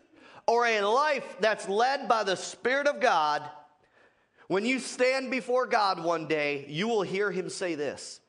or 0.46 0.66
a 0.66 0.80
life 0.80 1.36
that's 1.40 1.68
led 1.68 2.08
by 2.08 2.24
the 2.24 2.34
Spirit 2.34 2.86
of 2.86 3.00
God, 3.00 3.48
when 4.48 4.64
you 4.64 4.78
stand 4.78 5.30
before 5.30 5.66
God 5.66 6.02
one 6.02 6.26
day, 6.26 6.64
you 6.68 6.88
will 6.88 7.02
hear 7.02 7.30
him 7.30 7.48
say 7.48 7.74
this 7.74 8.20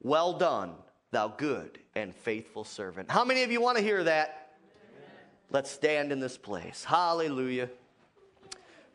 Well 0.00 0.38
done, 0.38 0.72
thou 1.10 1.28
good 1.28 1.78
and 1.94 2.14
faithful 2.14 2.64
servant. 2.64 3.10
How 3.10 3.24
many 3.24 3.42
of 3.42 3.50
you 3.50 3.60
want 3.60 3.78
to 3.78 3.82
hear 3.82 4.04
that? 4.04 4.52
Amen. 4.94 5.10
Let's 5.50 5.70
stand 5.70 6.12
in 6.12 6.20
this 6.20 6.36
place. 6.36 6.84
Hallelujah. 6.84 7.70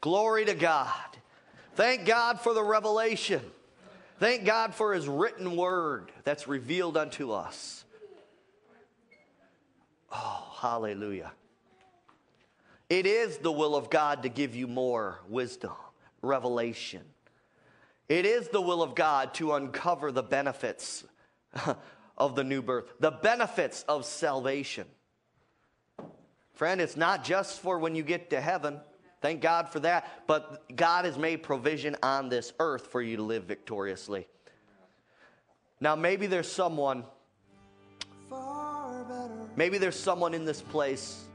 Glory 0.02 0.46
to 0.46 0.54
God. 0.54 0.90
Thank 1.76 2.06
God 2.06 2.40
for 2.40 2.54
the 2.54 2.64
revelation. 2.64 3.42
Thank 4.20 4.46
God 4.46 4.76
for 4.76 4.94
his 4.94 5.08
written 5.08 5.56
word 5.56 6.12
that's 6.24 6.48
revealed 6.48 6.98
unto 6.98 7.32
us. 7.32 7.84
Oh, 10.12 10.56
hallelujah. 10.60 11.32
It 12.90 13.08
is 13.08 13.38
the 13.38 13.52
will 13.52 13.76
of 13.76 13.90
God 13.90 14.24
to 14.24 14.30
give 14.30 14.56
you 14.56 14.68
more 14.68 15.20
wisdom, 15.28 15.74
revelation. 16.22 17.02
It 18.08 18.26
is 18.26 18.50
the 18.50 18.62
will 18.62 18.84
of 18.84 18.94
God 18.94 19.34
to 19.36 19.54
uncover 19.54 20.12
the 20.12 20.22
benefits 20.22 21.04
of 22.18 22.36
the 22.36 22.44
new 22.44 22.62
birth, 22.62 22.86
the 23.00 23.12
benefits 23.12 23.84
of 23.88 24.06
salvation. 24.06 24.86
Friend, 26.54 26.80
it's 26.80 26.96
not 26.96 27.24
just 27.24 27.60
for 27.60 27.80
when 27.80 27.96
you 27.96 28.04
get 28.04 28.30
to 28.30 28.40
heaven. 28.40 28.80
Thank 29.22 29.42
God 29.42 29.70
for 29.70 29.80
that. 29.80 30.28
But 30.28 30.76
God 30.76 31.06
has 31.06 31.18
made 31.18 31.44
provision 31.44 31.96
on 32.04 32.30
this 32.30 32.54
earth 32.60 32.88
for 32.88 33.02
you 33.02 33.18
to 33.18 33.24
live 33.24 33.46
victoriously. 33.46 34.28
Now, 35.80 35.96
maybe 35.96 36.28
there's 36.28 36.52
someone, 36.52 37.04
maybe 39.56 39.78
there's 39.78 40.00
someone 40.00 40.34
in 40.34 40.46
this 40.46 40.62
place. 40.62 41.26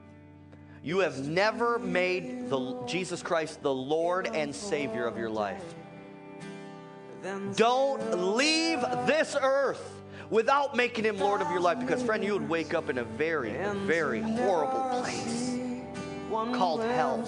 You 0.83 1.01
have 1.01 1.26
never 1.26 1.79
made 1.79 2.49
the, 2.49 2.83
Jesus 2.87 3.22
Christ 3.22 3.62
the 3.62 3.74
Lord 3.74 4.29
and 4.29 4.55
Savior 4.55 5.07
of 5.07 5.18
your 5.18 5.31
life. 5.31 5.64
Don't 7.57 8.37
leave 8.37 8.81
this 9.07 9.37
earth 9.41 9.97
without 10.31 10.76
making 10.76 11.05
him 11.05 11.18
Lord 11.18 11.41
of 11.41 11.51
your 11.51 11.61
life 11.61 11.81
because, 11.81 12.03
friend, 12.03 12.22
you 12.22 12.33
would 12.35 12.49
wake 12.49 12.74
up 12.74 12.91
in 12.91 12.99
a 12.99 13.05
very, 13.05 13.53
very 13.87 14.20
horrible 14.20 15.01
place 15.01 15.59
called 16.31 16.83
hell. 16.83 17.24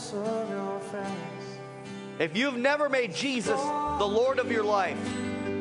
If 2.19 2.37
you've 2.37 2.59
never 2.59 2.89
made 2.89 3.15
Jesus 3.15 3.61
the 3.61 4.07
Lord 4.07 4.39
of 4.39 4.53
your 4.53 4.65
life, 4.65 4.99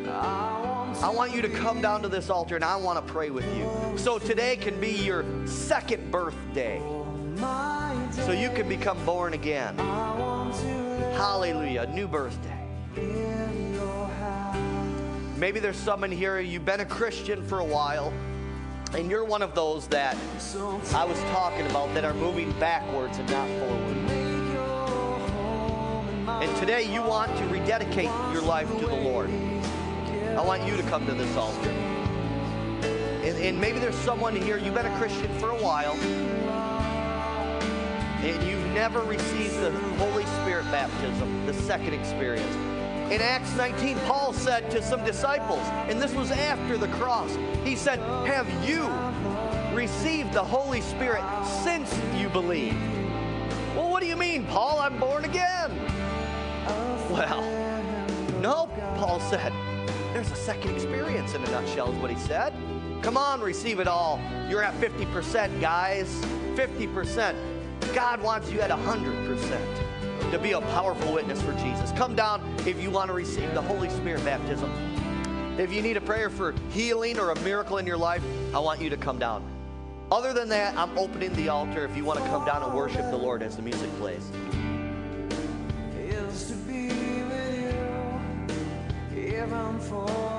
I 0.08 1.10
want 1.10 1.34
you 1.34 1.42
to 1.42 1.50
come 1.50 1.82
down 1.82 2.02
to 2.02 2.10
this 2.10 2.30
altar 2.30 2.56
and 2.56 2.64
I 2.64 2.76
want 2.76 3.06
to 3.06 3.14
pray 3.14 3.30
with 3.30 3.46
you. 3.56 3.98
So 3.98 4.20
today 4.20 4.58
can 4.58 4.80
be 4.82 4.92
your 4.92 5.24
second 5.48 6.12
birthday. 6.12 6.82
So 8.12 8.34
you 8.34 8.50
can 8.50 8.68
become 8.68 9.04
born 9.06 9.34
again. 9.34 9.78
Hallelujah, 11.16 11.88
new 11.88 12.08
birthday. 12.08 13.39
Maybe 15.40 15.62
there's 15.62 15.78
someone 15.78 16.12
here, 16.12 16.38
you've 16.42 16.66
been 16.66 16.82
a 16.82 16.86
Christian 16.86 17.42
for 17.48 17.60
a 17.60 17.64
while, 17.64 18.12
and 18.94 19.10
you're 19.10 19.24
one 19.24 19.42
of 19.42 19.56
those 19.56 19.88
that 19.88 20.18
I 20.94 21.06
was 21.06 21.18
talking 21.32 21.66
about 21.68 21.94
that 21.94 22.04
are 22.04 22.14
moving 22.14 22.52
backwards 22.60 23.18
and 23.18 23.32
not 23.32 23.48
forward. 23.48 23.98
And 26.44 26.58
today 26.58 26.94
you 26.94 27.02
want 27.02 27.38
to 27.38 27.46
rededicate 27.46 28.10
your 28.34 28.42
life 28.42 28.68
to 28.80 28.86
the 28.86 28.94
Lord. 28.94 29.30
I 29.30 30.42
want 30.42 30.68
you 30.68 30.76
to 30.76 30.84
come 30.84 31.06
to 31.06 31.14
this 31.14 31.34
altar. 31.38 31.70
And, 31.70 33.38
and 33.38 33.62
maybe 33.62 33.80
there's 33.80 33.96
someone 33.96 34.36
here, 34.36 34.58
you've 34.58 34.76
been 34.76 34.88
a 34.88 34.98
Christian 34.98 35.34
for 35.40 35.52
a 35.52 35.64
while, 35.64 35.94
and 38.24 38.44
you've 38.46 38.74
never 38.74 39.00
received 39.04 39.58
the 39.62 39.72
Holy 40.00 40.26
Spirit 40.42 40.66
baptism, 40.66 41.46
the 41.46 41.54
second 41.54 41.94
experience. 41.94 42.69
In 43.12 43.22
Acts 43.22 43.56
19, 43.56 43.98
Paul 44.02 44.34
said 44.34 44.70
to 44.70 44.84
some 44.84 45.04
disciples, 45.04 45.66
and 45.90 46.00
this 46.00 46.14
was 46.14 46.30
after 46.30 46.78
the 46.78 46.88
cross, 46.90 47.36
he 47.64 47.76
said, 47.76 47.98
Have 48.28 48.48
you 48.64 48.88
received 49.76 50.32
the 50.32 50.44
Holy 50.44 50.80
Spirit 50.80 51.24
since 51.64 51.92
you 52.16 52.30
believed? 52.30 52.78
Well, 53.76 53.90
what 53.90 54.02
do 54.02 54.08
you 54.08 54.16
mean, 54.16 54.46
Paul? 54.46 54.80
I'm 54.80 55.00
born 55.00 55.26
again. 55.26 55.72
Well, 57.10 57.42
no, 58.42 58.68
Paul 59.00 59.20
said. 59.20 59.52
There's 60.14 60.32
a 60.32 60.36
second 60.36 60.76
experience 60.76 61.34
in 61.34 61.44
a 61.44 61.50
nutshell, 61.50 61.92
is 61.92 61.98
what 61.98 62.12
he 62.12 62.18
said. 62.18 62.54
Come 63.02 63.18
on, 63.18 63.42
receive 63.42 63.80
it 63.80 63.88
all. 63.88 64.22
You're 64.48 64.62
at 64.62 64.80
50%, 64.80 65.60
guys. 65.60 66.14
50%. 66.54 67.36
God 67.96 68.22
wants 68.22 68.52
you 68.52 68.62
at 68.62 68.70
100% 68.70 69.89
to 70.32 70.40
be 70.40 70.52
a 70.52 70.62
powerful 70.62 71.14
witness 71.14 71.42
for 71.42 71.54
Jesus. 71.54 71.92
Come 71.94 72.16
down 72.16 72.42
if 72.66 72.82
you 72.82 72.92
want 72.92 73.08
to 73.08 73.14
receive 73.14 73.54
the 73.54 73.62
Holy 73.62 73.90
Spirit 73.90 74.24
baptism. 74.24 74.72
If 75.58 75.74
you 75.74 75.82
need 75.82 75.98
a 75.98 76.02
prayer 76.02 76.30
for 76.30 76.54
healing 76.72 77.20
or 77.20 77.32
a 77.32 77.40
miracle 77.42 77.78
in 77.78 77.88
your 77.88 77.98
life, 77.98 78.24
I 78.54 78.60
want 78.60 78.80
you 78.82 78.90
to 78.90 78.98
come 78.98 79.20
down. 79.20 79.44
Other 80.12 80.34
than 80.34 80.50
that, 80.50 80.78
I'm 80.78 80.98
opening 80.98 81.34
the 81.34 81.50
altar 81.50 81.86
if 81.86 81.96
you 81.98 82.04
want 82.06 82.20
to 82.20 82.26
come 82.28 82.46
down 82.46 82.64
and 82.64 82.74
worship 82.74 83.10
the 83.12 83.18
Lord 83.18 83.44
as 83.44 83.56
the 83.56 83.62
music 83.62 83.92
plays. 83.98 84.32
for 89.90 90.39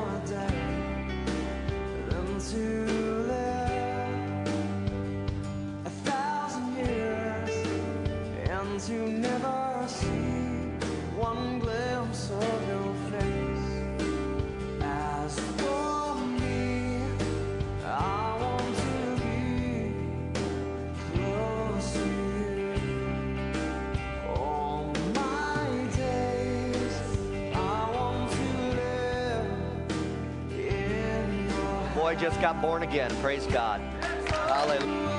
Boy 32.01 32.15
just 32.15 32.41
got 32.41 32.61
born 32.63 32.83
again. 32.83 33.11
Praise 33.21 33.47
God. 33.47 33.81
Hallelujah. 34.29 35.10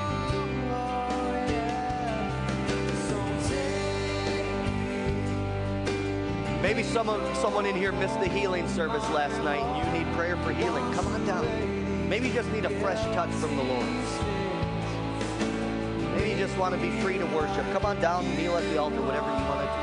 Maybe 6.74 6.84
someone, 6.84 7.34
someone 7.34 7.66
in 7.66 7.76
here 7.76 7.92
missed 7.92 8.18
the 8.18 8.28
healing 8.28 8.66
service 8.66 9.06
last 9.10 9.36
night 9.44 9.60
and 9.60 9.94
you 9.94 10.04
need 10.04 10.10
prayer 10.14 10.38
for 10.38 10.54
healing. 10.54 10.82
Come 10.94 11.06
on 11.08 11.26
down. 11.26 12.08
Maybe 12.08 12.28
you 12.28 12.32
just 12.32 12.50
need 12.50 12.64
a 12.64 12.70
fresh 12.80 12.98
touch 13.14 13.28
from 13.28 13.58
the 13.58 13.62
Lord. 13.62 13.86
Maybe 16.14 16.30
you 16.30 16.36
just 16.38 16.56
want 16.56 16.74
to 16.74 16.80
be 16.80 16.90
free 17.02 17.18
to 17.18 17.26
worship. 17.26 17.70
Come 17.74 17.84
on 17.84 18.00
down, 18.00 18.24
kneel 18.36 18.56
at 18.56 18.64
the 18.70 18.78
altar, 18.78 19.02
whatever 19.02 19.26
you 19.26 19.44
want 19.44 19.60
to 19.60 19.76
do. 19.76 19.81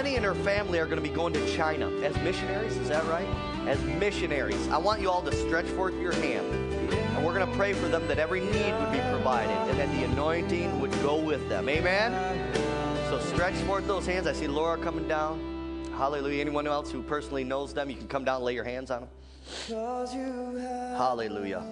Jenny 0.00 0.16
and 0.16 0.24
her 0.24 0.34
family 0.36 0.78
are 0.78 0.86
going 0.86 0.96
to 0.96 1.02
be 1.02 1.14
going 1.14 1.34
to 1.34 1.54
China 1.54 1.90
as 2.00 2.16
missionaries. 2.22 2.74
Is 2.78 2.88
that 2.88 3.04
right? 3.04 3.28
As 3.66 3.78
missionaries. 3.82 4.66
I 4.68 4.78
want 4.78 5.02
you 5.02 5.10
all 5.10 5.20
to 5.20 5.30
stretch 5.30 5.66
forth 5.66 5.92
your 6.00 6.12
hand. 6.12 6.46
And 6.94 7.22
we're 7.22 7.34
going 7.34 7.46
to 7.46 7.54
pray 7.54 7.74
for 7.74 7.86
them 7.86 8.08
that 8.08 8.18
every 8.18 8.40
need 8.40 8.72
would 8.80 8.92
be 8.92 9.00
provided 9.10 9.50
and 9.68 9.78
that 9.78 9.94
the 9.94 10.04
anointing 10.04 10.80
would 10.80 10.90
go 11.02 11.20
with 11.20 11.46
them. 11.50 11.68
Amen? 11.68 12.14
So 13.10 13.18
stretch 13.18 13.56
forth 13.66 13.86
those 13.86 14.06
hands. 14.06 14.26
I 14.26 14.32
see 14.32 14.48
Laura 14.48 14.78
coming 14.78 15.06
down. 15.06 15.84
Hallelujah. 15.98 16.40
Anyone 16.40 16.66
else 16.66 16.90
who 16.90 17.02
personally 17.02 17.44
knows 17.44 17.74
them, 17.74 17.90
you 17.90 17.96
can 17.96 18.08
come 18.08 18.24
down 18.24 18.36
and 18.36 18.44
lay 18.46 18.54
your 18.54 18.64
hands 18.64 18.90
on 18.90 19.00
them. 19.02 19.10
Hallelujah. 20.96 21.62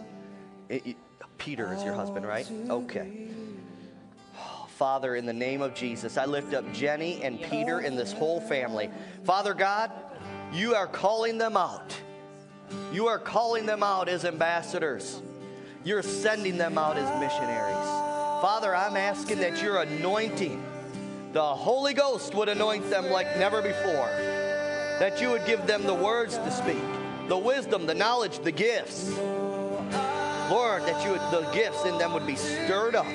It- 0.69 0.87
it- 0.87 0.97
Peter 1.39 1.73
is 1.73 1.83
your 1.83 1.95
husband, 1.95 2.27
right? 2.27 2.47
Okay. 2.69 3.28
Father, 4.79 5.17
in 5.17 5.27
the 5.27 5.33
name 5.33 5.61
of 5.61 5.75
Jesus, 5.75 6.17
I 6.17 6.25
lift 6.25 6.55
up 6.55 6.73
Jenny 6.73 7.21
and 7.25 7.43
Peter 7.43 7.81
and 7.81 7.99
this 7.99 8.13
whole 8.13 8.41
family. 8.41 8.91
Father 9.25 9.53
God, 9.53 9.91
you 10.53 10.77
are 10.77 10.87
calling 10.87 11.37
them 11.37 11.57
out. 11.57 11.93
You 12.93 13.09
are 13.09 13.19
calling 13.19 13.67
them 13.67 13.83
out 13.83 14.09
as 14.09 14.25
ambassadors. 14.25 15.21
You're 15.83 16.05
sending 16.05 16.59
them 16.59 16.79
out 16.79 16.97
as 16.97 17.09
missionaries. 17.21 17.89
Father, 18.41 18.73
I'm 18.73 18.97
asking 18.97 19.41
that 19.41 19.61
your 19.61 19.83
anointing, 19.83 20.63
the 21.33 21.43
Holy 21.43 21.93
Ghost 21.93 22.33
would 22.37 22.49
anoint 22.49 22.89
them 22.89 23.11
like 23.11 23.37
never 23.37 23.61
before. 23.61 24.07
That 25.01 25.21
you 25.21 25.31
would 25.31 25.45
give 25.45 25.67
them 25.67 25.89
the 25.89 25.95
words 25.95 26.37
to 26.37 26.51
speak, 26.53 26.79
the 27.27 27.37
wisdom, 27.37 27.87
the 27.87 27.95
knowledge, 27.95 28.39
the 28.45 28.53
gifts. 28.53 29.11
Lord, 30.49 30.83
that 30.83 31.05
you 31.05 31.11
would, 31.11 31.21
the 31.33 31.51
gifts 31.53 31.85
in 31.85 31.99
them 31.99 32.13
would 32.13 32.29
be 32.29 32.37
stirred 32.37 32.95
up. 32.95 33.07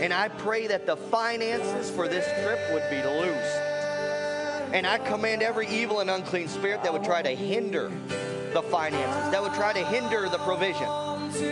And 0.00 0.14
I 0.14 0.28
pray 0.28 0.66
that 0.66 0.86
the 0.86 0.96
finances 0.96 1.90
for 1.90 2.08
this 2.08 2.24
trip 2.42 2.58
would 2.72 2.88
be 2.88 3.02
loose. 3.02 3.54
And 4.72 4.86
I 4.86 4.98
command 4.98 5.42
every 5.42 5.68
evil 5.68 6.00
and 6.00 6.08
unclean 6.08 6.48
spirit 6.48 6.82
that 6.84 6.92
would 6.92 7.04
try 7.04 7.20
to 7.20 7.30
hinder 7.30 7.90
the 8.54 8.62
finances, 8.62 9.30
that 9.30 9.42
would 9.42 9.52
try 9.52 9.72
to 9.74 9.84
hinder 9.84 10.28
the 10.28 10.38
provision. 10.38 10.86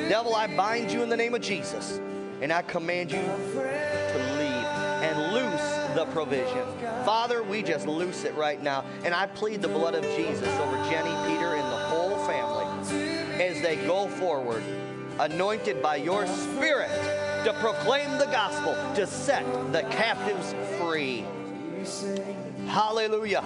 Devil, 0.09 0.35
I 0.35 0.47
bind 0.57 0.91
you 0.91 1.03
in 1.03 1.11
the 1.11 1.17
name 1.17 1.35
of 1.35 1.43
Jesus. 1.43 2.01
And 2.41 2.53
I 2.53 2.63
command 2.63 3.11
you 3.11 3.19
to 3.19 4.19
leave 4.39 4.65
and 5.03 5.33
loose 5.35 5.95
the 5.95 6.07
provision. 6.13 6.65
Father, 7.05 7.43
we 7.43 7.63
just 7.63 7.87
loose 7.87 8.25
it 8.25 8.35
right 8.35 8.63
now. 8.63 8.85
And 9.05 9.13
I 9.13 9.27
plead 9.27 9.61
the 9.61 9.69
blood 9.69 9.95
of 9.95 10.05
Jesus 10.17 10.49
over 10.61 10.77
Jenny, 10.89 11.11
Peter, 11.29 11.55
and 11.55 11.73
the 11.73 11.85
whole 11.89 12.17
family 12.27 12.67
as 13.43 13.61
they 13.61 13.77
go 13.87 14.09
forward, 14.09 14.63
anointed 15.19 15.83
by 15.83 15.97
your 15.97 16.27
Spirit 16.27 16.91
to 17.45 17.53
proclaim 17.61 18.19
the 18.19 18.27
gospel, 18.27 18.75
to 18.95 19.07
set 19.07 19.45
the 19.73 19.83
captives 19.83 20.55
free. 20.79 21.25
Hallelujah. 22.67 23.43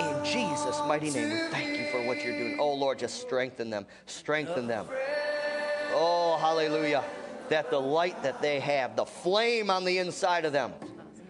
In 0.00 0.24
Jesus' 0.24 0.78
mighty 0.86 1.10
name, 1.10 1.30
we 1.30 1.38
thank 1.50 1.78
you 1.78 1.86
for 1.92 2.06
what 2.06 2.24
you're 2.24 2.36
doing. 2.36 2.56
Oh, 2.58 2.74
Lord, 2.74 2.98
just 2.98 3.20
strengthen 3.20 3.70
them. 3.70 3.86
Strengthen 4.06 4.66
them. 4.66 4.86
Oh, 5.92 6.36
hallelujah. 6.40 7.04
That 7.50 7.70
the 7.70 7.80
light 7.80 8.22
that 8.22 8.42
they 8.42 8.58
have, 8.60 8.96
the 8.96 9.04
flame 9.04 9.70
on 9.70 9.84
the 9.84 9.98
inside 9.98 10.44
of 10.44 10.52
them, 10.52 10.72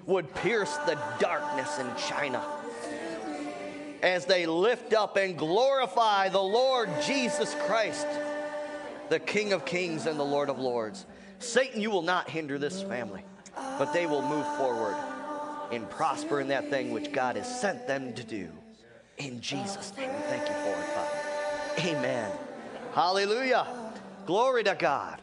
would 0.06 0.32
pierce 0.34 0.74
the 0.86 0.98
darkness 1.18 1.78
in 1.78 1.90
China 1.96 2.42
as 4.02 4.26
they 4.26 4.44
lift 4.44 4.92
up 4.92 5.16
and 5.16 5.36
glorify 5.36 6.28
the 6.28 6.42
Lord 6.42 6.90
Jesus 7.02 7.56
Christ, 7.66 8.06
the 9.08 9.18
King 9.18 9.54
of 9.54 9.64
Kings 9.64 10.06
and 10.06 10.20
the 10.20 10.24
Lord 10.24 10.50
of 10.50 10.58
Lords. 10.58 11.06
Satan, 11.44 11.80
you 11.80 11.90
will 11.90 12.02
not 12.02 12.28
hinder 12.28 12.58
this 12.58 12.82
family, 12.82 13.22
but 13.78 13.92
they 13.92 14.06
will 14.06 14.22
move 14.22 14.46
forward 14.56 14.96
and 15.70 15.88
prosper 15.90 16.40
in 16.40 16.48
that 16.48 16.70
thing 16.70 16.90
which 16.90 17.12
God 17.12 17.36
has 17.36 17.60
sent 17.60 17.86
them 17.86 18.12
to 18.14 18.24
do. 18.24 18.50
In 19.18 19.40
Jesus' 19.40 19.96
name, 19.96 20.12
we 20.12 20.20
thank 20.22 20.48
you 20.48 20.54
for 20.54 20.70
it, 20.70 20.88
Father. 20.94 21.88
Amen. 21.88 22.32
Hallelujah. 22.92 23.66
Glory 24.26 24.64
to 24.64 24.74
God. 24.74 25.20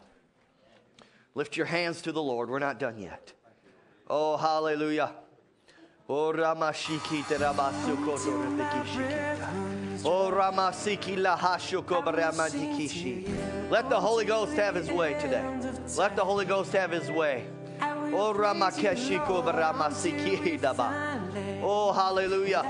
Lift 1.33 1.57
your 1.57 1.65
hands 1.65 2.01
to 2.03 2.11
the 2.11 2.21
Lord. 2.21 2.49
We're 2.49 2.59
not 2.59 2.79
done 2.79 2.97
yet. 2.97 3.33
Oh, 4.09 4.37
hallelujah. 4.37 5.11
Oh, 6.09 6.33
Rebekishikita. 6.33 7.39
Oh, 10.03 10.31
Ramasiki 10.31 11.17
Lahashuko 11.17 12.03
Baramandikishi. 12.03 13.69
Let 13.69 13.89
the 13.89 13.99
Holy 13.99 14.25
Ghost 14.25 14.53
have 14.53 14.75
his 14.75 14.89
way 14.89 15.13
today. 15.19 15.45
Let 15.95 16.15
the 16.15 16.25
Holy 16.25 16.45
Ghost 16.45 16.71
have 16.73 16.91
his 16.91 17.09
way. 17.11 17.45
Oh, 17.81 18.33
Ramakeshiko 18.35 19.43
Baramasiki 19.43 20.59
Daba. 20.59 21.61
Oh, 21.61 21.93
hallelujah. 21.93 22.63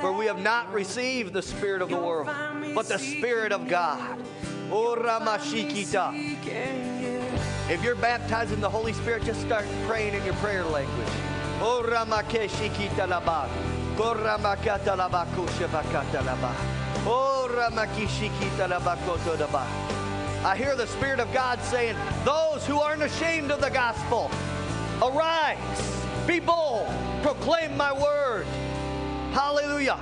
For 0.00 0.12
we 0.12 0.26
have 0.26 0.40
not 0.40 0.72
received 0.72 1.32
the 1.32 1.42
Spirit 1.42 1.82
of 1.82 1.90
the 1.90 1.96
world, 1.96 2.28
but 2.74 2.88
the 2.88 2.98
Spirit 2.98 3.52
of 3.52 3.68
God. 3.68 4.18
Oh, 4.70 4.96
Ramashikita. 4.98 6.12
If 7.70 7.84
you're 7.84 7.94
baptized 7.94 8.52
in 8.52 8.60
the 8.60 8.70
Holy 8.70 8.92
Spirit, 8.94 9.22
just 9.22 9.40
start 9.42 9.66
praying 9.86 10.14
in 10.14 10.24
your 10.24 10.34
prayer 10.34 10.64
language. 10.64 11.08
Oh, 11.60 11.84
Ramakeshikita 11.86 13.06
Laba. 13.96 14.56
Koramakata 14.56 14.96
Laba 14.96 15.26
Kushabakata 15.34 16.22
Laba. 16.22 16.54
Oh, 17.06 17.48
Ramakishikita 17.50 18.68
Laba 18.68 18.96
Koto 19.04 19.36
Laba. 19.36 19.66
I 20.44 20.56
hear 20.56 20.74
the 20.74 20.86
Spirit 20.86 21.20
of 21.20 21.32
God 21.32 21.60
saying, 21.62 21.96
Those 22.24 22.66
who 22.66 22.80
aren't 22.80 23.02
ashamed 23.02 23.50
of 23.50 23.60
the 23.60 23.70
gospel, 23.70 24.30
arise, 25.02 26.04
be 26.26 26.40
bold, 26.40 26.88
proclaim 27.22 27.76
my 27.76 27.92
word. 27.92 28.46
Hallelujah. 29.32 29.98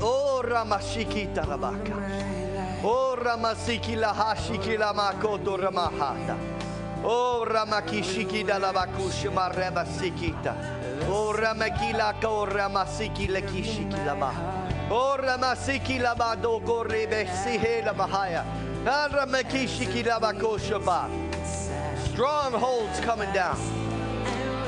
Oh, 0.00 0.42
Ramashikita 0.44 1.44
Labaka. 1.44 2.82
Oh, 2.82 3.16
Ramasiki 3.18 3.96
Lahashiki 3.96 4.76
Lamakoto 4.78 5.58
Ramahata. 5.58 6.53
Oh, 7.06 7.44
Ramakishiki 7.46 8.46
Dalabakushima 8.46 9.52
Rebasikita. 9.54 10.56
Oh, 11.06 11.34
Ramakila 11.36 12.18
Ko 12.18 12.46
Ramasiki 12.46 13.28
Lekishiki 13.28 14.06
Laba. 14.06 14.32
Oh, 14.90 15.18
Ramasiki 15.20 16.00
Labado 16.00 16.62
Gorebe 16.64 17.26
Sihe 17.26 17.84
Labahaya. 17.84 18.42
Ramakishiki 18.86 20.02
Labakoshaba. 20.02 21.10
Strongholds 22.06 22.98
coming 23.00 23.30
down. 23.34 23.58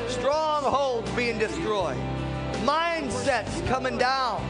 Strongholds 0.09 1.11
being 1.13 1.39
destroyed. 1.39 1.97
Mindsets 2.67 3.67
coming 3.67 3.97
down. 3.97 4.43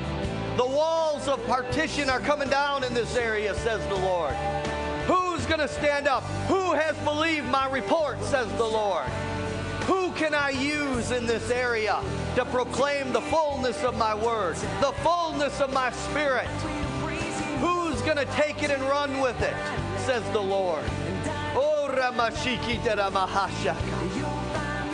The 0.56 0.66
walls 0.66 1.28
of 1.28 1.40
partition 1.46 2.10
are 2.10 2.18
coming 2.18 2.48
down 2.48 2.82
in 2.82 2.94
this 2.94 3.14
area, 3.14 3.54
says 3.54 3.86
the 3.86 3.94
Lord. 3.94 4.34
Who's 5.46 5.56
going 5.56 5.68
to 5.68 5.74
stand 5.74 6.08
up? 6.08 6.24
Who 6.48 6.72
has 6.72 6.96
believed 7.04 7.46
my 7.46 7.70
report, 7.70 8.20
says 8.24 8.48
the 8.54 8.64
Lord? 8.64 9.06
Who 9.86 10.10
can 10.14 10.34
I 10.34 10.50
use 10.50 11.12
in 11.12 11.24
this 11.24 11.52
area 11.52 12.02
to 12.34 12.44
proclaim 12.46 13.12
the 13.12 13.20
fullness 13.20 13.84
of 13.84 13.96
my 13.96 14.12
word, 14.12 14.56
the 14.80 14.92
fullness 15.04 15.60
of 15.60 15.72
my 15.72 15.92
spirit? 15.92 16.48
Who's 17.60 18.02
going 18.02 18.16
to 18.16 18.24
take 18.32 18.64
it 18.64 18.72
and 18.72 18.82
run 18.82 19.20
with 19.20 19.40
it, 19.40 19.54
says 19.98 20.24
the 20.32 20.42
Lord? 20.42 20.82
Oh, 21.54 21.94
Ramashikita 21.94 22.96
Ramahashaka. 22.96 23.76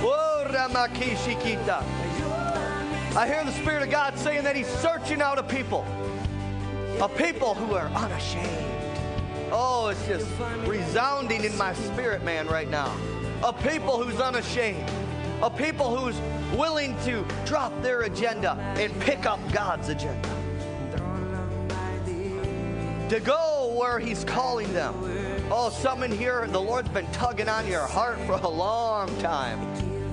Oh, 0.02 0.46
Ramakishikita. 0.50 1.82
I 3.16 3.26
hear 3.26 3.42
the 3.42 3.52
Spirit 3.52 3.84
of 3.84 3.90
God 3.90 4.18
saying 4.18 4.44
that 4.44 4.54
He's 4.54 4.68
searching 4.68 5.22
out 5.22 5.38
a 5.38 5.42
people, 5.42 5.86
a 7.00 7.08
people 7.08 7.54
who 7.54 7.72
are 7.74 7.88
unashamed. 7.88 8.71
Oh, 9.54 9.88
it's 9.88 10.06
just 10.06 10.26
resounding 10.66 11.44
in 11.44 11.54
my 11.58 11.74
spirit, 11.74 12.24
man, 12.24 12.46
right 12.46 12.70
now. 12.70 12.90
A 13.44 13.52
people 13.52 14.02
who's 14.02 14.18
unashamed, 14.18 14.90
a 15.42 15.50
people 15.50 15.94
who's 15.94 16.18
willing 16.56 16.96
to 17.04 17.22
drop 17.44 17.70
their 17.82 18.02
agenda 18.02 18.52
and 18.78 18.98
pick 19.02 19.26
up 19.26 19.38
God's 19.52 19.90
agenda. 19.90 20.28
To 23.10 23.20
go 23.20 23.76
where 23.78 23.98
He's 23.98 24.24
calling 24.24 24.72
them. 24.72 24.94
Oh, 25.50 25.68
some 25.68 26.02
in 26.02 26.12
here, 26.12 26.46
the 26.46 26.58
Lord's 26.58 26.88
been 26.88 27.06
tugging 27.12 27.50
on 27.50 27.66
your 27.66 27.86
heart 27.86 28.18
for 28.20 28.32
a 28.32 28.48
long 28.48 29.14
time. 29.18 29.60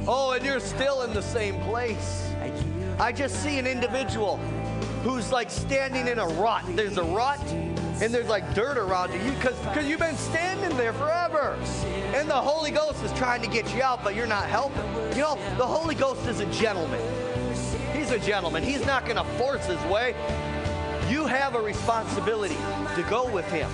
Oh, 0.06 0.32
and 0.32 0.44
you're 0.44 0.60
still 0.60 1.04
in 1.04 1.14
the 1.14 1.22
same 1.22 1.62
place. 1.62 2.30
I 3.00 3.14
just 3.14 3.42
see 3.42 3.58
an 3.58 3.68
individual 3.68 4.36
who's 5.02 5.32
like 5.32 5.50
standing 5.50 6.10
in 6.10 6.20
a 6.20 6.28
rut. 6.28 6.66
There's 6.76 6.98
a 6.98 7.04
rut 7.04 7.40
and 8.02 8.14
there's 8.14 8.28
like 8.28 8.54
dirt 8.54 8.78
around 8.78 9.14
you 9.14 9.20
because 9.32 9.58
because 9.60 9.88
you've 9.88 10.00
been 10.00 10.16
standing 10.16 10.76
there 10.78 10.94
forever. 10.94 11.58
And 12.16 12.30
the 12.30 12.34
Holy 12.34 12.72
Ghost 12.72 13.04
is 13.04 13.12
trying 13.14 13.42
to 13.42 13.48
get 13.48 13.74
you 13.74 13.82
out, 13.82 14.04
but 14.04 14.16
you're 14.16 14.28
not 14.28 14.46
helping. 14.48 14.84
You 15.16 15.22
know, 15.22 15.36
the 15.58 15.66
Holy 15.66 15.96
Ghost 15.96 16.26
is 16.28 16.40
a 16.40 16.46
gentleman. 16.48 17.02
He's 17.94 18.12
a 18.12 18.20
gentleman. 18.20 18.64
He's 18.64 18.86
not 18.86 19.06
going 19.06 19.18
to 19.18 19.24
force 19.38 19.66
his 19.66 19.82
way. 19.92 20.16
You 21.10 21.26
have 21.26 21.56
a 21.56 21.62
responsibility 21.62 22.58
to 22.96 23.06
go 23.10 23.30
with 23.30 23.50
him. 23.52 23.70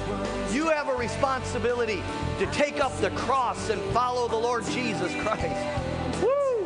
You 0.51 0.69
have 0.69 0.88
a 0.88 0.95
responsibility 0.95 2.01
to 2.39 2.45
take 2.47 2.80
up 2.80 2.95
the 2.97 3.11
cross 3.11 3.69
and 3.69 3.82
follow 3.91 4.28
the 4.28 4.38
Lord 4.38 4.65
Jesus 4.65 5.13
Christ. 5.21 6.23
Woo! 6.23 6.65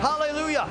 Hallelujah. 0.00 0.68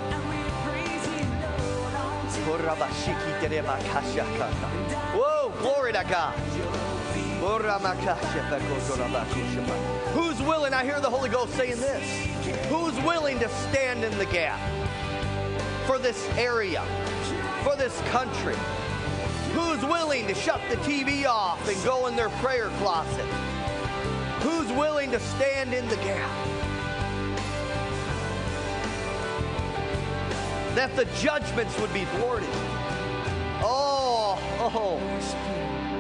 Whoa, 5.16 5.54
glory 5.62 5.94
to 5.94 6.06
God. 6.10 6.36
Who's 10.14 10.42
willing? 10.42 10.74
I 10.74 10.84
hear 10.84 11.00
the 11.00 11.10
Holy 11.10 11.30
Ghost 11.30 11.54
saying 11.56 11.78
this. 11.78 12.04
Who's 12.68 12.96
willing 13.06 13.40
to 13.40 13.50
stand 13.50 14.04
in 14.04 14.18
the 14.18 14.26
gap 14.26 14.60
for 15.86 15.98
this 15.98 16.28
area, 16.38 16.84
for 17.64 17.76
this 17.76 18.00
country? 18.12 18.56
Who's 19.54 19.84
willing 19.86 20.28
to 20.28 20.34
shut 20.34 20.62
the 20.70 20.78
TV 20.78 21.26
off 21.26 21.68
and 21.68 21.82
go 21.84 22.08
in 22.08 22.16
their 22.16 22.30
prayer 22.30 22.70
closet? 22.80 23.26
Who's 24.42 24.72
willing 24.72 25.12
to 25.12 25.20
stand 25.20 25.74
in 25.74 25.88
the 25.90 25.98
gap? 25.98 26.63
That 30.76 30.96
the 30.96 31.06
judgments 31.22 31.80
would 31.80 31.94
be 31.94 32.06
thwarted. 32.06 32.50
Oh, 33.66 34.38
oh, 34.60 35.00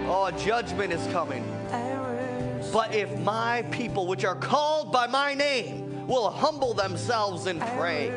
oh, 0.07 0.31
judgment 0.39 0.91
is 0.91 1.05
coming. 1.13 1.43
But 2.71 2.95
if 2.95 3.19
my 3.19 3.61
people, 3.71 4.07
which 4.07 4.25
are 4.25 4.35
called 4.35 4.91
by 4.91 5.05
my 5.07 5.35
name, 5.35 6.07
will 6.07 6.29
humble 6.29 6.73
themselves 6.73 7.45
and 7.45 7.61
pray. 7.61 8.11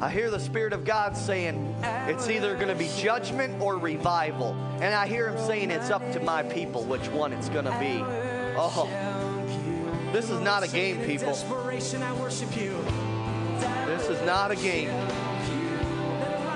I 0.00 0.10
hear 0.10 0.30
the 0.30 0.40
Spirit 0.40 0.72
of 0.72 0.84
God 0.84 1.16
saying 1.16 1.76
it's 2.08 2.28
either 2.28 2.54
going 2.54 2.68
to 2.68 2.74
be 2.74 2.90
judgment 2.98 3.60
or 3.60 3.76
revival. 3.76 4.54
And 4.80 4.94
I 4.94 5.06
hear 5.06 5.28
Him 5.28 5.38
saying 5.46 5.70
it's 5.70 5.90
up 5.90 6.10
to 6.12 6.20
my 6.20 6.42
people 6.42 6.82
which 6.82 7.06
one 7.08 7.32
it's 7.32 7.48
going 7.50 7.66
to 7.66 7.78
be. 7.78 8.02
Oh, 8.56 8.88
this 10.12 10.30
is 10.30 10.40
not 10.40 10.62
a 10.62 10.68
game, 10.68 10.98
people. 11.06 11.28
This 13.86 14.08
is 14.08 14.20
not 14.26 14.50
a 14.50 14.56
game. 14.56 14.88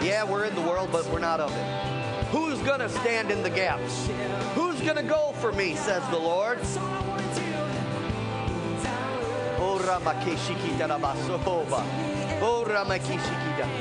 Yeah, 0.03 0.25
we're 0.25 0.45
in 0.45 0.55
the 0.55 0.61
world, 0.61 0.91
but 0.93 1.07
we're 1.07 1.19
not 1.19 1.41
of 1.41 1.51
it. 1.51 2.27
Who's 2.27 2.59
going 2.61 2.81
to 2.81 2.89
stand 2.89 3.31
in 3.31 3.43
the 3.43 3.51
gaps? 3.51 4.09
Who's 4.55 4.81
going 4.83 4.97
to 4.97 5.03
go 5.03 5.33
for 5.41 5.53
me, 5.53 5.75
says 5.75 6.03
the 6.11 6.19
Lord? 6.19 6.59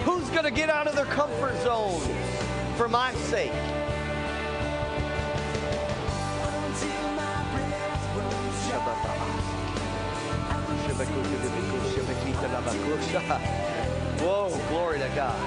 Who's 0.03 0.29
going 0.29 0.45
to 0.45 0.51
get 0.51 0.69
out 0.69 0.87
of 0.87 0.95
their 0.95 1.05
comfort 1.05 1.61
zone 1.63 2.01
for 2.77 2.87
my 2.87 3.13
sake? 3.15 3.51
Whoa, 14.21 14.49
glory 14.69 14.99
to 14.99 15.09
God. 15.15 15.39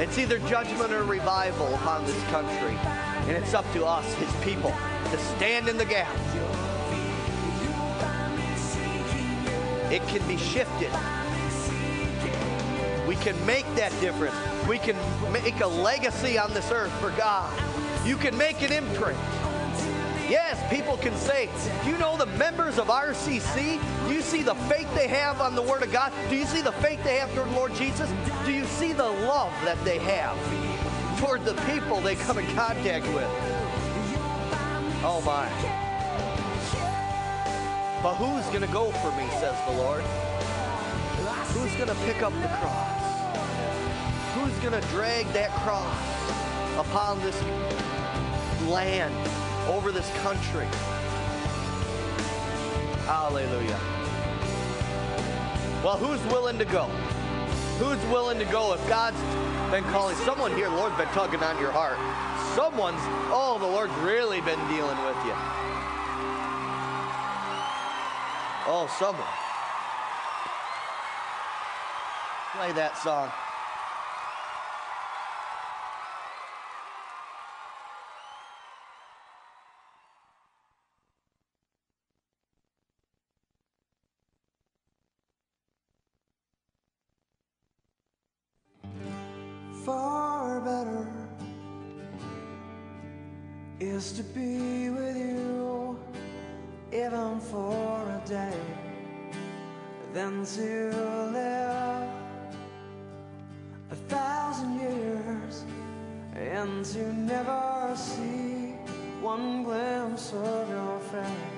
It's 0.00 0.18
either 0.18 0.38
judgment 0.40 0.92
or 0.92 1.04
revival 1.04 1.74
upon 1.74 2.04
this 2.04 2.22
country. 2.24 2.76
And 3.28 3.32
it's 3.32 3.54
up 3.54 3.70
to 3.72 3.84
us, 3.84 4.12
his 4.14 4.32
people, 4.44 4.74
to 5.10 5.18
stand 5.36 5.68
in 5.68 5.76
the 5.76 5.84
gap. 5.84 6.14
It 9.90 10.06
can 10.08 10.26
be 10.28 10.36
shifted 10.36 10.90
we 13.06 13.14
can 13.14 13.46
make 13.46 13.66
that 13.76 13.92
difference. 14.00 14.34
We 14.68 14.78
can 14.78 14.96
make 15.32 15.60
a 15.60 15.66
legacy 15.66 16.38
on 16.38 16.52
this 16.52 16.72
earth 16.72 16.92
for 17.00 17.10
God. 17.10 17.52
You 18.04 18.16
can 18.16 18.36
make 18.36 18.62
an 18.62 18.72
imprint. 18.72 19.18
Yes, 20.28 20.55
people 20.70 20.96
can 20.96 21.14
say, 21.16 21.48
do 21.84 21.90
you 21.90 21.98
know 21.98 22.16
the 22.16 22.26
members 22.26 22.78
of 22.78 22.88
RCC? 22.88 23.80
Do 24.08 24.14
you 24.14 24.22
see 24.22 24.42
the 24.42 24.54
faith 24.54 24.92
they 24.94 25.08
have 25.08 25.40
on 25.40 25.54
the 25.54 25.62
Word 25.62 25.82
of 25.82 25.92
God? 25.92 26.12
Do 26.28 26.36
you 26.36 26.46
see 26.46 26.62
the 26.62 26.72
faith 26.72 27.02
they 27.04 27.16
have 27.16 27.32
toward 27.34 27.50
Lord 27.52 27.74
Jesus? 27.74 28.10
Do 28.44 28.52
you 28.52 28.64
see 28.64 28.92
the 28.92 29.08
love 29.08 29.52
that 29.64 29.82
they 29.84 29.98
have 29.98 30.36
toward 31.18 31.44
the 31.44 31.54
people 31.62 32.00
they 32.00 32.14
come 32.16 32.38
in 32.38 32.46
contact 32.54 33.06
with? 33.08 33.28
Oh 35.02 35.22
my. 35.24 35.46
But 38.02 38.14
who's 38.16 38.46
going 38.46 38.60
to 38.60 38.72
go 38.72 38.90
for 38.92 39.10
me, 39.12 39.28
says 39.40 39.56
the 39.66 39.72
Lord? 39.72 40.02
Who's 41.52 41.74
going 41.76 41.88
to 41.88 41.94
pick 42.06 42.22
up 42.22 42.32
the 42.42 42.48
cross? 42.48 43.06
Who's 44.34 44.56
going 44.58 44.80
to 44.80 44.88
drag 44.88 45.26
that 45.32 45.50
cross 45.50 46.36
upon 46.78 47.18
this 47.20 47.40
land, 48.68 49.14
over 49.66 49.92
this 49.92 50.10
country? 50.18 50.66
Hallelujah. 53.06 53.78
Well, 55.84 55.96
who's 55.98 56.20
willing 56.32 56.58
to 56.58 56.64
go? 56.64 56.84
Who's 57.78 58.02
willing 58.10 58.38
to 58.38 58.44
go 58.46 58.74
if 58.74 58.88
God's 58.88 59.20
been 59.70 59.84
calling? 59.92 60.16
Someone 60.16 60.54
here, 60.54 60.68
Lord's 60.68 60.96
been 60.96 61.08
tugging 61.08 61.42
on 61.42 61.60
your 61.60 61.70
heart. 61.70 61.98
Someone's, 62.56 63.00
oh, 63.30 63.58
the 63.60 63.66
Lord's 63.66 63.94
really 63.98 64.40
been 64.40 64.58
dealing 64.68 64.96
with 65.04 65.16
you. 65.26 65.34
Oh, 68.68 68.88
someone. 68.98 69.28
Play 72.52 72.72
that 72.72 72.96
song. 72.96 73.30
Than 100.16 100.46
to 100.46 100.96
live 101.30 102.08
a 103.90 103.96
thousand 104.08 104.80
years 104.80 105.64
and 106.34 106.82
to 106.86 107.12
never 107.12 107.92
see 107.94 108.72
one 109.20 109.62
glimpse 109.62 110.32
of 110.32 110.70
your 110.70 110.98
face 111.12 111.55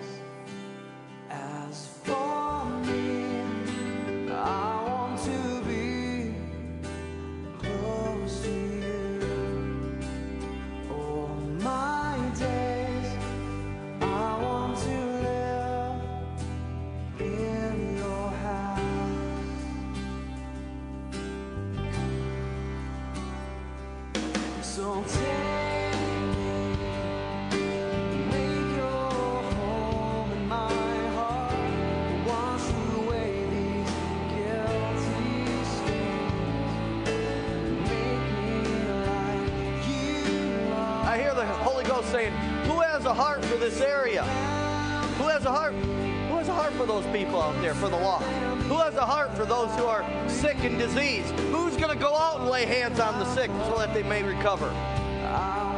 a 45.48 45.52
heart? 45.52 45.72
Who 45.72 46.36
has 46.36 46.48
a 46.48 46.54
heart 46.54 46.74
for 46.74 46.84
those 46.84 47.06
people 47.06 47.40
out 47.40 47.60
there, 47.62 47.74
for 47.74 47.88
the 47.88 47.96
lost? 47.96 48.26
Who 48.66 48.76
has 48.76 48.94
a 48.96 49.06
heart 49.06 49.34
for 49.34 49.46
those 49.46 49.74
who 49.76 49.84
are 49.84 50.04
sick 50.28 50.58
and 50.58 50.78
diseased? 50.78 51.32
Who's 51.50 51.76
going 51.76 51.88
to 51.88 51.98
go 51.98 52.14
out 52.14 52.40
and 52.40 52.50
lay 52.50 52.66
hands 52.66 53.00
on 53.00 53.18
the 53.18 53.34
sick 53.34 53.50
so 53.66 53.78
that 53.78 53.94
they 53.94 54.02
may 54.02 54.22
recover? 54.22 54.68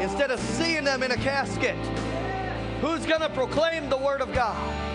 Instead 0.00 0.32
of 0.32 0.40
seeing 0.40 0.82
them 0.82 1.04
in 1.04 1.12
a 1.12 1.16
casket, 1.16 1.76
who's 2.80 3.06
going 3.06 3.20
to 3.20 3.30
proclaim 3.30 3.88
the 3.88 3.96
Word 3.96 4.20
of 4.20 4.32
God? 4.32 4.89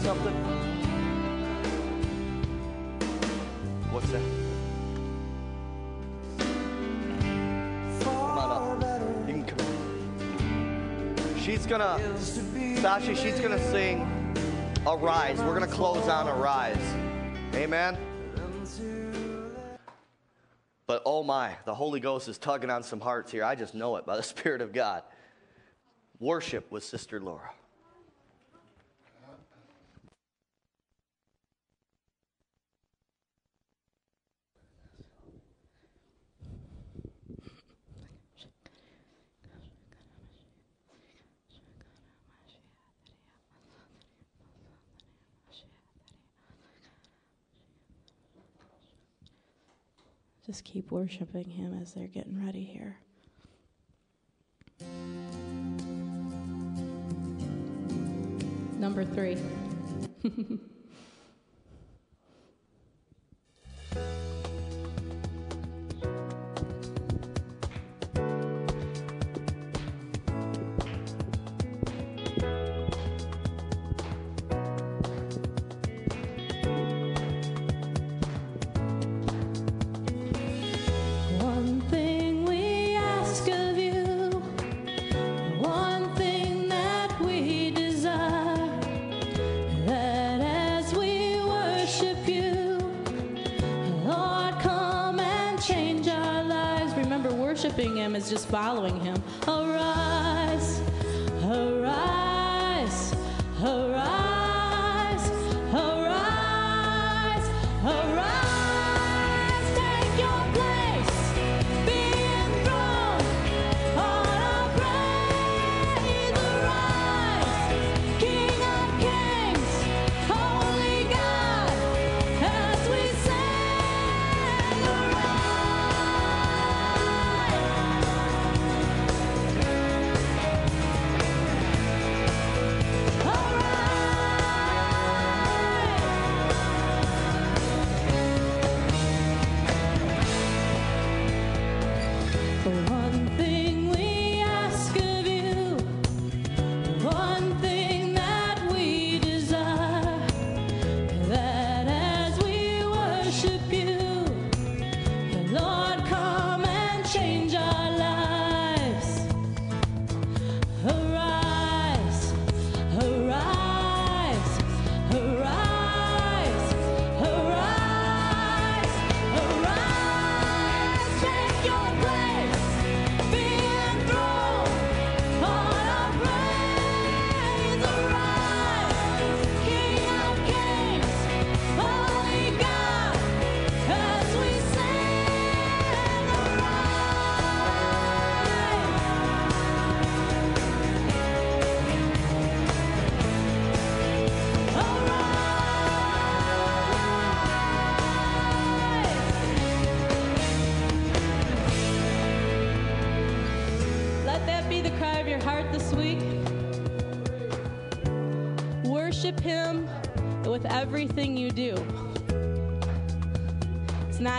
something? 0.00 0.34
What's 3.90 4.10
that? 4.10 4.22
Come 8.02 8.16
on 8.16 8.82
up. 8.82 9.28
You 9.28 9.34
can 9.34 9.44
come. 9.44 11.38
She's 11.38 11.66
gonna, 11.66 11.98
Sasha, 12.18 13.14
she's 13.14 13.40
gonna 13.40 13.62
sing 13.70 14.06
Arise. 14.86 15.38
We're 15.40 15.52
gonna 15.52 15.66
close 15.66 16.08
on 16.08 16.28
Arise. 16.28 16.76
Amen? 17.54 17.98
But 20.86 21.02
oh 21.04 21.22
my, 21.22 21.56
the 21.66 21.74
Holy 21.74 22.00
Ghost 22.00 22.26
is 22.28 22.38
tugging 22.38 22.70
on 22.70 22.82
some 22.82 23.00
hearts 23.00 23.30
here. 23.30 23.44
I 23.44 23.54
just 23.54 23.74
know 23.74 23.96
it 23.96 24.06
by 24.06 24.16
the 24.16 24.22
Spirit 24.34 24.62
of 24.62 24.72
God. 24.72 25.02
Worship 26.18 26.70
with 26.72 26.84
Sister 26.84 27.20
Laura. 27.20 27.50
just 50.50 50.64
keep 50.64 50.90
worshiping 50.90 51.48
Him 51.48 51.78
as 51.80 51.94
they're 51.94 52.08
getting 52.08 52.44
ready 52.44 52.64
here. 52.64 52.98
Number 58.80 59.04
three. 59.04 59.36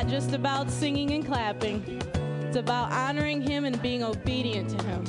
not 0.01 0.09
just 0.09 0.33
about 0.33 0.67
singing 0.67 1.11
and 1.11 1.23
clapping. 1.23 2.01
It's 2.41 2.57
about 2.57 2.91
honoring 2.91 3.39
him 3.39 3.65
and 3.65 3.79
being 3.83 4.01
obedient 4.01 4.71
to 4.71 4.83
him. 4.87 5.00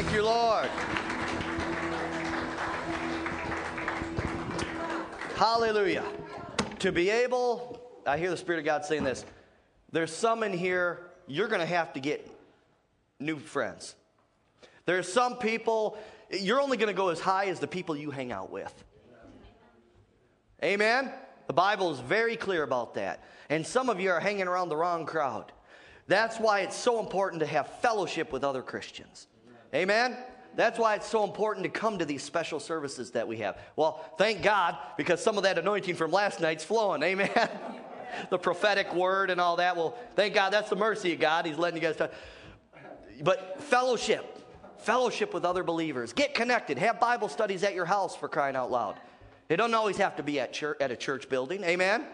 Thank 0.00 0.12
you, 0.12 0.22
Lord. 0.22 0.70
Hallelujah. 5.34 6.04
To 6.78 6.92
be 6.92 7.10
able, 7.10 7.82
I 8.06 8.16
hear 8.16 8.30
the 8.30 8.36
Spirit 8.36 8.60
of 8.60 8.64
God 8.64 8.84
saying 8.84 9.02
this. 9.02 9.24
There's 9.90 10.14
some 10.14 10.44
in 10.44 10.52
here, 10.52 11.10
you're 11.26 11.48
going 11.48 11.58
to 11.58 11.66
have 11.66 11.94
to 11.94 12.00
get 12.00 12.30
new 13.18 13.40
friends. 13.40 13.96
There's 14.86 15.12
some 15.12 15.36
people, 15.36 15.98
you're 16.30 16.60
only 16.60 16.76
going 16.76 16.94
to 16.94 16.96
go 16.96 17.08
as 17.08 17.18
high 17.18 17.46
as 17.46 17.58
the 17.58 17.66
people 17.66 17.96
you 17.96 18.12
hang 18.12 18.30
out 18.30 18.52
with. 18.52 18.72
Amen? 20.62 21.10
The 21.48 21.54
Bible 21.54 21.90
is 21.90 21.98
very 21.98 22.36
clear 22.36 22.62
about 22.62 22.94
that. 22.94 23.24
And 23.50 23.66
some 23.66 23.88
of 23.88 23.98
you 23.98 24.12
are 24.12 24.20
hanging 24.20 24.46
around 24.46 24.68
the 24.68 24.76
wrong 24.76 25.06
crowd. 25.06 25.50
That's 26.06 26.38
why 26.38 26.60
it's 26.60 26.76
so 26.76 27.00
important 27.00 27.40
to 27.40 27.46
have 27.46 27.80
fellowship 27.80 28.30
with 28.30 28.44
other 28.44 28.62
Christians. 28.62 29.26
Amen? 29.74 30.16
That's 30.56 30.78
why 30.78 30.96
it's 30.96 31.06
so 31.06 31.24
important 31.24 31.64
to 31.64 31.70
come 31.70 31.98
to 31.98 32.04
these 32.04 32.22
special 32.22 32.58
services 32.58 33.12
that 33.12 33.28
we 33.28 33.36
have. 33.38 33.58
Well, 33.76 34.04
thank 34.18 34.42
God, 34.42 34.76
because 34.96 35.22
some 35.22 35.36
of 35.36 35.44
that 35.44 35.58
anointing 35.58 35.94
from 35.94 36.10
last 36.10 36.40
night's 36.40 36.64
flowing. 36.64 37.02
Amen? 37.02 37.30
the 38.30 38.38
prophetic 38.38 38.92
word 38.94 39.30
and 39.30 39.40
all 39.40 39.56
that. 39.56 39.76
Well, 39.76 39.96
thank 40.16 40.34
God, 40.34 40.50
that's 40.52 40.70
the 40.70 40.76
mercy 40.76 41.12
of 41.12 41.20
God. 41.20 41.46
He's 41.46 41.58
letting 41.58 41.80
you 41.80 41.86
guys 41.86 41.96
talk. 41.96 42.12
But 43.22 43.60
fellowship, 43.62 44.38
fellowship 44.78 45.34
with 45.34 45.44
other 45.44 45.62
believers. 45.62 46.12
Get 46.12 46.34
connected. 46.34 46.78
Have 46.78 46.98
Bible 47.00 47.28
studies 47.28 47.62
at 47.62 47.74
your 47.74 47.84
house 47.84 48.16
for 48.16 48.28
crying 48.28 48.56
out 48.56 48.70
loud. 48.70 48.96
It 49.48 49.56
doesn't 49.56 49.74
always 49.74 49.96
have 49.98 50.16
to 50.16 50.22
be 50.22 50.40
at, 50.40 50.52
church, 50.52 50.76
at 50.80 50.90
a 50.90 50.96
church 50.96 51.28
building. 51.28 51.64
Amen? 51.64 52.04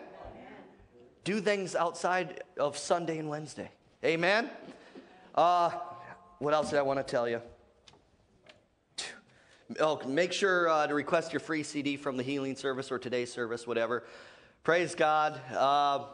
Do 1.24 1.40
things 1.40 1.74
outside 1.74 2.42
of 2.58 2.76
Sunday 2.76 3.18
and 3.18 3.28
Wednesday. 3.28 3.70
Amen? 4.04 4.50
Uh, 5.34 5.70
what 6.44 6.52
else 6.52 6.68
did 6.68 6.78
I 6.78 6.82
want 6.82 6.98
to 6.98 7.10
tell 7.10 7.26
you? 7.26 7.40
Oh, 9.80 9.98
make 10.06 10.30
sure 10.30 10.68
uh, 10.68 10.86
to 10.86 10.92
request 10.92 11.32
your 11.32 11.40
free 11.40 11.62
CD 11.62 11.96
from 11.96 12.18
the 12.18 12.22
healing 12.22 12.54
service 12.54 12.92
or 12.92 12.98
today's 12.98 13.32
service, 13.32 13.66
whatever. 13.66 14.04
Praise 14.62 14.94
God. 14.94 15.40
Uh, 15.50 16.04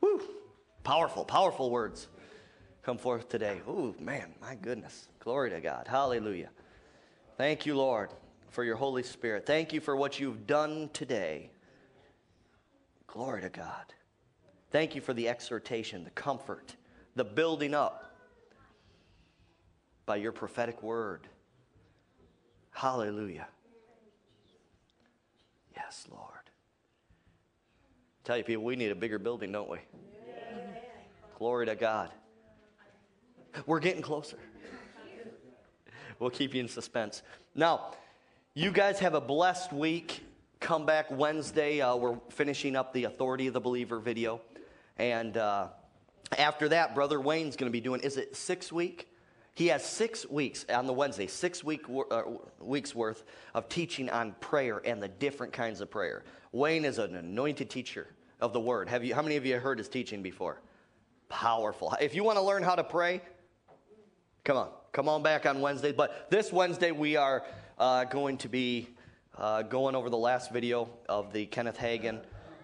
woo, 0.00 0.22
powerful, 0.84 1.26
powerful 1.26 1.70
words 1.70 2.08
come 2.82 2.96
forth 2.96 3.28
today. 3.28 3.60
Ooh, 3.68 3.94
man, 4.00 4.32
my 4.40 4.54
goodness. 4.54 5.08
Glory 5.20 5.50
to 5.50 5.60
God. 5.60 5.86
Hallelujah. 5.86 6.48
Thank 7.36 7.66
you, 7.66 7.76
Lord, 7.76 8.08
for 8.48 8.64
your 8.64 8.76
Holy 8.76 9.02
Spirit. 9.02 9.44
Thank 9.44 9.74
you 9.74 9.82
for 9.82 9.94
what 9.94 10.18
you've 10.18 10.46
done 10.46 10.88
today. 10.94 11.50
Glory 13.06 13.42
to 13.42 13.50
God. 13.50 13.92
Thank 14.70 14.94
you 14.94 15.02
for 15.02 15.12
the 15.12 15.28
exhortation, 15.28 16.04
the 16.04 16.10
comfort, 16.10 16.74
the 17.16 17.24
building 17.24 17.74
up 17.74 18.11
by 20.12 20.16
your 20.16 20.30
prophetic 20.30 20.82
word. 20.82 21.26
Hallelujah. 22.70 23.46
Yes, 25.74 26.06
Lord. 26.10 26.50
Tell 28.22 28.36
you 28.36 28.44
people, 28.44 28.62
we 28.62 28.76
need 28.76 28.92
a 28.92 28.94
bigger 28.94 29.18
building, 29.18 29.52
don't 29.52 29.70
we? 29.70 29.78
Glory 31.38 31.64
to 31.64 31.74
God. 31.74 32.10
We're 33.64 33.80
getting 33.80 34.02
closer. 34.02 34.36
We'll 36.18 36.28
keep 36.28 36.52
you 36.52 36.60
in 36.60 36.68
suspense. 36.68 37.22
Now, 37.54 37.92
you 38.52 38.70
guys 38.70 38.98
have 38.98 39.14
a 39.14 39.20
blessed 39.22 39.72
week. 39.72 40.20
Come 40.60 40.84
back 40.84 41.06
Wednesday. 41.10 41.80
Uh, 41.80 41.96
we're 41.96 42.18
finishing 42.28 42.76
up 42.76 42.92
the 42.92 43.04
Authority 43.04 43.46
of 43.46 43.54
the 43.54 43.62
Believer 43.62 43.98
video. 43.98 44.42
And 44.98 45.38
uh, 45.38 45.68
after 46.36 46.68
that, 46.68 46.94
Brother 46.94 47.18
Wayne's 47.18 47.56
going 47.56 47.72
to 47.72 47.72
be 47.72 47.80
doing, 47.80 48.02
is 48.02 48.18
it 48.18 48.36
six 48.36 48.70
week? 48.70 49.08
He 49.54 49.66
has 49.66 49.84
six 49.84 50.26
weeks 50.28 50.64
on 50.72 50.86
the 50.86 50.94
Wednesday, 50.94 51.26
six 51.26 51.62
week, 51.62 51.82
uh, 52.10 52.22
weeks 52.58 52.94
worth 52.94 53.24
of 53.54 53.68
teaching 53.68 54.08
on 54.08 54.34
prayer 54.40 54.80
and 54.84 55.02
the 55.02 55.08
different 55.08 55.52
kinds 55.52 55.82
of 55.82 55.90
prayer. 55.90 56.24
Wayne 56.52 56.86
is 56.86 56.98
an 56.98 57.14
anointed 57.16 57.68
teacher 57.68 58.08
of 58.40 58.54
the 58.54 58.60
Word. 58.60 58.88
Have 58.88 59.04
you? 59.04 59.14
How 59.14 59.20
many 59.20 59.36
of 59.36 59.44
you 59.44 59.58
heard 59.58 59.78
his 59.78 59.88
teaching 59.88 60.22
before? 60.22 60.58
Powerful. 61.28 61.94
If 62.00 62.14
you 62.14 62.24
want 62.24 62.38
to 62.38 62.42
learn 62.42 62.62
how 62.62 62.74
to 62.74 62.84
pray, 62.84 63.20
come 64.42 64.56
on, 64.56 64.70
come 64.90 65.08
on 65.08 65.22
back 65.22 65.44
on 65.44 65.60
Wednesday. 65.60 65.92
But 65.92 66.30
this 66.30 66.50
Wednesday 66.50 66.90
we 66.90 67.16
are 67.16 67.44
uh, 67.78 68.04
going 68.04 68.38
to 68.38 68.48
be 68.48 68.88
uh, 69.36 69.62
going 69.62 69.94
over 69.94 70.08
the 70.08 70.18
last 70.18 70.50
video 70.50 70.88
of 71.10 71.32
the 71.32 71.44
Kenneth 71.44 71.78
Hagin. 71.78 72.22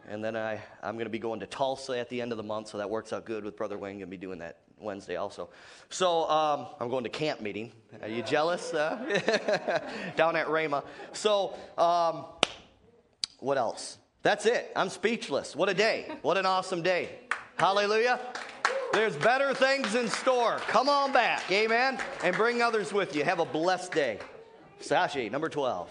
And 0.08 0.24
then 0.24 0.36
I, 0.36 0.62
I'm 0.82 0.94
going 0.94 1.04
to 1.04 1.10
be 1.10 1.18
going 1.18 1.40
to 1.40 1.46
Tulsa 1.46 1.98
at 1.98 2.08
the 2.08 2.22
end 2.22 2.32
of 2.32 2.38
the 2.38 2.44
month, 2.44 2.68
so 2.68 2.78
that 2.78 2.88
works 2.88 3.12
out 3.12 3.26
good 3.26 3.44
with 3.44 3.58
Brother 3.58 3.76
Wayne. 3.76 3.98
Going 3.98 4.00
to 4.00 4.06
be 4.06 4.16
doing 4.16 4.38
that 4.38 4.56
Wednesday 4.80 5.16
also. 5.16 5.48
So 5.90 6.28
um, 6.28 6.66
I'm 6.80 6.88
going 6.88 7.04
to 7.04 7.10
camp 7.10 7.40
meeting. 7.40 7.72
Are 8.02 8.08
you 8.08 8.22
jealous? 8.22 8.72
Uh, 8.74 9.82
down 10.16 10.36
at 10.36 10.46
Rhema. 10.46 10.84
So 11.12 11.54
um, 11.76 12.24
what 13.40 13.58
else? 13.58 13.98
That's 14.22 14.46
it. 14.46 14.72
I'm 14.74 14.88
speechless. 14.88 15.54
What 15.54 15.68
a 15.68 15.74
day. 15.74 16.10
What 16.22 16.36
an 16.36 16.46
awesome 16.46 16.82
day. 16.82 17.20
Hallelujah. 17.56 18.20
There's 18.92 19.16
better 19.16 19.54
things 19.54 19.94
in 19.94 20.08
store. 20.08 20.58
Come 20.68 20.88
on 20.88 21.12
back. 21.12 21.50
Amen. 21.50 21.98
And 22.24 22.34
bring 22.34 22.62
others 22.62 22.92
with 22.92 23.14
you. 23.14 23.24
Have 23.24 23.38
a 23.38 23.44
blessed 23.44 23.92
day. 23.92 24.18
Sashi, 24.80 25.30
number 25.30 25.48
12. 25.48 25.90